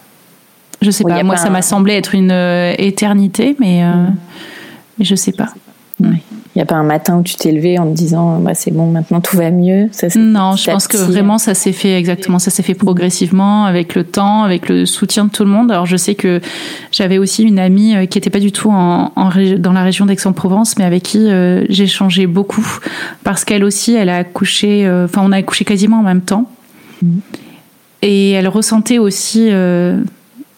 Je 0.81 0.89
sais 0.89 1.03
pas. 1.03 1.23
Moi, 1.23 1.37
ça 1.37 1.49
m'a 1.49 1.61
semblé 1.61 1.93
être 1.93 2.15
une 2.15 2.31
euh, 2.31 2.73
éternité, 2.77 3.55
mais, 3.59 3.83
euh, 3.83 3.93
mm. 3.93 4.15
mais 4.97 5.05
je 5.05 5.15
sais 5.15 5.31
pas. 5.31 5.49
Il 5.99 6.57
n'y 6.57 6.63
a 6.63 6.65
pas 6.65 6.75
un 6.75 6.83
matin 6.83 7.17
où 7.17 7.21
tu 7.21 7.35
t'es 7.35 7.51
levé 7.51 7.77
en 7.77 7.85
te 7.85 7.95
disant 7.95 8.39
bah, 8.39 8.55
c'est 8.55 8.71
bon, 8.71 8.87
maintenant 8.87 9.21
tout 9.21 9.37
va 9.37 9.51
mieux 9.51 9.91
Non, 10.15 10.55
je 10.55 10.71
pense 10.71 10.87
que 10.87 10.97
vraiment 10.97 11.37
ça 11.37 11.53
s'est 11.53 11.71
fait 11.73 11.95
exactement, 11.95 12.39
ça 12.39 12.49
s'est 12.49 12.63
fait 12.63 12.73
progressivement 12.73 13.65
avec 13.65 13.93
le 13.93 14.03
temps, 14.03 14.41
avec 14.43 14.67
le 14.67 14.87
soutien 14.87 15.25
de 15.25 15.29
tout 15.29 15.43
le 15.43 15.51
monde. 15.51 15.71
Alors 15.71 15.85
je 15.85 15.95
sais 15.95 16.15
que 16.15 16.41
j'avais 16.91 17.19
aussi 17.19 17.43
une 17.43 17.59
amie 17.59 17.95
euh, 17.95 18.05
qui 18.07 18.17
n'était 18.17 18.31
pas 18.31 18.39
du 18.39 18.51
tout 18.51 18.71
en, 18.71 19.11
dans 19.59 19.73
la 19.73 19.83
région 19.83 20.07
d'Aix-en-Provence, 20.07 20.79
mais 20.79 20.85
avec 20.85 21.03
qui 21.03 21.29
j'ai 21.69 21.87
changé 21.87 22.25
beaucoup 22.25 22.79
parce 23.23 23.45
qu'elle 23.45 23.63
aussi, 23.63 23.93
elle 23.93 24.09
a 24.09 24.17
accouché, 24.17 24.89
enfin 25.05 25.21
on 25.23 25.31
a 25.31 25.37
accouché 25.37 25.65
quasiment 25.65 25.99
en 25.99 26.03
même 26.03 26.21
temps. 26.21 26.49
Mm. 27.03 27.19
Et 28.01 28.31
elle 28.31 28.47
ressentait 28.47 28.97
aussi 28.97 29.49
euh, 29.51 29.97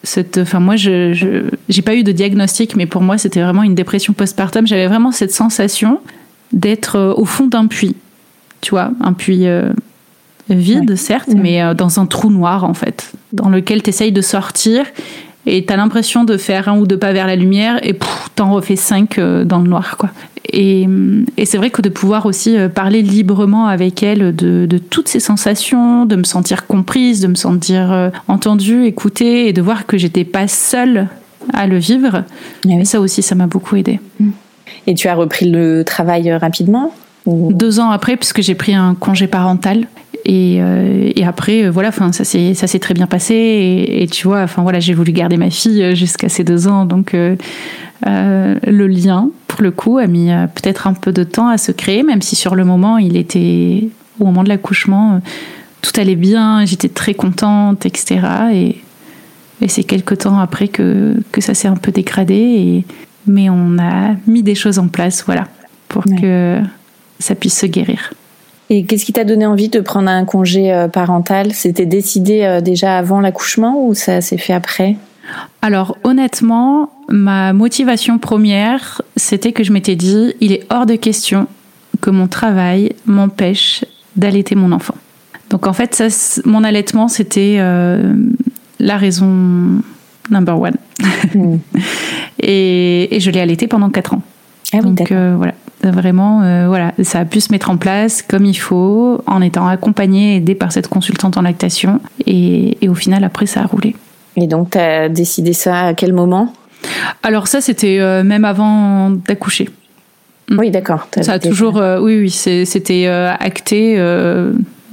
cette. 0.04 0.38
Enfin, 0.38 0.60
moi, 0.60 0.76
je 0.76 1.44
n'ai 1.44 1.82
pas 1.84 1.96
eu 1.96 2.04
de 2.04 2.12
diagnostic, 2.12 2.76
mais 2.76 2.86
pour 2.86 3.02
moi, 3.02 3.18
c'était 3.18 3.41
vraiment 3.41 3.64
une 3.64 3.76
dépression 3.76 4.14
postpartum. 4.14 4.66
J'avais 4.66 4.88
vraiment 4.88 5.12
cette 5.12 5.34
sensation 5.34 6.00
d'être 6.52 6.96
euh, 6.98 7.14
au 7.16 7.26
fond 7.26 7.48
d'un 7.48 7.68
puits. 7.68 7.96
Tu 8.62 8.72
vois, 8.72 8.91
un 9.02 9.14
puits 9.14 9.48
euh, 9.48 9.70
vide, 10.50 10.96
certes, 10.96 11.30
mais 11.36 11.76
dans 11.76 12.00
un 12.00 12.06
trou 12.06 12.30
noir, 12.30 12.64
en 12.64 12.74
fait, 12.74 13.12
dans 13.34 13.50
lequel 13.50 13.84
tu 13.84 13.89
essayes 13.89 14.14
de 14.14 14.22
sortir 14.22 14.86
et 15.46 15.66
tu 15.66 15.74
as 15.74 15.76
l'impression 15.76 16.24
de 16.24 16.38
faire 16.38 16.70
un 16.70 16.78
ou 16.78 16.88
deux 16.88 16.98
pas 16.98 17.12
vers 17.12 17.28
la 17.28 17.36
lumière 17.36 17.86
et 17.86 17.98
t'en 18.36 18.54
refais 18.54 18.78
cinq 18.78 19.20
dans 19.20 19.60
le 19.60 19.68
noir, 19.68 19.98
quoi. 19.98 20.12
Et, 20.54 20.88
c'est 21.45 21.58
vrai 21.58 21.72
que 21.72 21.82
de 21.82 21.89
pouvoir 21.89 22.28
aussi 22.28 22.56
euh, 22.56 22.70
parler 22.70 23.01
librement 23.01 23.66
avec 23.66 24.04
elle 24.04 24.36
de, 24.36 24.78
toutes 24.89 25.08
ces 25.08 25.20
sensations, 25.20 26.06
de 26.06 26.16
me 26.16 26.24
sentir 26.24 26.68
comprise, 26.68 27.22
de 27.22 27.28
me 27.28 27.36
sentir 27.36 27.91
euh, 27.91 28.10
entendue, 28.28 28.86
écoutée, 28.86 29.47
et 29.47 29.54
de 29.54 29.62
voir 29.62 29.88
que 29.88 29.97
j'étais 29.97 30.24
pas 30.24 30.47
seule 30.47 31.08
à 31.54 31.66
le 31.68 31.78
vivre, 31.78 32.24
eh 32.70 32.86
ça 32.86 33.01
aussi, 33.01 33.22
ça 33.22 33.36
m'a 33.36 33.47
beaucoup 33.47 33.76
aidé. 33.76 33.99
Mm. 34.20 34.30
Et 34.86 34.93
tu 34.93 35.08
as 35.08 35.16
repris 35.16 35.49
le 35.49 35.84
travail 35.84 36.30
euh, 36.30 36.38
rapidement 36.38 36.93
Deux 37.26 37.80
ans 37.80 37.89
après, 37.89 38.16
puisque 38.16 38.41
j'ai 38.41 38.56
pris 38.56 38.76
un 38.76 38.95
congé 38.95 39.28
parental. 39.28 39.88
Et, 40.26 40.62
après, 41.26 41.70
voilà, 41.70 41.89
enfin, 41.89 42.14
ça 42.14 42.24
s'est 42.24 42.54
ça 42.54 42.66
s'est 42.68 42.80
très 42.80 42.93
bien 42.93 43.08
passé. 43.08 43.34
Et, 43.89 44.08
tu 44.08 44.28
vois, 44.28 44.41
enfin 44.41 44.62
voilà, 44.62 44.80
j'ai 44.80 44.93
voulu 44.93 45.12
garder 45.12 45.36
ma 45.36 45.49
fille 45.49 45.95
jusqu'à 45.95 46.30
ses 46.30 46.45
deux 46.45 46.68
ans, 46.70 46.86
donc 46.86 47.14
euh, 47.14 47.36
le 48.06 48.88
lien, 48.88 49.30
pour 49.54 49.62
le 49.62 49.70
coup, 49.70 49.99
a 49.99 50.08
mis 50.08 50.32
euh, 50.32 50.47
peut-être 50.47 50.88
un 50.88 50.93
peu 50.93 51.12
de 51.12 51.24
temps 51.24 51.47
à 51.47 51.60
se 51.60 51.72
créer, 51.72 52.01
même 52.01 52.24
si 52.24 52.36
sur 52.36 52.56
le 52.56 52.66
moment, 52.66 52.97
il 52.97 53.16
était, 53.16 53.88
au 54.20 54.26
moment 54.26 54.43
de 54.43 54.49
l'accouchement, 54.49 55.14
euh, 55.14 55.20
tout 55.82 55.91
allait 55.99 56.16
bien, 56.16 56.66
j'étais 56.66 56.89
très 56.89 57.14
contente, 57.14 57.86
etc. 57.86 58.20
Et, 58.51 58.78
c'est 59.68 59.84
quelques 59.84 60.18
temps 60.18 60.39
après 60.39 60.68
que, 60.68 61.16
que 61.32 61.39
ça 61.39 61.54
s'est 61.54 61.70
un 61.70 61.76
peu 61.76 61.91
dégradé. 61.91 62.36
Et, 62.36 62.86
mais 63.28 63.49
on 63.49 63.78
a 63.80 64.16
mis 64.28 64.43
des 64.43 64.56
choses 64.56 64.78
en 64.78 64.88
place, 64.89 65.24
voilà, 65.24 65.45
pour 65.88 66.04
que 66.04 66.60
ça 67.20 67.34
puisse 67.36 67.60
se 67.60 67.68
guérir. 67.68 68.14
Et 68.70 68.84
qu'est-ce 68.84 69.06
qui 69.06 69.14
t'a 69.14 69.24
donné 69.24 69.45
envie 69.45 69.70
de 69.70 69.80
prendre 69.80 70.10
un 70.10 70.26
congé 70.26 70.88
parental? 70.91 71.54
C'était 71.54 71.86
décidé 71.86 72.60
déjà 72.62 72.97
avant 72.97 73.22
l'accouchement 73.22 73.86
ou 73.86 73.93
ça 73.93 74.20
s'est 74.20 74.38
fait 74.38 74.51
après? 74.51 74.97
Alors 75.62 75.97
honnêtement, 76.04 76.89
ma 77.10 77.54
motivation 77.54 78.18
première, 78.18 79.01
c'était 79.16 79.51
que 79.51 79.64
je 79.64 79.72
m'étais 79.72 79.95
dit, 79.95 80.34
il 80.41 80.51
est 80.51 80.66
hors 80.70 80.86
de 80.86 80.95
question 80.95 81.47
que 82.01 82.10
mon 82.10 82.28
travail 82.28 82.93
m'empêche 83.06 83.86
d'allaiter 84.16 84.56
mon 84.56 84.72
enfant. 84.72 84.95
Donc 85.49 85.68
en 85.68 85.74
fait, 85.74 86.04
mon 86.45 86.64
allaitement, 86.64 87.08
c'était 87.08 87.58
euh, 87.60 88.14
la 88.80 88.97
raison 88.97 89.82
number 90.30 90.60
one. 90.60 90.76
Hmm. 91.34 91.58
et, 92.41 93.18
je 93.20 93.32
l'ai 93.32 93.39
allaité 93.39 93.68
pendant 93.68 93.89
4 93.89 94.14
ans. 94.14 94.22
Ah 94.74 94.82
Donc 94.82 95.12
euh, 95.12 95.36
voilà, 95.38 95.54
vraiment, 95.82 96.41
euh, 96.41 96.68
voilà, 96.68 96.93
ça 97.01 97.20
a 97.20 97.26
pu 97.26 97.39
se 97.39 97.51
mettre 97.51 97.70
en 97.70 97.78
place 97.78 98.22
comme 98.22 98.45
il 98.45 98.54
faut, 98.54 99.22
en 99.26 99.41
étant 99.41 99.68
accompagné 99.68 100.34
et 100.34 100.36
aidé 100.38 100.54
par 100.54 100.72
cette 100.74 100.89
consultante 100.89 101.38
en 101.38 101.41
lactation. 101.41 102.01
et 102.28 102.78
au 102.88 102.93
final, 102.93 103.24
après, 103.24 103.45
ça 103.45 103.62
a 103.62 103.66
roulé. 103.66 103.95
Et 104.36 104.47
donc, 104.47 104.72
tu 104.72 104.78
as 104.78 105.10
décidé 105.10 105.54
ça 105.54 105.88
à 105.88 105.93
quel 105.93 106.14
moment? 106.14 106.54
Alors 107.24 107.48
ça, 107.48 107.62
c'était 107.62 108.00
euh, 108.00 108.24
même 108.24 108.46
avant 108.46 109.10
d'accoucher. 109.10 109.70
Mm. 110.50 110.60
Oui, 110.60 110.72
d'accord. 110.72 111.08
Ça 111.22 111.34
a 111.34 111.39
toujours, 111.39 111.78
euh, 111.78 112.00
oui, 112.00 112.20
oui, 112.20 112.30
c'était 112.30 113.06
euh, 113.08 113.32
acté 113.39 113.98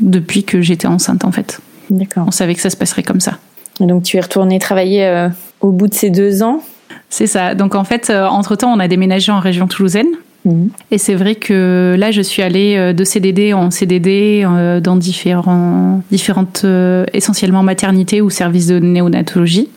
depuis 0.00 0.44
que 0.44 0.62
j'étais 0.62 0.86
enceinte, 0.86 1.24
en 1.24 1.32
fait. 1.32 1.60
D'accord. 1.90 2.24
On 2.26 2.30
savait 2.30 2.54
que 2.54 2.60
ça 2.60 2.70
se 2.70 2.76
passerait 2.76 3.02
comme 3.02 3.20
ça. 3.20 3.38
Et 3.80 3.86
donc, 3.86 4.04
tu 4.04 4.16
es 4.16 4.20
retournée 4.20 4.58
travailler 4.58 5.28
au 5.60 5.72
bout 5.72 5.88
de 5.88 5.94
ces 5.94 6.10
deux 6.10 6.42
ans? 6.42 6.62
C'est 7.08 7.26
ça. 7.26 7.54
Donc, 7.54 7.74
en 7.74 7.84
fait, 7.84 8.10
entre-temps, 8.10 8.72
on 8.72 8.78
a 8.78 8.88
déménagé 8.88 9.32
en 9.32 9.40
région 9.40 9.66
toulousaine. 9.66 10.06
Mhm. 10.44 10.70
Et 10.90 10.98
c'est 10.98 11.14
vrai 11.14 11.34
que 11.34 11.96
là, 11.98 12.10
je 12.12 12.22
suis 12.22 12.42
allée 12.42 12.94
de 12.94 13.04
CDD 13.04 13.52
en 13.52 13.70
CDD 13.70 14.46
dans 14.82 14.96
différents, 14.96 16.02
différentes, 16.10 16.64
essentiellement 17.12 17.62
maternités 17.62 18.20
ou 18.20 18.30
services 18.30 18.68
de 18.68 18.78
néonatologie. 18.78 19.68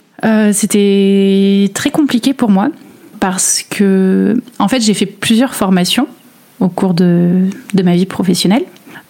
C'était 0.51 1.69
très 1.74 1.91
compliqué 1.91 2.34
pour 2.34 2.49
moi 2.49 2.69
parce 3.19 3.63
que, 3.69 4.41
en 4.59 4.67
fait, 4.67 4.82
j'ai 4.82 4.93
fait 4.93 5.05
plusieurs 5.05 5.53
formations 5.55 6.07
au 6.59 6.69
cours 6.69 6.93
de, 6.93 7.49
de 7.74 7.84
ma 7.84 7.95
vie 7.95 8.05
professionnelle. 8.05 8.63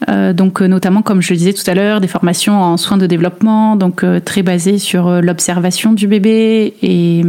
donc 0.07 0.61
notamment, 0.61 1.01
comme 1.01 1.22
je 1.22 1.34
le 1.34 1.38
disais 1.38 1.53
tout 1.53 1.70
à 1.70 1.74
l'heure, 1.74 2.01
des 2.01 2.07
formations 2.07 2.61
en 2.61 2.78
soins 2.78 2.97
de 2.97 3.05
développement, 3.05 3.76
donc 3.76 4.03
très 4.26 4.43
basées 4.43 4.80
sur 4.80 5.22
l'observation 5.22 5.93
du 5.93 6.07
bébé 6.07 6.74
et, 6.82 7.22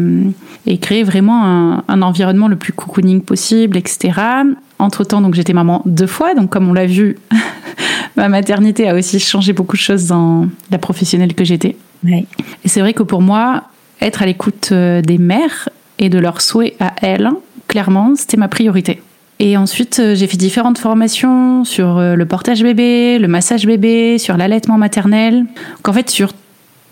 et 0.66 0.78
créer 0.78 1.02
vraiment 1.02 1.44
un, 1.44 1.84
un, 1.88 2.02
environnement 2.02 2.48
le 2.48 2.56
plus 2.56 2.72
cocooning 2.72 3.20
possible, 3.20 3.76
etc. 3.76 4.12
Entre 4.78 5.04
temps, 5.04 5.20
donc 5.20 5.34
j'étais 5.34 5.52
maman 5.52 5.82
deux 5.86 6.06
fois, 6.06 6.34
donc 6.34 6.50
comme 6.50 6.68
on 6.68 6.72
l'a 6.72 6.86
vu, 6.86 7.16
ma 8.16 8.28
maternité 8.28 8.88
a 8.88 8.94
aussi 8.94 9.20
changé 9.20 9.52
beaucoup 9.52 9.76
de 9.76 9.82
choses 9.82 10.06
dans 10.06 10.48
la 10.70 10.78
professionnelle 10.78 11.34
que 11.34 11.44
j'étais. 11.44 11.76
Et 12.06 12.68
c'est 12.68 12.80
vrai 12.80 12.92
que 12.92 13.02
pour 13.02 13.22
moi, 13.22 13.64
être 14.00 14.22
à 14.22 14.26
l'écoute 14.26 14.70
euh, 14.72 15.02
des 15.02 15.18
mères 15.18 15.68
et 15.98 16.08
de 16.08 16.18
leurs 16.18 16.40
souhaits 16.40 16.74
à 16.80 16.94
elles, 17.02 17.30
clairement, 17.68 18.14
c'était 18.16 18.36
ma 18.36 18.48
priorité. 18.48 19.02
Et 19.40 19.56
ensuite, 19.56 19.98
euh, 19.98 20.14
j'ai 20.14 20.26
fait 20.26 20.36
différentes 20.36 20.78
formations 20.78 21.64
sur 21.64 21.98
euh, 21.98 22.14
le 22.14 22.26
portage 22.26 22.62
bébé, 22.62 23.18
le 23.18 23.28
massage 23.28 23.66
bébé, 23.66 24.18
sur 24.18 24.36
l'allaitement 24.36 24.78
maternel. 24.78 25.44
Donc 25.76 25.88
en 25.88 25.92
fait, 25.92 26.08
sur 26.08 26.32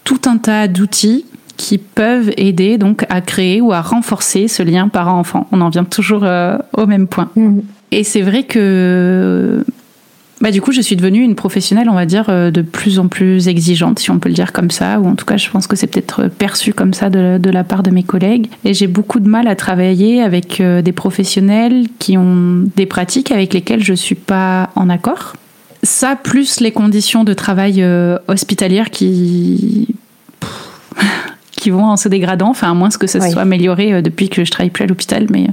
tout 0.04 0.20
un 0.26 0.38
tas 0.38 0.66
d'outils 0.66 1.24
qui 1.56 1.78
peuvent 1.78 2.32
aider 2.36 2.78
donc 2.78 3.06
à 3.08 3.20
créer 3.20 3.60
ou 3.60 3.72
à 3.72 3.80
renforcer 3.80 4.48
ce 4.48 4.62
lien 4.62 4.88
parent-enfant. 4.88 5.46
On 5.52 5.60
en 5.60 5.68
vient 5.68 5.84
toujours 5.84 6.24
euh, 6.24 6.58
au 6.76 6.86
même 6.86 7.06
point. 7.06 7.30
Mm. 7.36 7.60
Et 7.92 8.04
c'est 8.04 8.22
vrai 8.22 8.42
que 8.42 9.64
bah, 10.42 10.50
du 10.50 10.60
coup, 10.60 10.72
je 10.72 10.80
suis 10.80 10.96
devenue 10.96 11.22
une 11.22 11.36
professionnelle, 11.36 11.88
on 11.88 11.94
va 11.94 12.04
dire, 12.04 12.24
euh, 12.28 12.50
de 12.50 12.62
plus 12.62 12.98
en 12.98 13.06
plus 13.06 13.46
exigeante, 13.46 14.00
si 14.00 14.10
on 14.10 14.18
peut 14.18 14.28
le 14.28 14.34
dire 14.34 14.52
comme 14.52 14.72
ça, 14.72 14.98
ou 14.98 15.06
en 15.06 15.14
tout 15.14 15.24
cas, 15.24 15.36
je 15.36 15.48
pense 15.48 15.68
que 15.68 15.76
c'est 15.76 15.86
peut-être 15.86 16.26
perçu 16.26 16.74
comme 16.74 16.94
ça 16.94 17.10
de, 17.10 17.50
la 17.50 17.62
part 17.62 17.84
de 17.84 17.90
mes 17.90 18.02
collègues. 18.02 18.48
Et 18.64 18.74
j'ai 18.74 18.88
beaucoup 18.88 19.20
de 19.20 19.28
mal 19.28 19.46
à 19.46 19.54
travailler 19.54 20.20
avec 20.20 20.60
euh, 20.60 20.82
des 20.82 20.90
professionnels 20.90 21.86
qui 22.00 22.18
ont 22.18 22.64
des 22.74 22.86
pratiques 22.86 23.30
avec 23.30 23.54
lesquelles 23.54 23.84
je 23.84 23.94
suis 23.94 24.16
pas 24.16 24.70
en 24.74 24.90
accord. 24.90 25.34
ça, 25.84 26.16
plus 26.16 26.58
les 26.58 26.72
conditions 26.72 27.22
de 27.22 27.34
travail 27.34 27.80
euh, 27.80 28.18
hospitalières 28.26 28.90
qui 28.90 29.94
qui 31.62 31.70
vont 31.70 31.84
en 31.84 31.96
se 31.96 32.08
dégradant, 32.08 32.48
enfin 32.48 32.72
à 32.72 32.74
moins 32.74 32.88
que 32.88 33.06
ça 33.06 33.20
soit 33.20 33.42
amélioré 33.42 33.92
euh, 33.92 34.02
depuis 34.02 34.28
que 34.28 34.44
je 34.44 34.50
travaille 34.50 34.70
plus 34.70 34.82
à 34.82 34.88
l'hôpital, 34.88 35.28
mais 35.30 35.44
euh, 35.44 35.52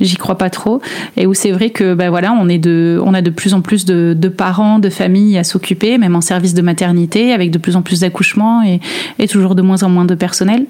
j'y 0.00 0.16
crois 0.16 0.36
pas 0.36 0.50
trop. 0.50 0.82
Et 1.16 1.28
où 1.28 1.34
c'est 1.34 1.52
vrai 1.52 1.70
que 1.70 1.94
ben 1.94 2.10
voilà, 2.10 2.32
on 2.32 2.48
est 2.48 2.58
de, 2.58 3.00
on 3.04 3.14
a 3.14 3.22
de 3.22 3.30
plus 3.30 3.54
en 3.54 3.60
plus 3.60 3.84
de, 3.84 4.28
parents, 4.28 4.80
de 4.80 4.90
familles 4.90 5.38
à 5.38 5.44
s'occuper, 5.44 5.96
même 5.96 6.16
en 6.16 6.20
service 6.20 6.54
de 6.54 6.62
maternité, 6.62 7.32
avec 7.32 7.52
de 7.52 7.58
plus 7.58 7.76
en 7.76 7.82
plus 7.82 8.00
d'accouchements 8.00 8.62
et, 8.64 8.80
toujours 9.28 9.54
de 9.54 9.62
moins 9.62 9.84
en 9.84 9.88
moins 9.88 10.04
de 10.04 10.16
personnel. 10.16 10.66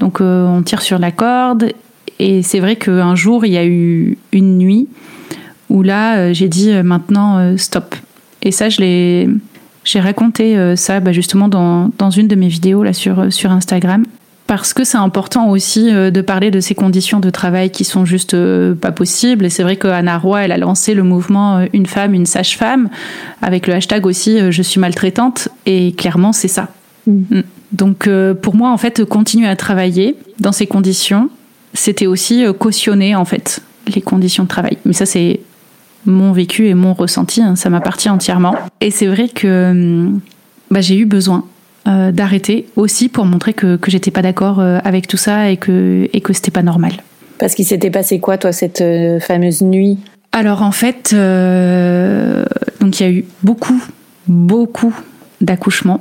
Donc 0.00 0.20
on 0.20 0.62
tire 0.64 0.80
sur 0.80 0.98
la 0.98 1.10
corde. 1.10 1.72
Et 2.18 2.42
c'est 2.42 2.60
vrai 2.60 2.76
qu'un 2.76 3.14
jour 3.14 3.44
il 3.44 3.52
y 3.52 3.58
a 3.58 3.66
eu 3.66 4.16
une 4.32 4.56
nuit 4.56 4.88
où 5.68 5.82
là 5.82 6.32
j'ai 6.32 6.48
dit 6.48 6.72
maintenant 6.82 7.56
stop. 7.58 7.94
Et 8.40 8.50
ça 8.50 8.70
je 8.70 8.80
l'ai 8.80 9.28
j'ai 9.84 10.00
raconté 10.00 10.76
ça 10.76 11.00
bah, 11.00 11.12
justement 11.12 11.48
dans, 11.48 11.90
dans, 11.98 12.10
une 12.10 12.28
de 12.28 12.34
mes 12.34 12.48
vidéos 12.48 12.82
là 12.82 12.92
sur, 12.92 13.32
sur 13.32 13.50
Instagram 13.50 14.04
parce 14.56 14.74
que 14.74 14.84
c'est 14.84 14.98
important 14.98 15.48
aussi 15.48 15.90
euh, 15.90 16.10
de 16.10 16.20
parler 16.20 16.50
de 16.50 16.60
ces 16.60 16.74
conditions 16.74 17.20
de 17.20 17.30
travail 17.30 17.70
qui 17.70 17.84
sont 17.84 18.04
juste 18.04 18.34
euh, 18.34 18.74
pas 18.74 18.92
possibles. 18.92 19.46
Et 19.46 19.48
c'est 19.48 19.62
vrai 19.62 19.76
qu'Anna 19.76 20.18
Roy, 20.18 20.42
elle 20.42 20.52
a 20.52 20.58
lancé 20.58 20.92
le 20.92 21.02
mouvement 21.02 21.56
euh, 21.56 21.66
Une 21.72 21.86
femme, 21.86 22.12
une 22.12 22.26
sage-femme, 22.26 22.90
avec 23.40 23.66
le 23.66 23.72
hashtag 23.72 24.04
aussi 24.04 24.52
Je 24.52 24.62
suis 24.62 24.78
maltraitante. 24.78 25.48
Et 25.64 25.92
clairement, 25.92 26.34
c'est 26.34 26.48
ça. 26.48 26.68
Mm. 27.06 27.12
Mm. 27.30 27.42
Donc 27.72 28.10
pour 28.42 28.54
moi, 28.54 28.70
en 28.70 28.76
fait, 28.76 29.06
continuer 29.06 29.48
à 29.48 29.56
travailler 29.56 30.16
dans 30.38 30.52
ces 30.52 30.66
conditions, 30.66 31.30
c'était 31.72 32.06
aussi 32.06 32.44
cautionner, 32.58 33.16
en 33.16 33.24
fait, 33.24 33.62
les 33.94 34.02
conditions 34.02 34.42
de 34.42 34.48
travail. 34.48 34.76
Mais 34.84 34.92
ça, 34.92 35.06
c'est 35.06 35.40
mon 36.04 36.32
vécu 36.32 36.66
et 36.66 36.74
mon 36.74 36.92
ressenti, 36.92 37.40
hein, 37.40 37.56
ça 37.56 37.70
m'appartient 37.70 38.10
entièrement. 38.10 38.54
Et 38.82 38.90
c'est 38.90 39.06
vrai 39.06 39.30
que 39.30 40.10
bah, 40.70 40.82
j'ai 40.82 40.98
eu 40.98 41.06
besoin 41.06 41.46
euh, 41.86 42.12
d'arrêter 42.12 42.66
aussi 42.76 43.08
pour 43.08 43.24
montrer 43.24 43.54
que, 43.54 43.76
que 43.76 43.90
j'étais 43.90 44.10
pas 44.10 44.22
d'accord 44.22 44.60
euh, 44.60 44.78
avec 44.84 45.08
tout 45.08 45.16
ça 45.16 45.50
et 45.50 45.56
que, 45.56 46.08
et 46.12 46.20
que 46.20 46.32
c'était 46.32 46.50
pas 46.50 46.62
normal. 46.62 46.92
Parce 47.38 47.54
qu'il 47.54 47.64
s'était 47.64 47.90
passé 47.90 48.20
quoi, 48.20 48.38
toi, 48.38 48.52
cette 48.52 48.80
euh, 48.80 49.18
fameuse 49.18 49.62
nuit? 49.62 49.98
Alors 50.32 50.62
en 50.62 50.72
fait, 50.72 51.14
donc 52.80 53.00
il 53.00 53.02
y 53.02 53.06
a 53.06 53.10
eu 53.10 53.24
beaucoup, 53.42 53.82
beaucoup 54.28 54.94
d'accouchements. 55.40 56.00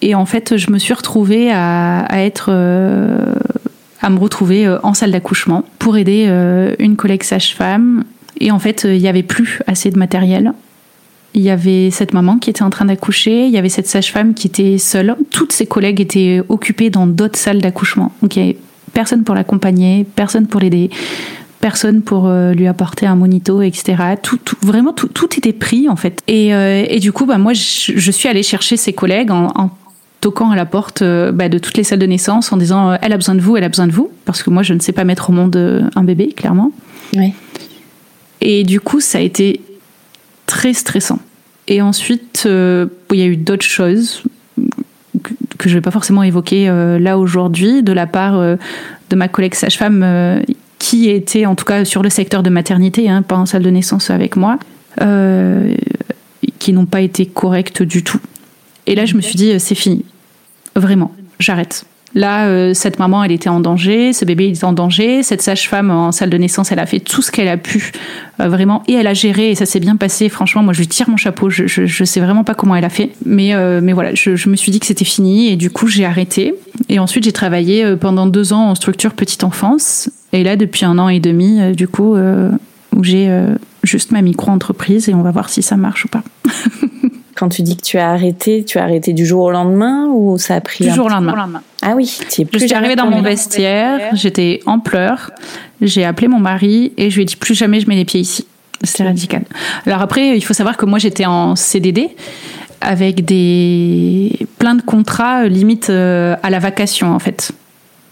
Et 0.00 0.14
en 0.14 0.26
fait, 0.26 0.56
je 0.56 0.70
me 0.70 0.78
suis 0.78 0.94
retrouvée 0.94 1.50
à, 1.52 2.00
à 2.00 2.20
être. 2.20 2.50
à 4.00 4.08
me 4.08 4.18
retrouver 4.18 4.66
en 4.82 4.94
salle 4.94 5.10
d'accouchement 5.10 5.64
pour 5.78 5.98
aider 5.98 6.24
une 6.78 6.96
collègue 6.96 7.22
sage-femme. 7.22 8.04
Et 8.40 8.50
en 8.50 8.58
fait, 8.58 8.84
il 8.84 8.98
n'y 8.98 9.08
avait 9.08 9.22
plus 9.22 9.60
assez 9.66 9.90
de 9.90 9.98
matériel. 9.98 10.54
Il 11.34 11.42
y 11.42 11.50
avait 11.50 11.90
cette 11.90 12.12
maman 12.12 12.38
qui 12.38 12.50
était 12.50 12.62
en 12.62 12.70
train 12.70 12.86
d'accoucher, 12.86 13.46
il 13.46 13.52
y 13.52 13.58
avait 13.58 13.68
cette 13.68 13.86
sage-femme 13.86 14.34
qui 14.34 14.48
était 14.48 14.78
seule. 14.78 15.14
Toutes 15.30 15.52
ses 15.52 15.66
collègues 15.66 16.00
étaient 16.00 16.42
occupées 16.48 16.90
dans 16.90 17.06
d'autres 17.06 17.38
salles 17.38 17.60
d'accouchement. 17.60 18.12
Donc 18.20 18.34
il 18.36 18.42
n'y 18.42 18.48
avait 18.50 18.58
personne 18.92 19.22
pour 19.22 19.34
l'accompagner, 19.34 20.04
personne 20.16 20.48
pour 20.48 20.60
l'aider, 20.60 20.90
personne 21.60 22.02
pour 22.02 22.26
euh, 22.26 22.52
lui 22.52 22.66
apporter 22.66 23.06
un 23.06 23.14
monito, 23.14 23.62
etc. 23.62 23.96
Tout, 24.22 24.38
vraiment, 24.62 24.92
tout, 24.92 25.28
était 25.36 25.52
pris 25.52 25.88
en 25.88 25.96
fait. 25.96 26.20
Et, 26.26 26.54
euh, 26.54 26.98
du 26.98 27.12
coup, 27.12 27.26
bah, 27.26 27.38
moi, 27.38 27.52
je, 27.52 28.10
suis 28.10 28.28
allée 28.28 28.42
chercher 28.42 28.76
ses 28.76 28.92
collègues 28.92 29.30
en, 29.30 29.70
toquant 30.20 30.50
à 30.50 30.56
la 30.56 30.66
porte 30.66 31.00
euh, 31.02 31.32
bah, 31.32 31.48
de 31.48 31.58
toutes 31.58 31.76
les 31.76 31.84
salles 31.84 31.98
de 31.98 32.06
naissance 32.06 32.52
en 32.52 32.58
disant 32.58 32.92
elle 33.00 33.12
a 33.12 33.16
besoin 33.16 33.34
de 33.34 33.40
vous, 33.40 33.56
elle 33.56 33.64
a 33.64 33.68
besoin 33.68 33.86
de 33.86 33.92
vous, 33.92 34.10
parce 34.24 34.42
que 34.42 34.50
moi, 34.50 34.62
je 34.62 34.74
ne 34.74 34.80
sais 34.80 34.92
pas 34.92 35.04
mettre 35.04 35.30
au 35.30 35.32
monde 35.32 35.90
un 35.94 36.04
bébé, 36.04 36.32
clairement. 36.32 36.72
Oui. 37.14 37.32
Et 38.40 38.64
du 38.64 38.80
coup, 38.80 39.00
ça 39.00 39.18
a 39.18 39.20
été 39.20 39.60
très 40.50 40.74
stressant. 40.74 41.20
Et 41.68 41.80
ensuite, 41.80 42.42
euh, 42.46 42.86
il 43.12 43.20
y 43.20 43.22
a 43.22 43.26
eu 43.26 43.36
d'autres 43.36 43.64
choses 43.64 44.24
que 45.58 45.68
je 45.68 45.74
ne 45.74 45.74
vais 45.74 45.80
pas 45.80 45.92
forcément 45.92 46.24
évoquer 46.24 46.68
euh, 46.68 46.98
là 46.98 47.18
aujourd'hui, 47.18 47.84
de 47.84 47.92
la 47.92 48.08
part 48.08 48.36
euh, 48.36 48.56
de 49.10 49.16
ma 49.16 49.28
collègue 49.28 49.54
sage-femme 49.54 50.42
qui 50.78 51.08
était 51.08 51.46
en 51.46 51.54
tout 51.54 51.64
cas 51.64 51.84
sur 51.84 52.02
le 52.02 52.10
secteur 52.10 52.42
de 52.42 52.50
maternité, 52.50 53.08
hein, 53.08 53.22
pas 53.22 53.36
en 53.36 53.46
salle 53.46 53.62
de 53.62 53.70
naissance 53.70 54.10
avec 54.10 54.34
moi, 54.34 54.58
qui 56.58 56.72
n'ont 56.72 56.86
pas 56.86 57.00
été 57.00 57.26
correctes 57.26 57.82
du 57.82 58.02
tout. 58.02 58.20
Et 58.86 58.96
là, 58.96 59.04
je 59.04 59.14
me 59.14 59.20
suis 59.20 59.36
dit, 59.36 59.58
c'est 59.60 59.74
fini. 59.74 60.04
Vraiment, 60.74 61.12
j'arrête. 61.38 61.84
Là, 62.14 62.46
euh, 62.46 62.74
cette 62.74 62.98
maman, 62.98 63.22
elle 63.22 63.30
était 63.30 63.48
en 63.48 63.60
danger, 63.60 64.12
ce 64.12 64.24
bébé 64.24 64.48
il 64.48 64.56
était 64.56 64.64
en 64.64 64.72
danger, 64.72 65.22
cette 65.22 65.42
sage-femme 65.42 65.92
en 65.92 66.10
salle 66.10 66.30
de 66.30 66.36
naissance, 66.36 66.72
elle 66.72 66.80
a 66.80 66.86
fait 66.86 66.98
tout 66.98 67.22
ce 67.22 67.30
qu'elle 67.30 67.46
a 67.46 67.56
pu, 67.56 67.92
euh, 68.40 68.48
vraiment, 68.48 68.82
et 68.88 68.94
elle 68.94 69.06
a 69.06 69.14
géré, 69.14 69.50
et 69.50 69.54
ça 69.54 69.64
s'est 69.64 69.78
bien 69.78 69.94
passé. 69.94 70.28
Franchement, 70.28 70.62
moi, 70.64 70.72
je 70.72 70.80
lui 70.80 70.88
tire 70.88 71.08
mon 71.08 71.16
chapeau, 71.16 71.50
je, 71.50 71.66
je, 71.66 72.04
sais 72.04 72.20
vraiment 72.20 72.42
pas 72.42 72.54
comment 72.54 72.74
elle 72.74 72.84
a 72.84 72.90
fait, 72.90 73.10
mais, 73.24 73.54
euh, 73.54 73.80
mais 73.80 73.92
voilà, 73.92 74.12
je, 74.14 74.48
me 74.48 74.56
suis 74.56 74.72
dit 74.72 74.80
que 74.80 74.86
c'était 74.86 75.04
fini, 75.04 75.52
et 75.52 75.56
du 75.56 75.70
coup, 75.70 75.86
j'ai 75.86 76.04
arrêté. 76.04 76.54
Et 76.88 76.98
ensuite, 76.98 77.22
j'ai 77.22 77.32
travaillé 77.32 77.94
pendant 77.96 78.26
deux 78.26 78.52
ans 78.52 78.70
en 78.70 78.74
structure 78.74 79.12
petite 79.12 79.44
enfance, 79.44 80.10
et 80.32 80.42
là, 80.42 80.56
depuis 80.56 80.84
un 80.84 80.98
an 80.98 81.08
et 81.08 81.20
demi, 81.20 81.60
du 81.76 81.86
coup, 81.86 82.16
où 82.16 83.04
j'ai 83.04 83.30
juste 83.84 84.10
ma 84.10 84.20
micro-entreprise, 84.20 85.08
et 85.08 85.14
on 85.14 85.22
va 85.22 85.30
voir 85.30 85.48
si 85.48 85.62
ça 85.62 85.76
marche 85.76 86.06
ou 86.06 86.08
pas. 86.08 86.24
Quand 87.40 87.48
tu 87.48 87.62
dis 87.62 87.74
que 87.74 87.82
tu 87.82 87.96
as 87.96 88.10
arrêté, 88.10 88.64
tu 88.64 88.76
as 88.76 88.82
arrêté 88.82 89.14
du 89.14 89.24
jour 89.24 89.44
au 89.44 89.50
lendemain 89.50 90.08
ou 90.12 90.36
ça 90.36 90.56
a 90.56 90.60
pris 90.60 90.84
Du 90.84 90.90
jour 90.90 91.06
au 91.06 91.08
lendemain. 91.08 91.48
Ah 91.80 91.94
oui, 91.96 92.20
tu 92.30 92.42
es 92.42 92.44
plus 92.44 92.60
Je 92.60 92.66
suis 92.66 92.74
arrivée 92.74 92.96
dans 92.96 93.06
mon 93.06 93.22
vestiaire, 93.22 94.10
j'étais 94.12 94.60
en 94.66 94.78
pleurs, 94.78 95.30
j'ai 95.80 96.04
appelé 96.04 96.28
mon 96.28 96.38
mari 96.38 96.92
et 96.98 97.08
je 97.08 97.16
lui 97.16 97.22
ai 97.22 97.24
dit 97.24 97.36
plus 97.36 97.54
jamais 97.54 97.80
je 97.80 97.88
mets 97.88 97.96
les 97.96 98.04
pieds 98.04 98.20
ici. 98.20 98.46
C'est 98.82 99.04
radical. 99.04 99.44
Alors 99.86 100.02
après, 100.02 100.36
il 100.36 100.44
faut 100.44 100.52
savoir 100.52 100.76
que 100.76 100.84
moi 100.84 100.98
j'étais 100.98 101.24
en 101.24 101.56
CDD 101.56 102.10
avec 102.82 103.24
des 103.24 104.46
plein 104.58 104.74
de 104.74 104.82
contrats 104.82 105.44
euh, 105.44 105.48
limite 105.48 105.88
euh, 105.88 106.36
à 106.42 106.50
la 106.50 106.58
vacation 106.58 107.10
en 107.14 107.20
fait, 107.20 107.52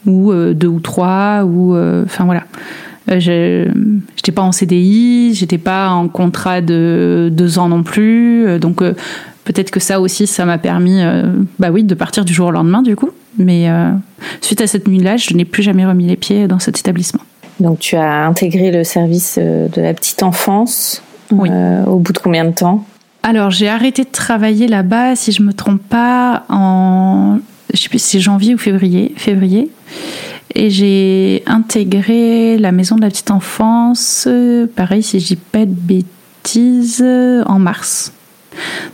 ou 0.07 0.33
euh, 0.33 0.55
deux 0.55 0.69
ou 0.69 0.81
trois, 0.81 1.45
ou 1.45 1.77
enfin 1.77 2.25
voilà. 2.25 2.45
Je 3.09 3.69
n'étais 4.17 4.33
pas 4.33 4.43
en 4.43 4.53
CDI, 4.53 5.35
j'étais 5.35 5.59
pas 5.59 5.91
en 5.91 6.09
contrat 6.09 6.61
de 6.61 7.31
deux 7.33 7.59
ans 7.59 7.69
non 7.69 7.83
plus, 7.83 8.59
donc 8.61 8.83
peut-être 9.45 9.71
que 9.71 9.81
ça 9.81 10.01
aussi, 10.01 10.27
ça 10.27 10.45
m'a 10.45 10.59
permis, 10.59 11.01
bah 11.59 11.71
oui, 11.71 11.85
de 11.85 11.95
partir 11.95 12.25
du 12.25 12.35
jour 12.35 12.49
au 12.49 12.51
lendemain 12.51 12.83
du 12.83 12.97
coup. 12.97 13.11
Mais 13.39 13.71
euh, 13.71 13.91
suite 14.41 14.61
à 14.61 14.67
cette 14.67 14.89
nuit-là, 14.89 15.17
je 15.17 15.35
n'ai 15.35 15.45
plus 15.45 15.63
jamais 15.63 15.87
remis 15.87 16.07
les 16.07 16.17
pieds 16.17 16.49
dans 16.49 16.59
cet 16.59 16.79
établissement. 16.79 17.23
Donc 17.61 17.79
tu 17.79 17.97
as 17.97 18.27
intégré 18.27 18.71
le 18.71 18.85
service 18.85 19.39
euh, 19.41 19.69
de 19.69 19.81
la 19.81 19.95
petite 19.95 20.23
enfance 20.23 21.03
oui. 21.31 21.49
Euh, 21.53 21.85
au 21.85 21.99
bout 21.99 22.13
de 22.13 22.19
combien 22.19 22.45
de 22.45 22.53
temps? 22.53 22.85
Alors 23.23 23.51
j'ai 23.51 23.69
arrêté 23.69 24.05
de 24.05 24.11
travailler 24.11 24.67
là-bas, 24.67 25.15
si 25.17 25.33
je 25.33 25.43
me 25.43 25.53
trompe 25.53 25.83
pas, 25.83 26.45
en 26.49 27.39
je 27.73 27.83
sais 27.83 27.89
plus 27.89 27.99
si 27.99 28.11
c'est 28.13 28.21
janvier 28.21 28.55
ou 28.55 28.59
février, 28.59 29.13
février. 29.17 29.71
Et 30.55 30.71
j'ai 30.71 31.43
intégré 31.47 32.59
la 32.59 32.73
maison 32.73 32.97
de 32.97 33.03
la 33.03 33.09
petite 33.09 33.31
enfance, 33.31 34.29
pareil 34.75 35.03
si 35.03 35.21
je 35.21 35.27
dis 35.27 35.37
pas 35.37 35.67
de 35.67 35.75
bêtises, 35.75 37.05
en 37.47 37.59
mars. 37.59 38.13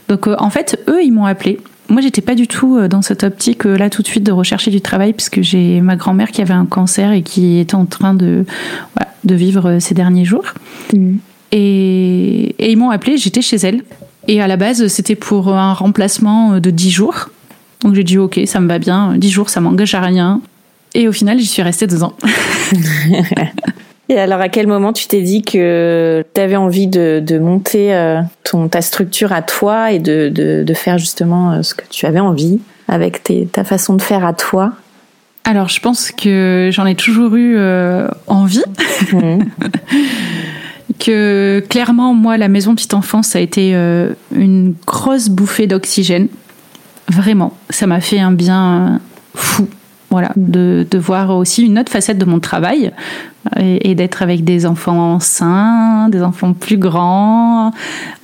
Donc 0.08 0.26
en 0.26 0.50
fait, 0.50 0.82
eux, 0.88 1.02
ils 1.02 1.12
m'ont 1.12 1.26
appelé 1.26 1.60
moi, 1.88 2.00
j'étais 2.00 2.22
pas 2.22 2.34
du 2.34 2.46
tout 2.46 2.76
euh, 2.76 2.88
dans 2.88 3.02
cette 3.02 3.24
optique 3.24 3.66
euh, 3.66 3.76
là 3.76 3.90
tout 3.90 4.02
de 4.02 4.06
suite 4.06 4.24
de 4.24 4.32
rechercher 4.32 4.70
du 4.70 4.80
travail, 4.80 5.12
puisque 5.12 5.42
j'ai 5.42 5.80
ma 5.80 5.96
grand-mère 5.96 6.30
qui 6.30 6.40
avait 6.40 6.54
un 6.54 6.66
cancer 6.66 7.12
et 7.12 7.22
qui 7.22 7.58
était 7.58 7.74
en 7.74 7.84
train 7.84 8.14
de, 8.14 8.44
de 9.24 9.34
vivre 9.34 9.70
euh, 9.70 9.80
ces 9.80 9.94
derniers 9.94 10.24
jours. 10.24 10.54
Mm. 10.92 11.16
Et, 11.52 12.54
et, 12.58 12.72
ils 12.72 12.76
m'ont 12.76 12.90
appelé, 12.90 13.16
j'étais 13.16 13.42
chez 13.42 13.56
elle. 13.56 13.82
Et 14.26 14.40
à 14.40 14.46
la 14.46 14.56
base, 14.56 14.86
c'était 14.88 15.14
pour 15.14 15.54
un 15.54 15.74
remplacement 15.74 16.58
de 16.58 16.70
10 16.70 16.90
jours. 16.90 17.28
Donc 17.82 17.94
j'ai 17.94 18.02
dit, 18.02 18.16
ok, 18.16 18.40
ça 18.46 18.60
me 18.60 18.66
va 18.66 18.78
bien, 18.78 19.16
10 19.16 19.30
jours, 19.30 19.50
ça 19.50 19.60
m'engage 19.60 19.94
à 19.94 20.00
rien. 20.00 20.40
Et 20.94 21.08
au 21.08 21.12
final, 21.12 21.38
j'y 21.38 21.46
suis 21.46 21.62
restée 21.62 21.86
deux 21.86 22.02
ans. 22.04 22.14
Et 24.08 24.18
alors, 24.18 24.40
à 24.40 24.48
quel 24.48 24.66
moment 24.66 24.92
tu 24.92 25.06
t'es 25.06 25.22
dit 25.22 25.42
que 25.42 26.24
tu 26.34 26.40
avais 26.40 26.56
envie 26.56 26.86
de, 26.86 27.22
de 27.24 27.38
monter 27.38 27.94
euh, 27.94 28.20
ton, 28.44 28.68
ta 28.68 28.82
structure 28.82 29.32
à 29.32 29.40
toi 29.40 29.92
et 29.92 29.98
de, 29.98 30.28
de, 30.28 30.62
de 30.62 30.74
faire 30.74 30.98
justement 30.98 31.52
euh, 31.52 31.62
ce 31.62 31.74
que 31.74 31.84
tu 31.88 32.04
avais 32.04 32.20
envie 32.20 32.60
avec 32.86 33.24
tes, 33.24 33.46
ta 33.46 33.64
façon 33.64 33.94
de 33.94 34.02
faire 34.02 34.24
à 34.26 34.34
toi? 34.34 34.74
Alors, 35.44 35.68
je 35.68 35.80
pense 35.80 36.10
que 36.10 36.68
j'en 36.70 36.84
ai 36.84 36.94
toujours 36.94 37.34
eu 37.34 37.56
euh, 37.56 38.06
envie. 38.26 38.62
Mmh. 39.10 39.38
que 40.98 41.64
clairement, 41.70 42.12
moi, 42.12 42.36
la 42.36 42.48
maison 42.48 42.74
petite 42.74 42.94
enfance, 42.94 43.28
ça 43.28 43.38
a 43.38 43.42
été 43.42 43.72
une 44.34 44.74
grosse 44.86 45.28
bouffée 45.28 45.66
d'oxygène. 45.66 46.28
Vraiment, 47.08 47.56
ça 47.70 47.86
m'a 47.86 48.00
fait 48.00 48.20
un 48.20 48.32
bien 48.32 49.00
fou. 49.34 49.66
Voilà, 50.14 50.30
de, 50.36 50.86
de, 50.88 50.98
voir 50.98 51.36
aussi 51.36 51.64
une 51.66 51.76
autre 51.76 51.90
facette 51.90 52.18
de 52.18 52.24
mon 52.24 52.38
travail 52.38 52.92
et, 53.58 53.96
d'être 53.96 54.22
avec 54.22 54.44
des 54.44 54.64
enfants 54.64 55.18
sains, 55.18 56.08
des 56.08 56.22
enfants 56.22 56.52
plus 56.52 56.78
grands. 56.78 57.72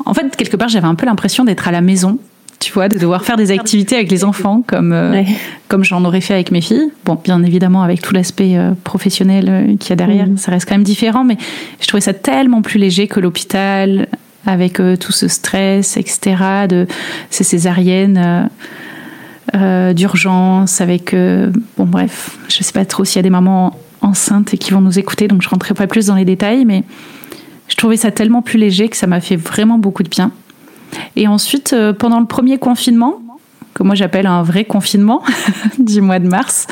En 0.07 0.15
fait, 0.15 0.37
quelque 0.37 0.57
part, 0.57 0.69
j'avais 0.69 0.87
un 0.87 0.95
peu 0.95 1.05
l'impression 1.05 1.43
d'être 1.43 1.67
à 1.67 1.73
la 1.73 1.81
maison, 1.81 2.21
tu 2.61 2.73
vois, 2.73 2.89
de 2.89 2.99
devoir 2.99 3.25
faire 3.25 3.37
des 3.37 3.51
activités 3.51 3.97
avec 3.97 4.11
les 4.11 4.23
enfants 4.23 4.63
comme, 4.65 4.93
euh, 4.93 5.23
comme 5.67 5.83
j'en 5.83 6.05
aurais 6.05 6.21
fait 6.21 6.35
avec 6.35 6.53
mes 6.53 6.61
filles. 6.61 6.93
Bon, 7.07 7.19
bien 7.23 7.43
évidemment, 7.43 7.83
avec 7.83 8.03
tout 8.03 8.15
l'aspect 8.15 8.57
euh, 8.57 8.73
professionnel 8.85 9.49
euh, 9.49 9.77
qu'il 9.77 9.91
y 9.91 9.93
a 9.95 9.97
derrière, 9.97 10.27
mm. 10.27 10.37
ça 10.37 10.53
reste 10.53 10.69
quand 10.69 10.75
même 10.75 10.85
différent, 10.85 11.25
mais 11.25 11.39
je 11.81 11.89
trouvais 11.89 12.03
ça 12.03 12.13
tellement 12.13 12.63
plus 12.63 12.79
léger 12.79 13.09
que 13.09 13.19
l'hôpital 13.19 14.07
avec 14.47 14.81
tout 14.99 15.13
ce 15.13 15.29
stress, 15.29 15.99
etc., 15.99 16.37
de 16.67 16.87
ces 17.29 17.45
césariennes. 17.45 18.49
D'urgence 19.53 20.81
avec 20.81 21.13
bon 21.13 21.85
bref 21.85 22.39
je 22.49 22.63
sais 22.63 22.73
pas 22.73 22.85
trop 22.85 23.05
s'il 23.05 23.17
y 23.17 23.19
a 23.19 23.23
des 23.23 23.31
mamans 23.31 23.77
enceintes 24.01 24.55
et 24.55 24.59
qui 24.59 24.71
vont 24.71 24.81
nous 24.81 24.99
écouter 24.99 25.27
donc 25.27 25.43
je 25.43 25.49
rentrerai 25.49 25.75
pas 25.75 25.89
plus 25.89 26.07
dans 26.07 26.15
les 26.15 26.25
détails 26.25 26.65
mais 26.65 26.85
je 27.67 27.75
trouvais 27.75 27.97
ça 27.97 28.13
tellement 28.13 28.43
plus 28.43 28.59
léger 28.59 28.89
que 28.89 28.97
ça 28.97 29.09
m'a 29.09 29.21
fait 29.21 29.35
vraiment 29.35 29.79
beaucoup 29.79 30.05
de 30.05 30.09
bien 30.09 30.31
et 31.17 31.27
ensuite 31.27 31.75
pendant 31.99 32.21
le 32.21 32.27
premier 32.27 32.59
confinement 32.59 33.21
que 33.75 33.83
moi 33.83 33.97
j'appelle 33.97 34.27
un 34.27 34.45
vrai 34.45 34.65
confinement 34.65 35.23
du 35.79 36.01
mois 36.01 36.21
de 36.21 36.29
mars 36.29 36.69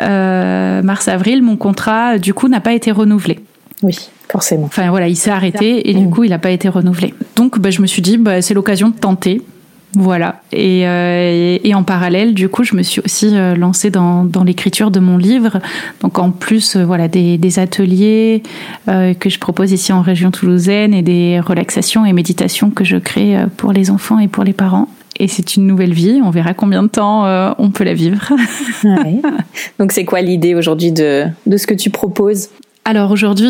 euh, 0.00 0.82
mars-avril, 0.82 1.42
mon 1.42 1.56
contrat, 1.56 2.18
du 2.18 2.34
coup, 2.34 2.48
n'a 2.48 2.60
pas 2.60 2.72
été 2.72 2.90
renouvelé. 2.90 3.40
Oui, 3.82 3.96
forcément. 4.28 4.64
Enfin 4.66 4.90
voilà, 4.90 5.08
il 5.08 5.16
s'est 5.16 5.30
arrêté 5.30 5.88
et 5.90 5.94
du 5.94 6.06
mmh. 6.06 6.10
coup, 6.10 6.24
il 6.24 6.30
n'a 6.30 6.38
pas 6.38 6.50
été 6.50 6.68
renouvelé. 6.68 7.14
Donc, 7.36 7.58
bah, 7.58 7.70
je 7.70 7.80
me 7.80 7.86
suis 7.86 8.02
dit, 8.02 8.18
bah, 8.18 8.42
c'est 8.42 8.54
l'occasion 8.54 8.90
de 8.90 8.96
tenter. 8.96 9.42
Voilà. 9.94 10.42
Et, 10.52 10.86
euh, 10.86 11.58
et, 11.62 11.74
en 11.74 11.82
parallèle, 11.82 12.34
du 12.34 12.48
coup, 12.50 12.64
je 12.64 12.74
me 12.74 12.82
suis 12.82 13.00
aussi 13.00 13.30
euh, 13.32 13.54
lancée 13.54 13.90
dans, 13.90 14.24
dans 14.24 14.44
l'écriture 14.44 14.90
de 14.90 15.00
mon 15.00 15.16
livre. 15.16 15.60
Donc, 16.02 16.18
en 16.18 16.30
plus, 16.30 16.76
voilà, 16.76 17.08
des, 17.08 17.38
des 17.38 17.58
ateliers 17.58 18.42
que 18.86 19.30
je 19.30 19.38
propose 19.38 19.72
ici 19.72 19.92
en 19.92 20.02
région 20.02 20.30
toulousaine 20.30 20.92
et 20.92 21.02
des 21.02 21.40
relaxations 21.40 22.04
et 22.04 22.12
méditations 22.12 22.70
que 22.70 22.84
je 22.84 22.96
crée 22.96 23.36
pour 23.56 23.72
les 23.72 23.90
enfants 23.90 24.18
et 24.18 24.28
pour 24.28 24.44
les 24.44 24.52
parents 24.52 24.88
et 25.18 25.28
c'est 25.28 25.56
une 25.56 25.66
nouvelle 25.66 25.92
vie. 25.92 26.20
On 26.22 26.30
verra 26.30 26.54
combien 26.54 26.82
de 26.82 26.88
temps 26.88 27.26
euh, 27.26 27.52
on 27.58 27.70
peut 27.70 27.84
la 27.84 27.94
vivre. 27.94 28.20
Donc 29.78 29.92
c'est 29.92 30.04
quoi 30.04 30.20
l'idée 30.20 30.54
aujourd'hui 30.54 30.92
de, 30.92 31.26
de 31.46 31.56
ce 31.56 31.66
que 31.66 31.74
tu 31.74 31.90
proposes? 31.90 32.48
Alors 32.84 33.10
aujourd'hui, 33.10 33.48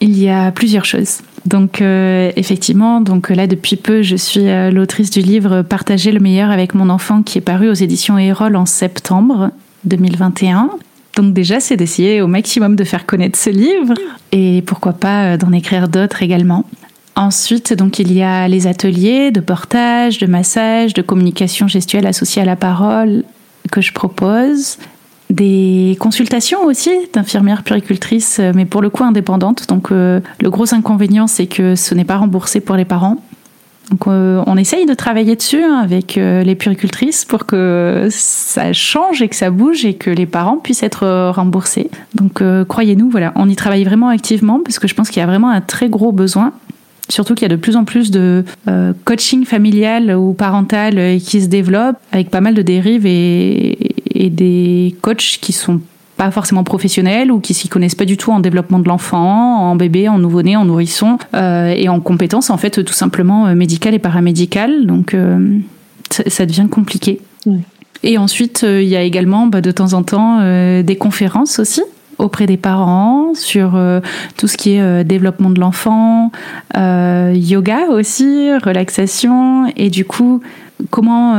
il 0.00 0.18
y 0.18 0.28
a 0.28 0.50
plusieurs 0.52 0.84
choses. 0.84 1.18
Donc 1.46 1.80
euh, 1.80 2.32
effectivement, 2.36 3.00
donc 3.00 3.30
là 3.30 3.46
depuis 3.46 3.76
peu, 3.76 4.02
je 4.02 4.16
suis 4.16 4.48
euh, 4.48 4.70
l'autrice 4.70 5.10
du 5.10 5.20
livre 5.20 5.62
Partager 5.62 6.12
le 6.12 6.20
meilleur 6.20 6.50
avec 6.50 6.74
mon 6.74 6.90
enfant 6.90 7.22
qui 7.22 7.38
est 7.38 7.42
paru 7.42 7.68
aux 7.68 7.74
éditions 7.74 8.18
Erol 8.18 8.56
en 8.56 8.66
septembre 8.66 9.50
2021. 9.84 10.70
Donc 11.16 11.32
déjà, 11.32 11.60
c'est 11.60 11.76
d'essayer 11.76 12.20
au 12.20 12.26
maximum 12.26 12.76
de 12.76 12.84
faire 12.84 13.06
connaître 13.06 13.38
ce 13.38 13.50
livre 13.50 13.94
et 14.32 14.62
pourquoi 14.66 14.92
pas 14.92 15.38
d'en 15.38 15.52
écrire 15.52 15.88
d'autres 15.88 16.22
également. 16.22 16.66
Ensuite, 17.16 17.72
donc, 17.72 17.98
il 17.98 18.12
y 18.12 18.22
a 18.22 18.46
les 18.46 18.66
ateliers 18.66 19.30
de 19.30 19.40
portage, 19.40 20.18
de 20.18 20.26
massage, 20.26 20.92
de 20.92 21.00
communication 21.00 21.66
gestuelle 21.66 22.06
associée 22.06 22.42
à 22.42 22.44
la 22.44 22.56
parole 22.56 23.24
que 23.72 23.80
je 23.80 23.94
propose. 23.94 24.76
Des 25.30 25.96
consultations 25.98 26.64
aussi 26.64 26.90
d'infirmières 27.12 27.64
puricultrices, 27.64 28.40
mais 28.54 28.64
pour 28.64 28.80
le 28.80 28.90
coup 28.90 29.02
indépendantes. 29.02 29.66
Donc, 29.68 29.90
euh, 29.90 30.20
le 30.40 30.50
gros 30.50 30.72
inconvénient, 30.72 31.26
c'est 31.26 31.46
que 31.46 31.74
ce 31.74 31.94
n'est 31.94 32.04
pas 32.04 32.16
remboursé 32.16 32.60
pour 32.60 32.76
les 32.76 32.84
parents. 32.84 33.16
Donc, 33.90 34.06
euh, 34.06 34.42
on 34.46 34.56
essaye 34.56 34.86
de 34.86 34.94
travailler 34.94 35.36
dessus 35.36 35.62
hein, 35.62 35.80
avec 35.82 36.16
euh, 36.16 36.42
les 36.42 36.54
puricultrices 36.54 37.24
pour 37.24 37.46
que 37.46 38.08
ça 38.10 38.72
change 38.72 39.20
et 39.20 39.28
que 39.28 39.36
ça 39.36 39.50
bouge 39.50 39.84
et 39.84 39.94
que 39.94 40.10
les 40.10 40.26
parents 40.26 40.58
puissent 40.58 40.82
être 40.84 41.30
remboursés. 41.30 41.90
Donc, 42.14 42.42
croyez-nous, 42.68 43.10
voilà, 43.10 43.32
on 43.34 43.48
y 43.48 43.56
travaille 43.56 43.84
vraiment 43.84 44.08
activement 44.08 44.60
parce 44.64 44.78
que 44.78 44.86
je 44.86 44.94
pense 44.94 45.08
qu'il 45.08 45.18
y 45.18 45.22
a 45.22 45.26
vraiment 45.26 45.50
un 45.50 45.60
très 45.60 45.88
gros 45.88 46.12
besoin 46.12 46.52
Surtout 47.08 47.34
qu'il 47.34 47.42
y 47.42 47.52
a 47.52 47.54
de 47.54 47.60
plus 47.60 47.76
en 47.76 47.84
plus 47.84 48.10
de 48.10 48.44
euh, 48.66 48.92
coaching 49.04 49.44
familial 49.44 50.10
ou 50.16 50.32
parental 50.32 50.98
euh, 50.98 51.18
qui 51.18 51.40
se 51.40 51.46
développe 51.46 51.96
avec 52.10 52.30
pas 52.30 52.40
mal 52.40 52.54
de 52.54 52.62
dérives 52.62 53.06
et, 53.06 53.85
des 54.30 54.94
coachs 55.02 55.38
qui 55.40 55.52
sont 55.52 55.80
pas 56.16 56.30
forcément 56.30 56.64
professionnels 56.64 57.30
ou 57.30 57.40
qui 57.40 57.52
s'y 57.52 57.68
connaissent 57.68 57.94
pas 57.94 58.06
du 58.06 58.16
tout 58.16 58.32
en 58.32 58.40
développement 58.40 58.78
de 58.78 58.88
l'enfant, 58.88 59.70
en 59.70 59.76
bébé, 59.76 60.08
en 60.08 60.18
nouveau-né, 60.18 60.56
en 60.56 60.64
nourrisson 60.64 61.18
euh, 61.34 61.74
et 61.76 61.88
en 61.88 62.00
compétences 62.00 62.48
en 62.48 62.56
fait 62.56 62.82
tout 62.82 62.94
simplement 62.94 63.54
médicales 63.54 63.94
et 63.94 63.98
paramédicales. 63.98 64.86
Donc 64.86 65.14
ça 66.10 66.46
devient 66.46 66.68
compliqué. 66.70 67.20
Et 68.02 68.16
ensuite 68.16 68.64
il 68.66 68.88
y 68.88 68.96
a 68.96 69.02
également 69.02 69.46
bah, 69.46 69.60
de 69.60 69.70
temps 69.70 69.92
en 69.92 70.02
temps 70.02 70.40
des 70.82 70.96
conférences 70.96 71.58
aussi 71.58 71.82
auprès 72.18 72.46
des 72.46 72.56
parents 72.56 73.34
sur 73.34 73.76
euh, 73.76 74.00
tout 74.36 74.48
ce 74.48 74.56
qui 74.56 74.74
est 74.74 74.80
euh, 74.80 75.04
développement 75.04 75.50
de 75.50 75.60
l'enfant, 75.60 76.32
euh, 76.76 77.32
yoga 77.34 77.88
aussi, 77.90 78.50
relaxation 78.58 79.66
et 79.76 79.90
du 79.90 80.04
coup 80.04 80.40
comment 80.90 81.36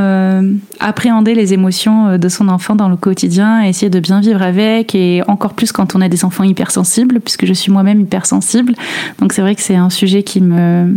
appréhender 0.79 1.35
les 1.35 1.53
émotions 1.53 2.17
de 2.17 2.27
son 2.27 2.49
enfant 2.49 2.75
dans 2.75 2.89
le 2.89 2.95
quotidien, 2.95 3.61
essayer 3.61 3.91
de 3.91 3.99
bien 3.99 4.19
vivre 4.19 4.41
avec 4.41 4.95
et 4.95 5.21
encore 5.27 5.53
plus 5.53 5.71
quand 5.71 5.95
on 5.95 6.01
a 6.01 6.09
des 6.09 6.25
enfants 6.25 6.43
hypersensibles 6.43 7.19
puisque 7.19 7.45
je 7.45 7.53
suis 7.53 7.71
moi-même 7.71 8.01
hypersensible. 8.01 8.73
Donc 9.19 9.33
c'est 9.33 9.43
vrai 9.43 9.53
que 9.53 9.61
c'est 9.61 9.75
un 9.75 9.91
sujet 9.91 10.23
qui 10.23 10.41
me 10.41 10.95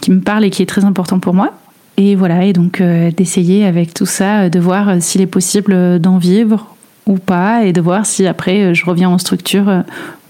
qui 0.00 0.10
me 0.10 0.18
parle 0.18 0.44
et 0.44 0.50
qui 0.50 0.62
est 0.62 0.66
très 0.66 0.84
important 0.84 1.20
pour 1.20 1.32
moi. 1.32 1.52
Et 1.96 2.16
voilà, 2.16 2.44
et 2.44 2.52
donc 2.52 2.82
d'essayer 2.82 3.64
avec 3.64 3.94
tout 3.94 4.04
ça 4.04 4.50
de 4.50 4.58
voir 4.58 5.00
s'il 5.00 5.20
est 5.20 5.26
possible 5.26 6.00
d'en 6.00 6.18
vivre 6.18 6.75
ou 7.06 7.18
pas 7.18 7.64
et 7.64 7.72
de 7.72 7.80
voir 7.80 8.04
si 8.06 8.26
après 8.26 8.62
euh, 8.62 8.74
je 8.74 8.84
reviens 8.84 9.08
en 9.08 9.18
structure 9.18 9.68
euh, 9.68 9.82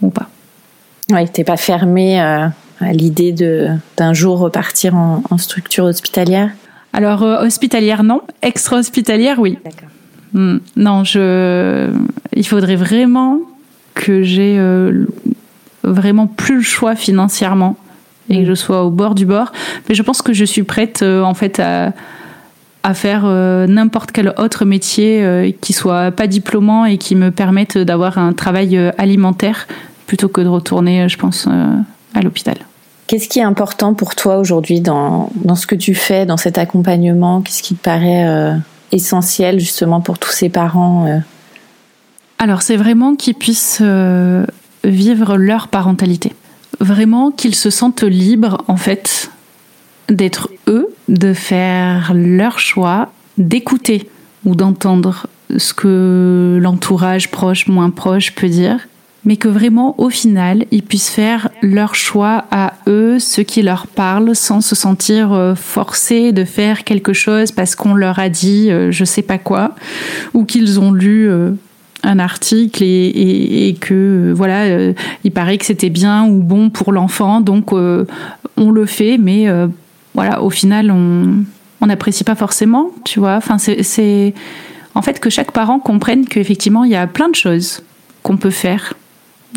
ou 0.02 0.10
pas. 0.10 0.28
Oui, 1.10 1.28
t'es 1.28 1.44
pas 1.44 1.56
fermé 1.56 2.20
euh, 2.20 2.46
à 2.80 2.92
l'idée 2.92 3.32
de 3.32 3.68
d'un 3.96 4.12
jour 4.12 4.38
repartir 4.38 4.94
en, 4.94 5.38
structure 5.38 5.84
hospitalière? 5.84 6.50
Alors 6.92 7.22
hospitalière 7.22 8.02
non, 8.02 8.22
extra-hospitalière 8.42 9.38
oui. 9.38 9.58
D'accord. 9.64 9.88
Hmm, 10.32 10.58
non, 10.76 11.04
je 11.04 11.90
il 12.34 12.46
faudrait 12.46 12.76
vraiment 12.76 13.40
que 13.94 14.22
j'ai 14.22 14.60
vraiment 15.84 16.26
plus 16.26 16.56
le 16.56 16.62
choix 16.62 16.96
financièrement 16.96 17.76
et 18.28 18.38
que 18.38 18.42
hmm. 18.42 18.46
je 18.46 18.54
sois 18.54 18.84
au 18.84 18.90
bord 18.90 19.14
du 19.14 19.24
bord. 19.24 19.52
Mais 19.88 19.94
je 19.94 20.02
pense 20.02 20.20
que 20.20 20.32
je 20.32 20.44
suis 20.44 20.64
prête 20.64 21.02
en 21.02 21.34
fait 21.34 21.60
à, 21.60 21.92
à 22.86 22.94
faire 22.94 23.22
euh, 23.24 23.66
n'importe 23.66 24.12
quel 24.12 24.32
autre 24.38 24.64
métier 24.64 25.20
euh, 25.24 25.50
qui 25.60 25.72
soit 25.72 26.12
pas 26.12 26.28
diplômant 26.28 26.84
et 26.84 26.98
qui 26.98 27.16
me 27.16 27.32
permette 27.32 27.76
d'avoir 27.76 28.16
un 28.16 28.32
travail 28.32 28.76
euh, 28.76 28.92
alimentaire 28.96 29.66
plutôt 30.06 30.28
que 30.28 30.40
de 30.40 30.46
retourner, 30.46 31.08
je 31.08 31.18
pense, 31.18 31.48
à 32.14 32.20
l'hôpital. 32.20 32.54
Qu'est-ce 33.08 33.28
qui 33.28 33.40
est 33.40 33.42
important 33.42 33.92
pour 33.94 34.14
toi 34.14 34.38
aujourd'hui 34.38 34.80
dans, 34.80 35.30
dans, 35.34 35.56
ce 35.56 35.66
que 35.66 35.74
tu 35.74 35.96
fais, 35.96 36.26
dans 36.26 36.36
cet 36.36 36.58
accompagnement? 36.58 37.42
Qu'est-ce 37.42 37.64
qui 37.64 37.74
te 37.74 37.82
paraît 37.82 38.54
essentiel 38.92 39.58
justement 39.58 40.00
pour 40.00 40.20
tous 40.20 40.30
ces 40.30 40.48
parents 40.48 41.20
Alors 42.38 42.62
c'est 42.62 42.76
vraiment 42.76 43.16
qu'ils 43.16 43.34
puissent 43.34 43.82
vivre 44.84 45.36
leur 45.36 45.66
parentalité. 45.66 46.34
Vraiment 46.78 47.32
qu'ils 47.32 47.56
se 47.56 47.70
sentent 47.70 48.04
libres 48.04 48.62
en 48.68 48.76
fait 48.76 49.32
d'être 50.08 50.50
eux, 50.68 50.88
de 51.08 51.32
faire 51.32 52.12
leur 52.14 52.58
choix, 52.58 53.12
d'écouter 53.38 54.08
ou 54.44 54.54
d'entendre 54.54 55.26
ce 55.56 55.74
que 55.74 56.58
l'entourage 56.60 57.30
proche, 57.30 57.68
moins 57.68 57.90
proche 57.90 58.34
peut 58.34 58.48
dire, 58.48 58.88
mais 59.24 59.36
que 59.36 59.48
vraiment 59.48 59.94
au 59.98 60.08
final, 60.08 60.64
ils 60.70 60.82
puissent 60.82 61.10
faire 61.10 61.50
leur 61.60 61.94
choix 61.94 62.44
à 62.50 62.74
eux, 62.86 63.18
ce 63.18 63.40
qui 63.40 63.62
leur 63.62 63.86
parle, 63.86 64.34
sans 64.34 64.60
se 64.60 64.74
sentir 64.74 65.32
euh, 65.32 65.54
forcés 65.54 66.32
de 66.32 66.44
faire 66.44 66.84
quelque 66.84 67.12
chose 67.12 67.52
parce 67.52 67.74
qu'on 67.74 67.94
leur 67.94 68.18
a 68.18 68.28
dit 68.28 68.70
euh, 68.70 68.90
je 68.90 69.04
sais 69.04 69.22
pas 69.22 69.38
quoi, 69.38 69.74
ou 70.32 70.44
qu'ils 70.44 70.80
ont 70.80 70.92
lu 70.92 71.28
euh, 71.28 71.50
un 72.04 72.20
article 72.20 72.84
et, 72.84 73.76
que 73.80 74.32
voilà, 74.32 74.92
il 75.24 75.32
paraît 75.32 75.58
que 75.58 75.64
c'était 75.64 75.90
bien 75.90 76.24
ou 76.24 76.40
bon 76.40 76.70
pour 76.70 76.92
l'enfant, 76.92 77.40
donc 77.40 77.72
on 77.72 78.70
le 78.70 78.86
fait, 78.86 79.18
mais 79.18 79.48
voilà, 80.16 80.42
au 80.42 80.50
final, 80.50 80.90
on 80.90 81.86
n'apprécie 81.86 82.24
pas 82.24 82.34
forcément, 82.34 82.90
tu 83.04 83.20
vois. 83.20 83.36
Enfin, 83.36 83.58
c'est 83.58 84.34
en 84.94 85.02
fait 85.02 85.20
que 85.20 85.30
chaque 85.30 85.52
parent 85.52 85.78
comprenne 85.78 86.26
qu'effectivement, 86.26 86.84
il 86.84 86.90
y 86.90 86.96
a 86.96 87.06
plein 87.06 87.28
de 87.28 87.34
choses 87.34 87.82
qu'on 88.22 88.38
peut 88.38 88.50
faire. 88.50 88.94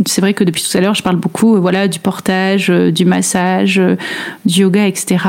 C'est 0.05 0.21
vrai 0.21 0.33
que 0.33 0.43
depuis 0.43 0.63
tout 0.63 0.77
à 0.77 0.81
l'heure, 0.81 0.93
je 0.93 1.01
parle 1.01 1.15
beaucoup 1.15 1.55
euh, 1.55 1.59
voilà, 1.59 1.87
du 1.87 1.99
portage, 1.99 2.69
euh, 2.69 2.91
du 2.91 3.05
massage, 3.05 3.79
euh, 3.79 3.95
du 4.45 4.61
yoga, 4.61 4.85
etc. 4.85 5.25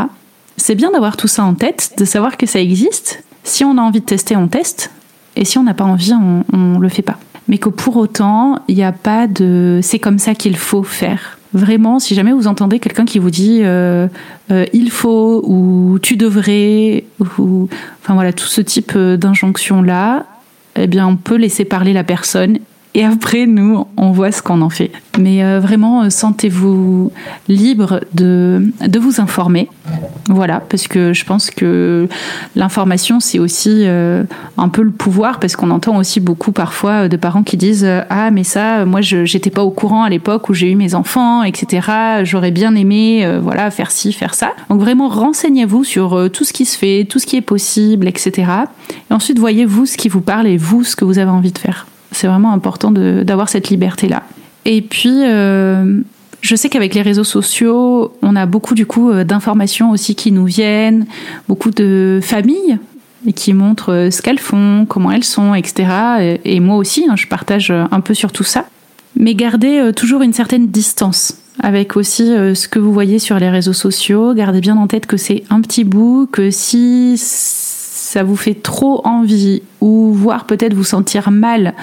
C'est 0.57 0.75
bien 0.75 0.91
d'avoir 0.91 1.17
tout 1.17 1.29
ça 1.29 1.45
en 1.45 1.55
tête, 1.55 1.93
de 1.97 2.05
savoir 2.05 2.37
que 2.37 2.47
ça 2.47 2.61
existe. 2.61 3.25
Si 3.43 3.65
on 3.65 3.79
a 3.79 3.81
envie 3.81 4.01
de 4.01 4.05
tester, 4.05 4.37
on 4.37 4.49
teste. 4.49 4.91
Et 5.37 5.45
si 5.45 5.59
on 5.59 5.63
n'a 5.63 5.75
pas 5.75 5.85
envie, 5.85 6.13
on 6.13 6.45
ne 6.57 6.79
le 6.79 6.89
fait 6.89 7.03
pas. 7.03 7.19
Mais 7.49 7.59
que 7.59 7.69
pour 7.69 7.97
autant, 7.97 8.59
il 8.69 8.75
n'y 8.77 8.85
a 8.85 8.93
pas 8.93 9.27
de 9.27 9.81
c'est 9.83 9.99
comme 9.99 10.19
ça 10.19 10.35
qu'il 10.35 10.57
faut 10.57 10.83
faire. 10.83 11.40
Vraiment, 11.53 11.99
si 11.99 12.15
jamais 12.15 12.33
vous 12.33 12.47
entendez 12.47 12.79
quelqu'un 12.79 13.05
qui 13.05 13.19
vous 13.19 13.31
dit 13.31 13.61
euh, 13.63 14.07
euh, 14.53 14.67
il 14.73 14.91
faut 14.91 15.43
ou 15.45 15.99
tu 16.01 16.17
devrais, 16.17 17.05
ou 17.39 17.69
enfin 18.01 18.15
voilà, 18.15 18.33
tout 18.33 18.47
ce 18.47 18.61
type 18.61 18.93
euh, 18.95 19.17
d'injonction 19.17 19.83
là, 19.83 20.27
eh 20.77 20.87
bien, 20.87 21.09
on 21.09 21.17
peut 21.17 21.35
laisser 21.35 21.65
parler 21.65 21.93
la 21.93 22.05
personne 22.05 22.59
et 22.95 23.05
après 23.05 23.47
nous 23.47 23.87
on 23.97 24.11
voit 24.11 24.33
ce 24.33 24.43
qu'on 24.43 24.63
en 24.63 24.71
fait. 24.71 24.91
Mais 25.19 25.45
euh, 25.45 25.61
vraiment 25.61 26.03
euh, 26.03 26.11
sentez-vous 26.11 27.13
libre 27.49 28.01
de, 28.15 28.73
de 28.87 28.99
vous 28.99 29.21
informer. 29.21 29.69
Voilà, 30.29 30.61
parce 30.61 30.87
que 30.87 31.13
je 31.13 31.25
pense 31.25 31.51
que 31.51 32.09
l'information 32.55 33.21
c'est 33.21 33.39
aussi 33.39 33.83
euh, 33.85 34.25
un 34.57 34.69
peu 34.69 34.83
le 34.83 34.91
pouvoir 34.91 35.41
parce 35.41 35.57
qu'on 35.57 35.71
entend 35.71 35.97
aussi 35.97 36.21
beaucoup 36.21 36.53
parfois 36.53 37.09
de 37.09 37.17
parents 37.17 37.43
qui 37.43 37.57
disent 37.57 37.89
ah 38.09 38.31
mais 38.31 38.45
ça 38.45 38.85
moi 38.85 39.01
je 39.01 39.25
j'étais 39.25 39.51
pas 39.51 39.63
au 39.63 39.71
courant 39.71 40.03
à 40.05 40.09
l'époque 40.09 40.49
où 40.49 40.55
j'ai 40.55 40.71
eu 40.71 40.77
mes 40.77 40.95
enfants 40.95 41.43
etc 41.43 41.89
j'aurais 42.23 42.51
bien 42.53 42.75
aimé 42.75 43.39
voilà 43.43 43.71
faire 43.71 43.91
ci 43.91 44.13
faire 44.13 44.35
ça 44.35 44.53
donc 44.69 44.81
vraiment 44.81 45.09
renseignez-vous 45.09 45.85
sur 45.85 46.31
tout 46.31 46.45
ce 46.45 46.53
qui 46.53 46.65
se 46.65 46.79
fait 46.79 47.07
tout 47.09 47.19
ce 47.19 47.27
qui 47.27 47.37
est 47.37 47.43
possible 47.43 48.07
etc 48.07 48.51
et 49.11 49.15
ensuite 49.15 49.39
voyez-vous 49.39 49.87
ce 49.87 49.97
qui 49.97 50.09
vous 50.09 50.21
parle 50.21 50.47
et 50.47 50.57
vous 50.57 50.85
ce 50.85 50.95
que 50.95 51.05
vous 51.05 51.19
avez 51.19 51.31
envie 51.31 51.53
de 51.53 51.59
faire 51.59 51.87
c'est 52.13 52.27
vraiment 52.27 52.53
important 52.53 52.91
d'avoir 52.91 53.49
cette 53.49 53.71
liberté-là. 53.71 54.23
Et 54.65 54.83
puis, 54.83 55.25
euh, 55.25 56.01
je 56.41 56.57
sais 56.57 56.69
qu'avec 56.69 56.95
les 56.95 57.03
réseaux 57.03 57.25
sociaux, 57.25 58.13
on 58.23 58.37
a 58.37 58.47
beaucoup 58.47 58.75
du 58.75 58.87
coup 58.87 59.11
euh, 59.11 59.25
d'informations 59.25 59.91
aussi 59.91 60.15
qui 60.15 60.33
nous 60.33 60.45
viennent, 60.45 61.07
beaucoup 61.49 61.71
de 61.71 62.21
familles 62.23 62.79
qui 63.35 63.53
montrent 63.53 63.93
euh, 63.93 64.11
ce 64.11 64.23
qu'elles 64.23 64.39
font, 64.39 64.87
comment 64.89 65.11
elles 65.11 65.25
sont, 65.25 65.55
etc. 65.55 66.39
Et, 66.45 66.61
moi 66.61 66.77
aussi, 66.77 67.07
hein, 67.09 67.17
je 67.17 67.27
partage 67.27 67.71
un 67.71 68.01
peu 68.01 68.15
sur 68.15 68.33
tout 68.33 68.45
ça. 68.45 68.67
Mais 69.17 69.35
gardez 69.35 69.91
toujours 69.95 70.23
une 70.23 70.33
certaine 70.33 70.69
distance 70.69 71.37
avec 71.59 71.97
aussi 71.97 72.25
ce 72.25 72.69
que 72.69 72.79
vous 72.79 72.93
voyez 72.93 73.19
sur 73.19 73.39
les 73.39 73.51
réseaux 73.51 73.73
sociaux. 73.73 74.35
Gardez 74.35 74.61
bien 74.61 74.77
en 74.77 74.87
tête 74.87 75.07
que 75.07 75.17
c'est 75.17 75.43
un 75.51 75.61
petit 75.61 75.83
bout, 75.83 76.29
que 76.31 76.51
si 76.51 77.17
ça 78.11 78.25
vous 78.25 78.35
fait 78.35 78.55
trop 78.61 79.07
envie 79.07 79.63
ou 79.81 80.13
voire 80.13 80.45
peut-être 80.45 80.75
vous 80.75 80.83
sentir 80.83 81.31
mal 81.31 81.75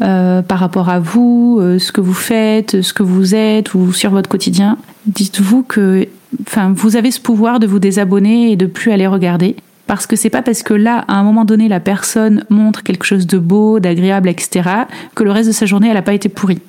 euh, 0.00 0.40
par 0.40 0.60
rapport 0.60 0.88
à 0.90 1.00
vous, 1.00 1.58
euh, 1.60 1.80
ce 1.80 1.90
que 1.90 2.00
vous 2.00 2.14
faites, 2.14 2.82
ce 2.82 2.92
que 2.92 3.02
vous 3.02 3.34
êtes 3.34 3.74
ou 3.74 3.92
sur 3.92 4.12
votre 4.12 4.28
quotidien, 4.28 4.78
dites-vous 5.06 5.64
que 5.64 6.06
enfin, 6.46 6.72
vous 6.72 6.94
avez 6.94 7.10
ce 7.10 7.20
pouvoir 7.20 7.58
de 7.58 7.66
vous 7.66 7.80
désabonner 7.80 8.52
et 8.52 8.56
de 8.56 8.66
plus 8.66 8.92
aller 8.92 9.08
regarder. 9.08 9.56
Parce 9.88 10.06
que 10.06 10.14
c'est 10.14 10.30
pas 10.30 10.42
parce 10.42 10.62
que 10.62 10.74
là, 10.74 11.04
à 11.08 11.14
un 11.14 11.24
moment 11.24 11.44
donné, 11.44 11.66
la 11.66 11.80
personne 11.80 12.44
montre 12.48 12.84
quelque 12.84 13.04
chose 13.04 13.26
de 13.26 13.38
beau, 13.38 13.80
d'agréable, 13.80 14.28
etc., 14.28 14.70
que 15.16 15.24
le 15.24 15.32
reste 15.32 15.48
de 15.48 15.54
sa 15.54 15.66
journée, 15.66 15.88
elle 15.88 15.94
n'a 15.94 16.02
pas 16.02 16.14
été 16.14 16.28
pourrie. 16.28 16.60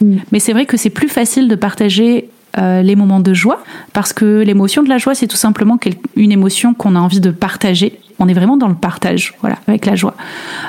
Mm. 0.00 0.16
Mais 0.32 0.40
c'est 0.40 0.52
vrai 0.52 0.66
que 0.66 0.76
c'est 0.76 0.90
plus 0.90 1.08
facile 1.08 1.46
de 1.46 1.54
partager 1.54 2.28
euh, 2.58 2.82
les 2.82 2.96
moments 2.96 3.20
de 3.20 3.32
joie, 3.32 3.62
parce 3.92 4.12
que 4.12 4.42
l'émotion 4.42 4.82
de 4.82 4.88
la 4.88 4.98
joie, 4.98 5.14
c'est 5.14 5.28
tout 5.28 5.36
simplement 5.36 5.78
une 6.16 6.32
émotion 6.32 6.74
qu'on 6.74 6.96
a 6.96 6.98
envie 6.98 7.20
de 7.20 7.30
partager. 7.30 8.00
On 8.20 8.28
est 8.28 8.34
vraiment 8.34 8.58
dans 8.58 8.68
le 8.68 8.74
partage, 8.74 9.34
voilà, 9.40 9.56
avec 9.66 9.86
la 9.86 9.96
joie. 9.96 10.14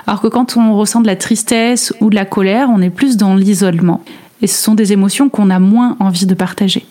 Alors 0.08 0.22
que 0.22 0.28
quand 0.28 0.58
on 0.58 0.76
ressent 0.76 1.02
de 1.02 1.08
la 1.08 1.18
tristesse 1.18 1.93
ou 1.99 2.10
de 2.10 2.16
la 2.16 2.26
colère, 2.26 2.70
on 2.74 2.82
est 2.82 2.89
plus 2.89 3.18
dans 3.18 3.36
l'isolement. 3.36 4.02
Et 4.41 4.47
ce 4.47 4.62
sont 4.62 4.74
des 4.74 4.93
émotions 4.93 5.30
qu'on 5.30 5.49
a 5.49 5.60
moins 5.60 5.97
envie 5.99 6.26
de 6.26 6.34
partager. 6.34 6.86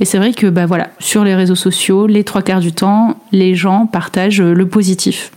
Et 0.00 0.04
c'est 0.04 0.18
vrai 0.18 0.32
que, 0.32 0.48
bah 0.48 0.66
voilà, 0.66 0.90
sur 0.98 1.24
les 1.24 1.34
réseaux 1.34 1.54
sociaux, 1.54 2.06
les 2.06 2.24
trois 2.24 2.42
quarts 2.42 2.60
du 2.60 2.72
temps, 2.72 3.16
les 3.32 3.54
gens 3.54 3.86
partagent 3.86 4.42
le 4.42 4.66
positif, 4.66 5.30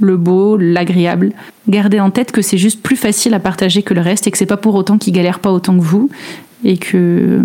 le 0.00 0.16
beau, 0.16 0.56
l'agréable. 0.56 1.32
Gardez 1.68 2.00
en 2.00 2.10
tête 2.10 2.32
que 2.32 2.40
c'est 2.40 2.58
juste 2.58 2.82
plus 2.82 2.96
facile 2.96 3.34
à 3.34 3.40
partager 3.40 3.82
que 3.82 3.94
le 3.94 4.00
reste 4.00 4.26
et 4.26 4.30
que 4.30 4.38
c'est 4.38 4.46
pas 4.46 4.56
pour 4.56 4.76
autant 4.76 4.96
qu'ils 4.96 5.12
galèrent 5.12 5.40
pas 5.40 5.52
autant 5.52 5.76
que 5.76 5.82
vous 5.82 6.08
et 6.64 6.78
que 6.78 7.42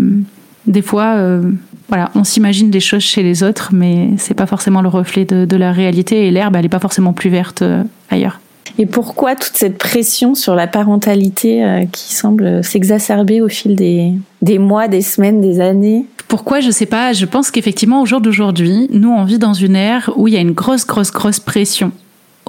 des 0.67 0.81
fois, 0.81 1.15
euh, 1.15 1.41
voilà, 1.87 2.11
on 2.13 2.23
s'imagine 2.23 2.69
des 2.69 2.81
choses 2.81 3.01
chez 3.01 3.23
les 3.23 3.41
autres, 3.41 3.69
mais 3.73 4.09
c'est 4.17 4.33
pas 4.33 4.45
forcément 4.45 4.81
le 4.81 4.89
reflet 4.89 5.25
de, 5.25 5.55
la 5.55 5.71
réalité 5.71 6.27
et 6.27 6.31
l'herbe, 6.31 6.55
elle 6.55 6.63
n'est 6.63 6.69
pas 6.69 6.79
forcément 6.79 7.13
plus 7.13 7.29
verte 7.29 7.61
euh, 7.61 7.83
ailleurs. 8.09 8.39
Et 8.77 8.85
pourquoi 8.85 9.35
toute 9.35 9.55
cette 9.55 9.77
pression 9.77 10.35
sur 10.35 10.53
la 10.53 10.67
parentalité 10.67 11.63
euh, 11.63 11.85
qui 11.91 12.13
semble 12.13 12.63
s'exacerber 12.63 13.41
au 13.41 13.47
fil 13.47 13.75
des, 13.75 14.11
des 14.41 14.59
mois, 14.59 14.87
des 14.87 15.01
semaines, 15.01 15.41
des 15.41 15.59
années? 15.61 16.05
Pourquoi? 16.27 16.59
Je 16.59 16.69
sais 16.69 16.85
pas. 16.85 17.13
Je 17.13 17.25
pense 17.25 17.49
qu'effectivement, 17.49 18.01
au 18.01 18.05
jour 18.05 18.19
d'aujourd'hui, 18.19 18.89
nous, 18.91 19.09
on 19.09 19.23
vit 19.23 19.39
dans 19.39 19.53
une 19.53 19.77
ère 19.77 20.11
où 20.17 20.27
il 20.27 20.33
y 20.33 20.37
a 20.37 20.41
une 20.41 20.51
grosse, 20.51 20.85
grosse, 20.85 21.11
grosse 21.11 21.39
pression 21.39 21.91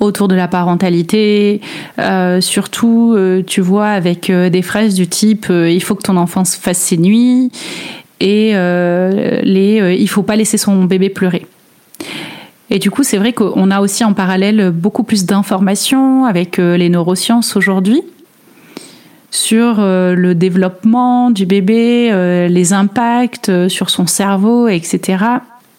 autour 0.01 0.29
de 0.29 0.35
la 0.37 0.47
parentalité, 0.47 1.61
surtout, 2.39 3.17
tu 3.49 3.61
vois, 3.61 3.89
avec 3.89 4.31
des 4.31 4.63
phrases 4.63 4.95
du 4.95 5.09
type 5.09 5.47
il 5.51 5.83
faut 5.83 5.97
que 5.97 6.05
ton 6.05 6.17
enfant 6.17 6.45
fasse 6.45 6.79
ses 6.79 6.99
nuits, 6.99 7.51
et 8.21 8.53
euh, 8.55 9.41
les 9.43 9.81
euh, 9.81 9.95
il 9.95 10.09
faut 10.09 10.23
pas 10.23 10.37
laisser 10.37 10.59
son 10.59 10.85
bébé 10.85 11.09
pleurer. 11.09 11.47
Et 12.71 12.79
du 12.79 12.91
coup, 12.91 13.03
c'est 13.03 13.17
vrai 13.17 13.33
qu'on 13.33 13.71
a 13.71 13.81
aussi 13.81 14.05
en 14.05 14.13
parallèle 14.13 14.71
beaucoup 14.71 15.03
plus 15.03 15.25
d'informations 15.25 16.27
avec 16.27 16.59
euh, 16.59 16.77
les 16.77 16.91
neurosciences 16.91 17.57
aujourd'hui 17.57 18.03
sur 19.31 19.83
le 19.83 20.33
développement 20.33 21.31
du 21.31 21.45
bébé, 21.45 22.11
les 22.49 22.73
impacts 22.73 23.69
sur 23.69 23.91
son 23.91 24.07
cerveau, 24.07 24.69
etc. 24.69 25.23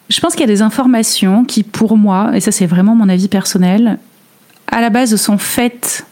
Je 0.07 0.19
pense 0.19 0.33
qu'il 0.33 0.41
y 0.41 0.43
a 0.43 0.53
des 0.53 0.61
informations 0.61 1.43
qui, 1.43 1.63
pour 1.63 1.97
moi, 1.97 2.29
et 2.35 2.41
ça 2.41 2.51
c'est 2.51 2.67
vraiment 2.67 2.93
mon 2.93 3.09
avis 3.09 3.27
personnel, 3.27 3.97
à 4.67 4.81
la 4.81 4.91
base 4.91 5.15
sont 5.15 5.39
faites 5.39 6.05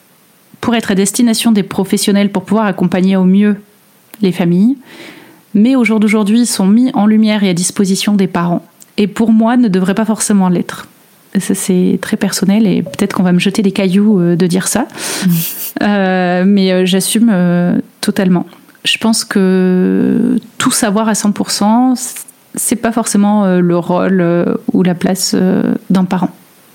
pour 0.62 0.74
être 0.74 0.90
à 0.90 0.96
destination 0.96 1.52
des 1.52 1.62
professionnels 1.62 2.32
pour 2.32 2.44
pouvoir 2.44 2.66
accompagner 2.66 3.16
au 3.16 3.24
mieux 3.24 3.58
les 4.22 4.32
familles, 4.32 4.76
mais 5.54 5.76
au 5.76 5.84
jour 5.84 6.00
d'aujourd'hui 6.00 6.46
sont 6.46 6.68
mis 6.68 6.92
en 6.94 7.06
lumière 7.06 7.44
et 7.44 7.50
à 7.50 7.54
disposition 7.54 8.14
des 8.14 8.28
parents. 8.28 8.66
Et 8.98 9.08
pour 9.08 9.32
moi, 9.32 9.58
ne 9.58 9.68
devraient 9.68 9.94
pas 9.94 10.06
forcément 10.06 10.50
l'être. 10.50 10.88
Ça, 11.40 11.54
c'est 11.54 12.00
très 12.02 12.18
personnel 12.18 12.66
et 12.66 12.82
peut-être 12.82 13.14
qu'on 13.14 13.24
va 13.24 13.32
me 13.32 13.40
jeter 13.40 13.62
des 13.62 13.72
cailloux 13.72 14.20
euh, 14.20 14.36
de 14.36 14.48
dire 14.48 14.68
ça. 14.68 14.88
Euh, 15.84 16.44
mais 16.44 16.72
euh, 16.72 16.86
j'assume 16.88 17.32
totalement. 18.02 18.48
Je 18.84 18.98
pense 18.98 19.24
que 19.24 20.40
tout 20.58 20.72
savoir 20.72 21.08
à 21.08 21.14
100%, 21.14 22.18
c'est 22.56 22.78
pas 22.78 22.92
forcément 22.92 23.46
le 23.60 23.78
rôle 23.78 24.58
ou 24.74 24.82
la 24.82 24.96
place 24.96 25.36
d'un 25.92 26.06
parent. 26.06 26.32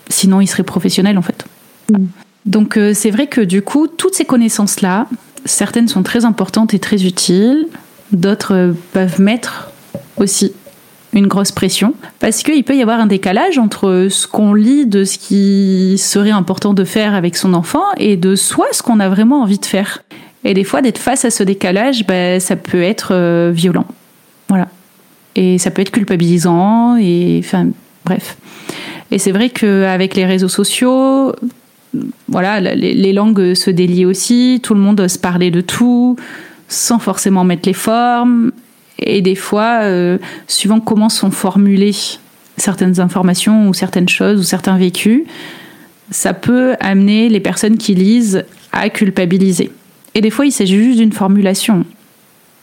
Sinon, 0.09 0.41
il 0.41 0.47
serait 0.47 0.62
professionnel 0.62 1.18
en 1.18 1.23
fait. 1.23 1.45
Mm. 1.91 2.05
Donc, 2.47 2.79
c'est 2.95 3.11
vrai 3.11 3.27
que 3.27 3.41
du 3.41 3.62
coup, 3.62 3.89
toutes 3.89 4.14
ces 4.14 4.25
connaissances-là, 4.25 5.09
certaines 5.47 5.89
sont 5.89 6.05
très 6.05 6.25
importantes 6.25 6.73
et 6.73 6.79
très 6.79 7.05
utiles. 7.05 7.66
D'autres 8.13 8.75
peuvent 8.93 9.21
mettre 9.21 9.71
aussi 10.17 10.53
une 11.15 11.27
grosse 11.27 11.53
pression 11.53 11.95
parce 12.21 12.43
qu'il 12.43 12.65
peut 12.65 12.77
y 12.77 12.83
avoir 12.83 13.01
un 13.01 13.07
décalage 13.07 13.59
entre 13.59 14.09
ce 14.11 14.27
qu'on 14.27 14.55
lit 14.55 14.87
de 14.87 15.05
ce 15.05 15.19
qui 15.19 15.97
serait 15.99 16.31
important 16.31 16.75
de 16.75 16.85
faire 16.85 17.15
avec 17.15 17.37
son 17.37 17.55
enfant 17.55 17.85
et 17.99 18.17
de 18.17 18.35
soi 18.35 18.67
ce 18.73 18.83
qu'on 18.83 19.01
a 19.01 19.09
vraiment 19.09 19.43
envie 19.43 19.59
de 19.59 19.67
faire. 19.67 20.03
Et 20.45 20.55
des 20.55 20.65
fois, 20.65 20.83
d'être 20.83 20.99
face 20.99 21.25
à 21.25 21.31
ce 21.31 21.43
décalage, 21.43 22.07
ben, 22.07 22.41
ça 22.41 22.57
peut 22.57 22.83
être 22.83 23.13
euh, 23.13 23.51
violent. 23.55 23.87
Voilà. 24.49 24.69
Et 25.37 25.59
ça 25.59 25.71
peut 25.71 25.83
être 25.83 25.93
culpabilisant 25.93 26.97
et 26.97 27.41
enfin 27.43 27.69
bref. 28.05 28.37
Et 29.11 29.19
c'est 29.19 29.33
vrai 29.33 29.51
qu'avec 29.51 30.15
les 30.15 30.27
réseaux 30.27 30.49
sociaux, 30.49 31.33
voilà, 32.29 32.61
les, 32.61 33.13
langues 33.13 33.55
se 33.55 33.71
délient 33.71 34.07
aussi, 34.07 34.61
tout 34.63 34.75
le 34.75 34.81
monde 34.81 35.07
se 35.07 35.19
parler 35.19 35.51
de 35.51 35.61
tout 35.61 36.17
sans 36.73 36.99
forcément 36.99 37.45
mettre 37.45 37.68
les 37.68 37.75
formes. 37.75 38.53
Et 38.99 39.20
des 39.20 39.35
fois, 39.35 39.81
euh, 39.83 40.18
suivant 40.47 40.81
comment 40.81 41.09
sont 41.09 41.31
formulées 41.31 41.95
certaines 42.57 43.01
informations 43.01 43.68
ou 43.68 43.75
certaines 43.75 44.09
choses 44.09 44.41
ou 44.41 44.43
certains 44.43 44.77
vécus, 44.77 45.23
ça 46.11 46.35
peut 46.35 46.77
amener 46.81 47.29
les 47.29 47.41
personnes 47.41 47.79
qui 47.79 47.95
lisent 47.95 48.45
à 48.73 48.89
culpabiliser. 48.91 49.70
Et 50.14 50.20
des 50.20 50.31
fois, 50.31 50.47
il 50.47 50.53
s'agit 50.53 50.83
juste 50.83 50.99
d'une 50.99 51.12
formulation 51.12 51.85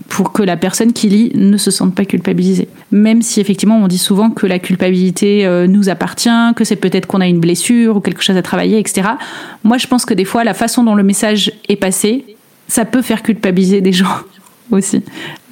pour 0.08 0.32
que 0.32 0.42
la 0.42 0.56
personne 0.56 0.94
qui 0.94 1.10
lit 1.10 1.32
ne 1.36 1.58
se 1.58 1.72
sente 1.72 1.94
pas 1.94 2.06
culpabilisée. 2.06 2.70
Même 2.92 3.22
si 3.22 3.42
effectivement 3.42 3.78
on 3.78 3.88
dit 3.88 3.98
souvent 3.98 4.30
que 4.30 4.48
la 4.48 4.58
culpabilité 4.58 5.46
euh, 5.46 5.68
nous 5.68 5.90
appartient, 5.90 6.54
que 6.56 6.64
c'est 6.64 6.78
peut-être 6.78 7.06
qu'on 7.06 7.20
a 7.20 7.28
une 7.28 7.40
blessure 7.42 7.98
ou 7.98 8.00
quelque 8.00 8.24
chose 8.24 8.38
à 8.38 8.42
travailler, 8.42 8.80
etc. 8.80 9.10
Moi 9.64 9.78
je 9.78 9.88
pense 9.88 10.06
que 10.06 10.14
des 10.14 10.24
fois 10.24 10.46
la 10.46 10.54
façon 10.54 10.86
dont 10.86 10.96
le 10.96 11.04
message 11.04 11.52
est 11.68 11.76
passé 11.76 12.38
ça 12.70 12.86
peut 12.86 13.02
faire 13.02 13.22
culpabiliser 13.22 13.82
des 13.82 13.92
gens 13.92 14.08
aussi. 14.72 15.04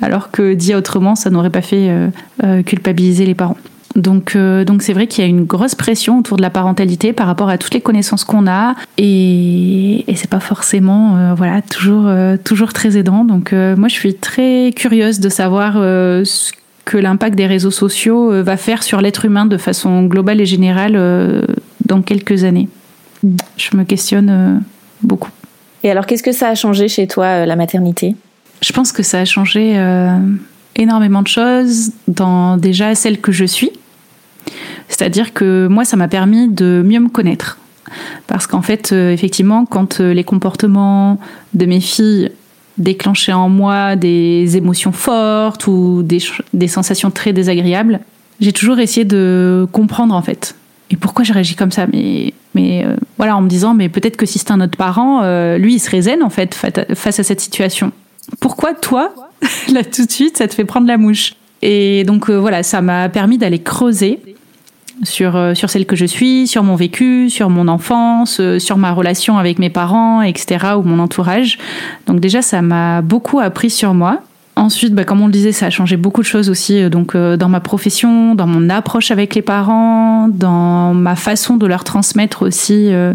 Alors 0.01 0.31
que 0.31 0.53
dit 0.53 0.73
autrement, 0.73 1.15
ça 1.15 1.29
n'aurait 1.29 1.49
pas 1.49 1.61
fait 1.61 1.89
euh, 1.89 2.07
euh, 2.43 2.63
culpabiliser 2.63 3.25
les 3.25 3.35
parents. 3.35 3.57
Donc, 3.95 4.35
euh, 4.35 4.63
donc 4.63 4.83
c'est 4.83 4.93
vrai 4.93 5.07
qu'il 5.07 5.23
y 5.23 5.27
a 5.27 5.29
une 5.29 5.45
grosse 5.45 5.73
pression 5.73 6.19
autour 6.19 6.37
de 6.37 6.43
la 6.43 6.51
parentalité 6.51 7.13
par 7.13 7.25
rapport 7.25 7.49
à 7.49 7.57
toutes 7.57 7.73
les 7.73 7.81
connaissances 7.81 8.23
qu'on 8.23 8.45
a 8.45 8.75
et, 8.99 10.09
et 10.09 10.15
c'est 10.15 10.29
pas 10.29 10.39
forcément 10.39 11.33
voilà 11.33 11.63
toujours 11.63 12.07
toujours 12.43 12.73
très 12.73 12.95
aidant. 12.95 13.23
Donc 13.23 13.53
moi 13.53 13.87
je 13.87 13.95
suis 13.95 14.13
très 14.13 14.71
curieuse 14.75 15.19
de 15.19 15.29
savoir 15.29 15.73
ce 15.73 16.51
que 16.85 16.97
l'impact 16.99 17.35
des 17.35 17.47
réseaux 17.47 17.71
sociaux 17.71 18.43
va 18.43 18.55
faire 18.55 18.83
sur 18.83 19.01
l'être 19.01 19.25
humain 19.25 19.47
de 19.47 19.57
façon 19.57 20.03
globale 20.03 20.41
et 20.41 20.45
générale 20.45 21.47
dans 21.85 22.03
quelques 22.03 22.43
années. 22.43 22.69
Je 23.23 23.75
me 23.75 23.83
questionne 23.83 24.61
beaucoup. 25.01 25.31
Et 25.83 25.91
alors, 25.91 26.05
qu'est-ce 26.05 26.23
que 26.23 26.31
ça 26.31 26.49
a 26.49 26.55
changé 26.55 26.87
chez 26.87 27.07
toi, 27.07 27.25
euh, 27.25 27.45
la 27.45 27.55
maternité? 27.55 28.15
Je 28.61 28.73
pense 28.73 28.91
que 28.91 29.03
ça 29.03 29.19
a 29.19 29.25
changé 29.25 29.77
euh, 29.77 30.09
énormément 30.75 31.21
de 31.21 31.27
choses 31.27 31.91
dans 32.07 32.57
déjà 32.57 32.95
celle 32.95 33.19
que 33.19 33.31
je 33.31 33.45
suis. 33.45 33.71
C'est-à-dire 34.87 35.33
que 35.33 35.67
moi, 35.67 35.85
ça 35.85 35.97
m'a 35.97 36.07
permis 36.07 36.47
de 36.47 36.83
mieux 36.85 36.99
me 36.99 37.09
connaître. 37.09 37.59
Parce 38.25 38.47
qu'en 38.47 38.61
fait, 38.61 38.91
euh, 38.91 39.11
effectivement, 39.11 39.65
quand 39.65 39.99
les 39.99 40.23
comportements 40.23 41.19
de 41.53 41.65
mes 41.65 41.79
filles 41.79 42.31
déclenchaient 42.77 43.33
en 43.33 43.49
moi 43.49 43.95
des 43.95 44.57
émotions 44.57 44.91
fortes 44.91 45.67
ou 45.67 46.03
des 46.03 46.67
sensations 46.67 47.11
très 47.11 47.33
désagréables, 47.33 47.99
j'ai 48.39 48.53
toujours 48.53 48.79
essayé 48.79 49.03
de 49.05 49.67
comprendre 49.71 50.13
en 50.13 50.21
fait. 50.21 50.55
Et 50.89 50.95
pourquoi 50.95 51.23
je 51.23 51.33
réagis 51.33 51.55
comme 51.55 51.71
ça? 51.71 51.85
Mais, 51.91 52.33
mais 52.55 52.85
euh, 52.85 52.95
voilà, 53.17 53.35
en 53.35 53.41
me 53.41 53.49
disant, 53.49 53.73
mais 53.73 53.89
peut-être 53.89 54.17
que 54.17 54.25
si 54.25 54.39
c'était 54.39 54.53
un 54.53 54.61
autre 54.61 54.77
parent, 54.77 55.21
euh, 55.23 55.57
lui, 55.57 55.75
il 55.75 55.79
serait 55.79 56.01
zen 56.01 56.23
en 56.23 56.29
fait 56.29 56.55
face 56.93 57.19
à 57.19 57.23
cette 57.23 57.41
situation. 57.41 57.91
Pourquoi 58.39 58.73
toi, 58.73 59.13
là 59.73 59.83
tout 59.83 60.05
de 60.05 60.11
suite, 60.11 60.37
ça 60.37 60.47
te 60.47 60.53
fait 60.53 60.65
prendre 60.65 60.87
la 60.87 60.97
mouche? 60.97 61.33
Et 61.61 62.03
donc 62.03 62.29
euh, 62.29 62.35
voilà, 62.35 62.63
ça 62.63 62.81
m'a 62.81 63.09
permis 63.09 63.37
d'aller 63.37 63.59
creuser 63.59 64.19
sur, 65.03 65.51
sur 65.55 65.69
celle 65.69 65.85
que 65.85 65.95
je 65.95 66.05
suis, 66.05 66.47
sur 66.47 66.63
mon 66.63 66.75
vécu, 66.75 67.29
sur 67.29 67.49
mon 67.49 67.67
enfance, 67.67 68.41
sur 68.57 68.77
ma 68.77 68.93
relation 68.93 69.37
avec 69.37 69.59
mes 69.59 69.69
parents, 69.69 70.23
etc., 70.23 70.73
ou 70.77 70.81
mon 70.81 70.97
entourage. 70.99 71.59
Donc 72.07 72.19
déjà, 72.19 72.41
ça 72.41 72.63
m'a 72.63 73.01
beaucoup 73.03 73.39
appris 73.39 73.69
sur 73.69 73.93
moi. 73.93 74.21
Ensuite, 74.57 74.95
bah, 74.95 75.03
comme 75.03 75.21
on 75.21 75.27
le 75.27 75.31
disait, 75.31 75.51
ça 75.51 75.67
a 75.67 75.69
changé 75.69 75.97
beaucoup 75.97 76.21
de 76.21 76.25
choses 76.25 76.49
aussi, 76.49 76.81
euh, 76.81 76.89
donc 76.89 77.13
euh, 77.13 77.37
dans 77.37 77.47
ma 77.47 77.59
profession, 77.59 78.33
dans 78.33 78.47
mon 78.47 78.69
approche 78.71 79.11
avec 79.11 79.35
les 79.35 79.43
parents, 79.43 80.27
dans 80.29 80.95
ma 80.95 81.15
façon 81.15 81.57
de 81.57 81.67
leur 81.67 81.83
transmettre 81.83 82.41
aussi 82.41 82.91
euh, 82.91 83.13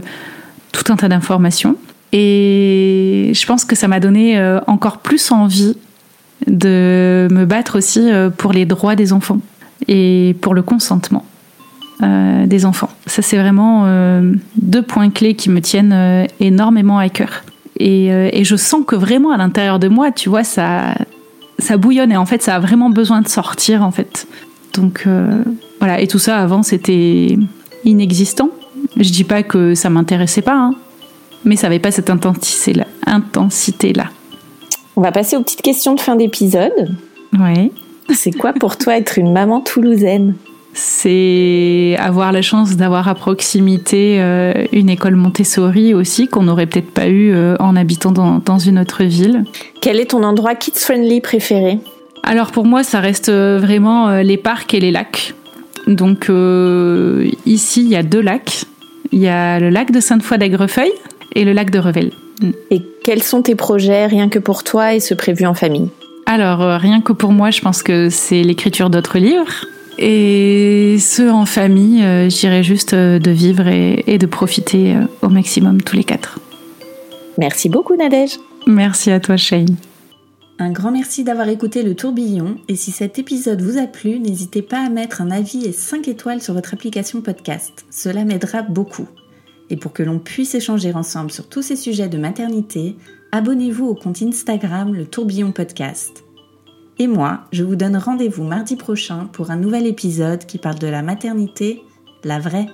tout 0.70 0.92
un 0.92 0.96
tas 0.96 1.08
d'informations. 1.08 1.76
Et 2.12 3.32
je 3.34 3.46
pense 3.46 3.64
que 3.64 3.74
ça 3.74 3.88
m'a 3.88 3.98
donné 3.98 4.38
encore 4.66 4.98
plus 4.98 5.32
envie 5.32 5.78
de 6.46 7.26
me 7.30 7.46
battre 7.46 7.78
aussi 7.78 8.10
pour 8.36 8.52
les 8.52 8.66
droits 8.66 8.96
des 8.96 9.14
enfants 9.14 9.38
et 9.88 10.36
pour 10.42 10.52
le 10.52 10.60
consentement 10.60 11.24
des 12.02 12.66
enfants. 12.66 12.90
Ça, 13.06 13.22
c'est 13.22 13.38
vraiment 13.38 13.86
deux 14.56 14.82
points 14.82 15.08
clés 15.08 15.32
qui 15.32 15.48
me 15.48 15.62
tiennent 15.62 16.28
énormément 16.38 16.98
à 16.98 17.08
cœur. 17.08 17.44
Et 17.80 18.44
je 18.44 18.56
sens 18.56 18.82
que 18.86 18.94
vraiment 18.94 19.30
à 19.30 19.38
l'intérieur 19.38 19.78
de 19.78 19.88
moi, 19.88 20.12
tu 20.12 20.28
vois, 20.28 20.44
ça, 20.44 20.92
ça 21.62 21.76
bouillonne 21.76 22.12
et 22.12 22.16
en 22.16 22.26
fait, 22.26 22.42
ça 22.42 22.56
a 22.56 22.60
vraiment 22.60 22.90
besoin 22.90 23.22
de 23.22 23.28
sortir 23.28 23.82
en 23.82 23.90
fait. 23.90 24.26
Donc 24.74 25.04
euh, 25.06 25.42
voilà, 25.78 26.00
et 26.00 26.06
tout 26.06 26.18
ça 26.18 26.38
avant, 26.38 26.62
c'était 26.62 27.38
inexistant. 27.84 28.50
Je 28.96 29.10
dis 29.10 29.24
pas 29.24 29.42
que 29.42 29.74
ça 29.74 29.90
m'intéressait 29.90 30.42
pas, 30.42 30.56
hein, 30.56 30.74
mais 31.44 31.56
ça 31.56 31.68
avait 31.68 31.78
pas 31.78 31.90
cette 31.90 32.10
intensité-là. 32.10 32.86
Intensité-là. 33.06 34.06
On 34.96 35.00
va 35.00 35.12
passer 35.12 35.36
aux 35.36 35.42
petites 35.42 35.62
questions 35.62 35.94
de 35.94 36.00
fin 36.00 36.16
d'épisode. 36.16 36.94
Ouais. 37.38 37.70
C'est 38.14 38.32
quoi 38.32 38.52
pour 38.52 38.76
toi 38.76 38.96
être 38.96 39.18
une 39.18 39.32
maman 39.32 39.60
toulousaine? 39.60 40.34
C'est 40.74 41.96
avoir 41.98 42.32
la 42.32 42.42
chance 42.42 42.76
d'avoir 42.76 43.08
à 43.08 43.14
proximité 43.14 44.16
euh, 44.20 44.64
une 44.72 44.88
école 44.88 45.16
Montessori 45.16 45.92
aussi, 45.92 46.28
qu'on 46.28 46.44
n'aurait 46.44 46.66
peut-être 46.66 46.90
pas 46.90 47.08
eu 47.08 47.32
euh, 47.32 47.56
en 47.58 47.76
habitant 47.76 48.10
dans, 48.10 48.38
dans, 48.38 48.58
une 48.58 48.78
autre 48.78 49.04
ville. 49.04 49.44
Quel 49.80 50.00
est 50.00 50.10
ton 50.10 50.22
endroit 50.22 50.54
kids-friendly 50.54 51.20
préféré? 51.20 51.78
Alors 52.22 52.52
pour 52.52 52.64
moi, 52.64 52.84
ça 52.84 53.00
reste 53.00 53.30
vraiment 53.30 54.08
euh, 54.08 54.22
les 54.22 54.36
parcs 54.36 54.72
et 54.74 54.80
les 54.80 54.90
lacs. 54.90 55.34
Donc 55.86 56.30
euh, 56.30 57.28
ici, 57.44 57.82
il 57.82 57.88
y 57.88 57.96
a 57.96 58.02
deux 58.02 58.20
lacs. 58.20 58.64
Il 59.10 59.18
y 59.18 59.28
a 59.28 59.58
le 59.58 59.68
lac 59.68 59.90
de 59.90 60.00
Sainte-Foy 60.00 60.38
d'Aigrefeuille 60.38 60.92
et 61.34 61.44
le 61.44 61.52
lac 61.52 61.70
de 61.70 61.78
Revel. 61.78 62.12
Et 62.70 62.80
quels 63.04 63.22
sont 63.22 63.42
tes 63.42 63.54
projets 63.54 64.06
rien 64.06 64.28
que 64.28 64.38
pour 64.38 64.64
toi 64.64 64.94
et 64.94 65.00
ce 65.00 65.12
prévu 65.12 65.44
en 65.44 65.54
famille? 65.54 65.88
Alors 66.24 66.60
rien 66.80 67.02
que 67.02 67.12
pour 67.12 67.32
moi, 67.32 67.50
je 67.50 67.60
pense 67.60 67.82
que 67.82 68.08
c'est 68.08 68.42
l'écriture 68.42 68.88
d'autres 68.88 69.18
livres. 69.18 69.66
Et 69.98 70.96
ce 70.98 71.28
en 71.28 71.46
famille, 71.46 72.02
euh, 72.02 72.28
j'irais 72.28 72.62
juste 72.62 72.94
euh, 72.94 73.18
de 73.18 73.30
vivre 73.30 73.66
et, 73.68 74.02
et 74.06 74.18
de 74.18 74.26
profiter 74.26 74.96
euh, 74.96 75.04
au 75.20 75.28
maximum 75.28 75.82
tous 75.82 75.96
les 75.96 76.04
quatre. 76.04 76.40
Merci 77.38 77.68
beaucoup 77.68 77.96
Nadège. 77.96 78.38
Merci 78.66 79.10
à 79.10 79.20
toi 79.20 79.36
Shane. 79.36 79.76
Un 80.58 80.70
grand 80.70 80.92
merci 80.92 81.24
d'avoir 81.24 81.48
écouté 81.48 81.82
le 81.82 81.94
tourbillon 81.94 82.56
et 82.68 82.76
si 82.76 82.92
cet 82.92 83.18
épisode 83.18 83.60
vous 83.62 83.78
a 83.78 83.86
plu, 83.86 84.20
n'hésitez 84.20 84.62
pas 84.62 84.84
à 84.84 84.90
mettre 84.90 85.20
un 85.20 85.30
avis 85.30 85.64
et 85.64 85.72
5 85.72 86.06
étoiles 86.08 86.42
sur 86.42 86.54
votre 86.54 86.74
application 86.74 87.20
podcast. 87.20 87.84
Cela 87.90 88.24
m'aidera 88.24 88.62
beaucoup. 88.62 89.08
Et 89.70 89.76
pour 89.76 89.92
que 89.92 90.02
l'on 90.02 90.18
puisse 90.18 90.54
échanger 90.54 90.92
ensemble 90.92 91.30
sur 91.30 91.48
tous 91.48 91.62
ces 91.62 91.76
sujets 91.76 92.08
de 92.08 92.18
maternité, 92.18 92.96
abonnez-vous 93.32 93.86
au 93.86 93.94
compte 93.94 94.22
Instagram 94.22 94.94
le 94.94 95.06
tourbillon 95.06 95.50
podcast. 95.52 96.22
Et 96.98 97.06
moi, 97.06 97.44
je 97.52 97.64
vous 97.64 97.76
donne 97.76 97.96
rendez-vous 97.96 98.44
mardi 98.44 98.76
prochain 98.76 99.26
pour 99.32 99.50
un 99.50 99.56
nouvel 99.56 99.86
épisode 99.86 100.46
qui 100.46 100.58
parle 100.58 100.78
de 100.78 100.86
la 100.86 101.02
maternité, 101.02 101.82
la 102.24 102.38
vraie. 102.38 102.66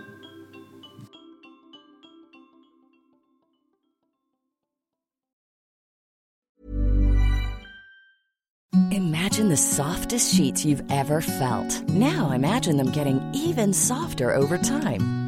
Imagine 8.90 9.50
the 9.50 9.56
softest 9.56 10.34
sheets 10.34 10.64
you've 10.64 10.82
ever 10.90 11.20
felt. 11.20 11.82
Now 11.88 12.32
imagine 12.32 12.76
them 12.76 12.90
getting 12.90 13.20
even 13.32 13.72
softer 13.72 14.34
over 14.34 14.58
time. 14.58 15.27